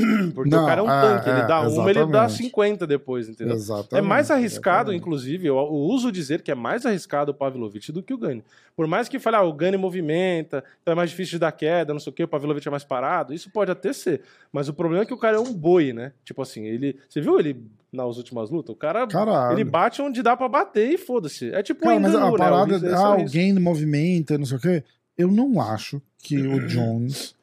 [0.34, 2.36] Porque Não, o cara é um é, tanque, ele é, dá uma, ele dá exatamente.
[2.44, 3.54] 50 depois, entendeu?
[3.54, 3.94] Exatamente.
[3.94, 5.00] É mais arriscado, exatamente.
[5.00, 8.44] inclusive, eu, eu uso dizer que é mais arriscado o Pavlovich do que o Gani.
[8.76, 11.92] Por mais que fale, ah, o Gani movimenta, então é mais difícil de dar queda,
[11.92, 14.22] não sei o que, o Pavlovich é mais parado, isso pode até ser.
[14.52, 16.12] Mas o problema é que o cara é um boi, né?
[16.24, 16.98] Tipo assim, ele.
[17.08, 17.62] Você viu ele
[17.92, 18.74] nas últimas lutas?
[18.74, 19.06] O cara.
[19.06, 19.56] Caralho.
[19.56, 21.52] Ele bate onde dá pra bater e foda-se.
[21.52, 22.36] É tipo Cara, um mas a né?
[22.36, 24.84] parada, esse é ah, alguém movimenta, não sei o quê.
[25.16, 27.34] Eu não acho que o Jones.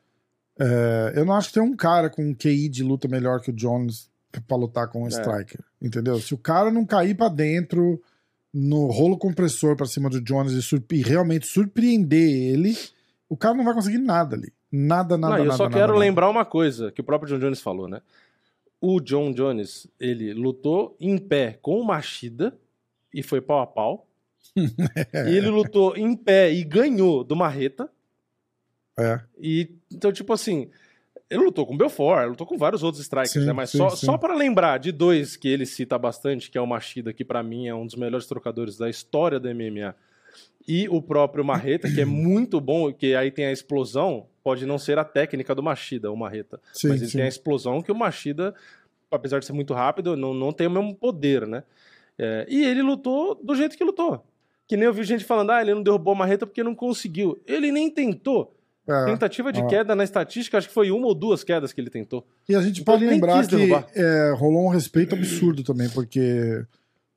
[0.59, 3.49] É, eu não acho que tem um cara com um QI de luta melhor que
[3.51, 4.09] o Jones
[4.47, 5.09] pra lutar com um É.
[5.09, 5.61] striker.
[5.81, 6.19] Entendeu?
[6.19, 8.01] Se o cara não cair pra dentro
[8.53, 12.75] no rolo compressor pra cima do Jones e, surpre- realmente surpreender ele,
[13.29, 14.51] o cara não vai conseguir nada ali.
[14.71, 15.57] Nada, nada, Não, eu nada.
[15.57, 15.99] só nada, quero nada.
[15.99, 18.01] lembrar uma coisa que o próprio John Jones falou, né?
[18.81, 22.55] O John Jones, ele lutou em pé com o Machida
[23.13, 24.07] e foi pau a pau.
[24.55, 27.89] e ele lutou em pé e ganhou do Marreta.
[28.99, 29.19] É.
[29.39, 30.69] E então, tipo assim,
[31.29, 33.53] ele lutou com o Belfort, ele lutou com vários outros strikers, Sim, né?
[33.53, 34.05] Mas sim, só, sim.
[34.05, 37.43] só para lembrar de dois que ele cita bastante, que é o Machida, que pra
[37.43, 39.95] mim é um dos melhores trocadores da história do MMA,
[40.67, 44.77] e o próprio Marreta, que é muito bom, que aí tem a explosão, pode não
[44.77, 48.55] ser a técnica do Machida, o Marreta, mas ele tem a explosão que o Machida,
[49.11, 51.63] apesar de ser muito rápido, não, não tem o mesmo poder, né?
[52.17, 54.25] É, e ele lutou do jeito que lutou.
[54.67, 57.41] Que nem eu vi gente falando, ah, ele não derrubou a Marreta porque não conseguiu.
[57.45, 58.56] Ele nem tentou.
[58.87, 59.05] É.
[59.05, 59.67] Tentativa de ó.
[59.67, 62.25] queda na estatística, acho que foi uma ou duas quedas que ele tentou.
[62.47, 63.55] E a gente Então pode lembrar que
[63.95, 66.63] é, rolou um respeito absurdo também, porque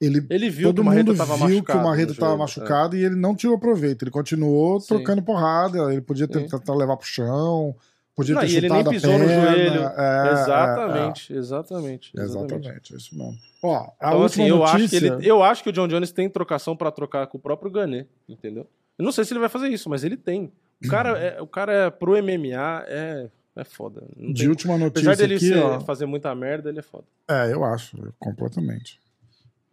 [0.01, 2.41] ele Ele viu Todo que o Marreta mundo tava viu que o Marreta estava joelho,
[2.41, 4.03] machucado e ele não tirou proveito.
[4.03, 4.89] Ele continuou Sim.
[4.89, 5.93] trocando porrada.
[5.93, 6.47] Ele podia Sim.
[6.49, 7.77] tentar levar pro chão,
[8.17, 9.81] podia Não, ter e ele nem chutado pisou no joelho.
[9.83, 10.29] É, É.
[10.29, 12.55] é, Exatamente, exatamente, exatamente.
[12.55, 13.39] exatamente, é isso mesmo.
[13.63, 16.11] Ó, a Então, última assim, eu acho, que ele, eu acho que o John Jones
[16.13, 18.67] tem trocação pra trocar com o próprio Gané, entendeu?
[18.99, 20.51] Eu não sei se ele vai fazer isso, mas ele tem.
[20.85, 24.03] O cara, é, o cara é, pro MMA é, é foda.
[24.17, 25.81] Não De tem- última Apesar notícia dele aqui, ser- ó.
[25.81, 27.05] fazer muita merda, ele é foda.
[27.29, 28.99] É, eu acho, completamente.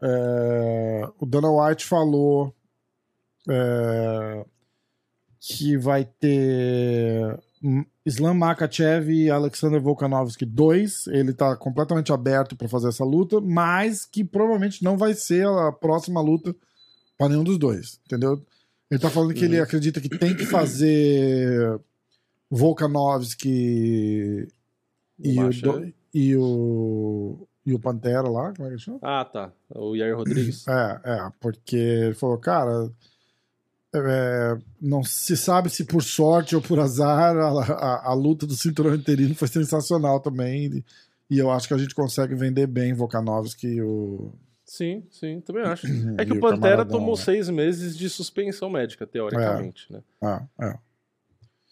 [0.02, 2.54] É, o Dana White falou
[3.50, 4.46] é,
[5.40, 11.08] que vai ter hum, Islam Makachev e Alexander Volkanovski 2.
[11.08, 15.72] Ele tá completamente aberto para fazer essa luta, mas que provavelmente não vai ser a
[15.72, 16.54] próxima luta
[17.18, 18.40] para nenhum dos dois, entendeu?
[18.90, 21.80] Ele tá falando que ele acredita que tem que fazer
[22.50, 24.48] Volkanovski
[25.20, 29.00] e o, Macha- do- e o e o Pantera lá, como é que ele chama?
[29.02, 29.52] Ah, tá.
[29.76, 30.66] O Yair Rodrigues.
[30.70, 32.90] É, é, porque ele falou, cara,
[33.94, 38.56] é, não se sabe se por sorte ou por azar a, a- a luta do
[38.56, 40.68] cinturão interino foi sensacional também.
[40.68, 40.86] E,
[41.36, 44.32] e eu acho que a gente consegue vender bem Volkanovski e o.
[44.68, 45.88] Sim, sim, também acho.
[46.20, 47.22] É que o Pantera camaradão, tomou né?
[47.24, 50.02] seis meses de suspensão médica, teoricamente, né?
[50.22, 50.78] Ah, é.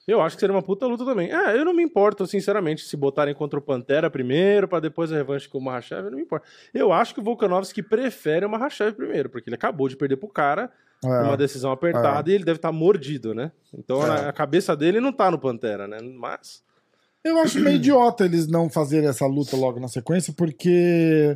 [0.07, 1.31] Eu acho que seria uma puta luta também.
[1.34, 5.15] É, eu não me importo, sinceramente, se botarem contra o Pantera primeiro, pra depois a
[5.15, 6.47] revanche com o Mahashev, eu não me importo.
[6.73, 10.30] Eu acho que o Volkanovski prefere o Mahashev primeiro, porque ele acabou de perder pro
[10.30, 10.72] cara
[11.03, 13.51] numa É, decisão apertada e ele deve estar mordido, né?
[13.73, 14.30] Então É.
[14.30, 15.97] a cabeça dele não tá no Pantera, né?
[16.01, 16.63] Mas.
[17.23, 21.35] Eu acho meio idiota eles não fazerem essa luta logo na sequência, porque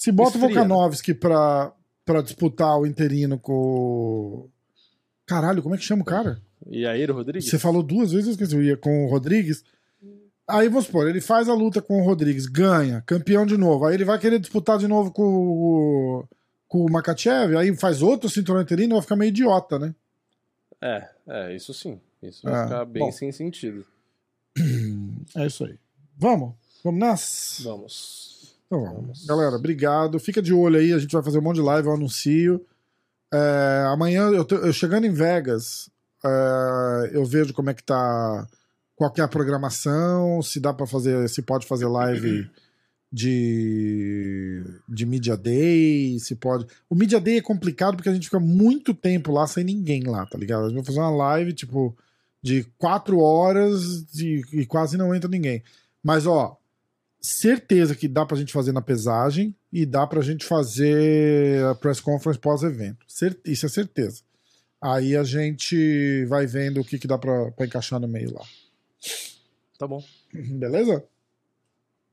[0.00, 0.46] se bota o né?
[0.46, 1.72] Volkanovski pra,
[2.04, 3.52] pra disputar o interino com.
[3.52, 4.50] o-
[5.26, 6.40] Caralho, como é que chama o cara?
[6.66, 7.48] E aí, Rodrigues?
[7.48, 9.62] Você falou duas vezes, eu esqueci, eu ia com o Rodrigues.
[10.48, 13.84] Aí vamos supor, ele faz a luta com o Rodrigues, ganha, campeão de novo.
[13.84, 16.24] Aí ele vai querer disputar de novo com o,
[16.66, 19.94] com o Makachev, aí faz outro cinturão interino, vai ficar meio idiota, né?
[20.80, 22.00] É, é, isso sim.
[22.22, 23.12] Isso É, vai ficar bem bom.
[23.12, 23.84] sem sentido.
[25.36, 25.78] É isso aí.
[26.16, 26.54] Vamos?
[26.82, 27.62] Vamos nessa?
[27.62, 28.29] Vamos.
[28.70, 29.00] Então vamos.
[29.02, 29.26] Vamos.
[29.26, 30.18] Galera, obrigado.
[30.20, 32.64] Fica de olho aí, a gente vai fazer um monte de live, eu anuncio.
[33.32, 35.90] É, amanhã, eu, tô- eu chegando em Vegas,
[36.24, 38.46] é, eu vejo como é que tá.
[38.96, 42.50] Qual que é a programação, se dá pra fazer, se pode fazer live
[43.12, 46.66] de, de Media Day, se pode.
[46.88, 50.26] O Media Day é complicado porque a gente fica muito tempo lá sem ninguém lá,
[50.26, 50.64] tá ligado?
[50.64, 51.96] A gente vai fazer uma live, tipo,
[52.42, 55.62] de quatro horas de, e quase não entra ninguém.
[56.02, 56.56] Mas, ó,
[57.20, 62.00] certeza que dá pra gente fazer na pesagem e dá pra gente fazer a press
[62.00, 63.04] conference pós-evento.
[63.44, 64.22] Isso é certeza.
[64.80, 68.44] Aí a gente vai vendo o que, que dá pra, pra encaixar no meio lá.
[69.78, 70.02] Tá bom.
[70.32, 71.04] Beleza?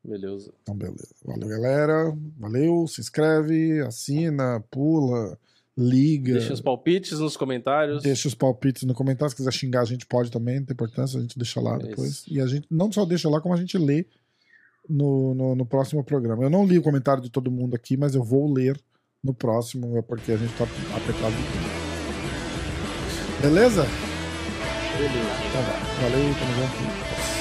[0.03, 0.51] Beleza.
[0.61, 1.07] Então, beleza.
[1.25, 2.17] Valeu, galera.
[2.37, 2.87] Valeu.
[2.87, 5.37] Se inscreve, assina, pula,
[5.77, 6.33] liga.
[6.33, 8.03] Deixa os palpites nos comentários.
[8.03, 9.29] Deixa os palpites no comentário.
[9.29, 11.79] Se quiser xingar, a gente pode também, não tem importância, a gente deixa lá É
[11.89, 12.09] depois.
[12.09, 12.33] isso.
[12.33, 14.05] E a gente não só deixa lá, como a gente lê
[14.89, 16.43] no, no, no próximo programa.
[16.43, 18.79] Eu não li o comentário de todo mundo aqui, mas eu vou ler
[19.23, 20.63] no próximo, é porque a gente tá
[20.95, 21.87] apertado de tempo.
[23.41, 23.85] Beleza?
[24.97, 25.29] Beleza.
[25.53, 26.01] Tá bom.
[26.01, 27.36] Valeu, tamo junto.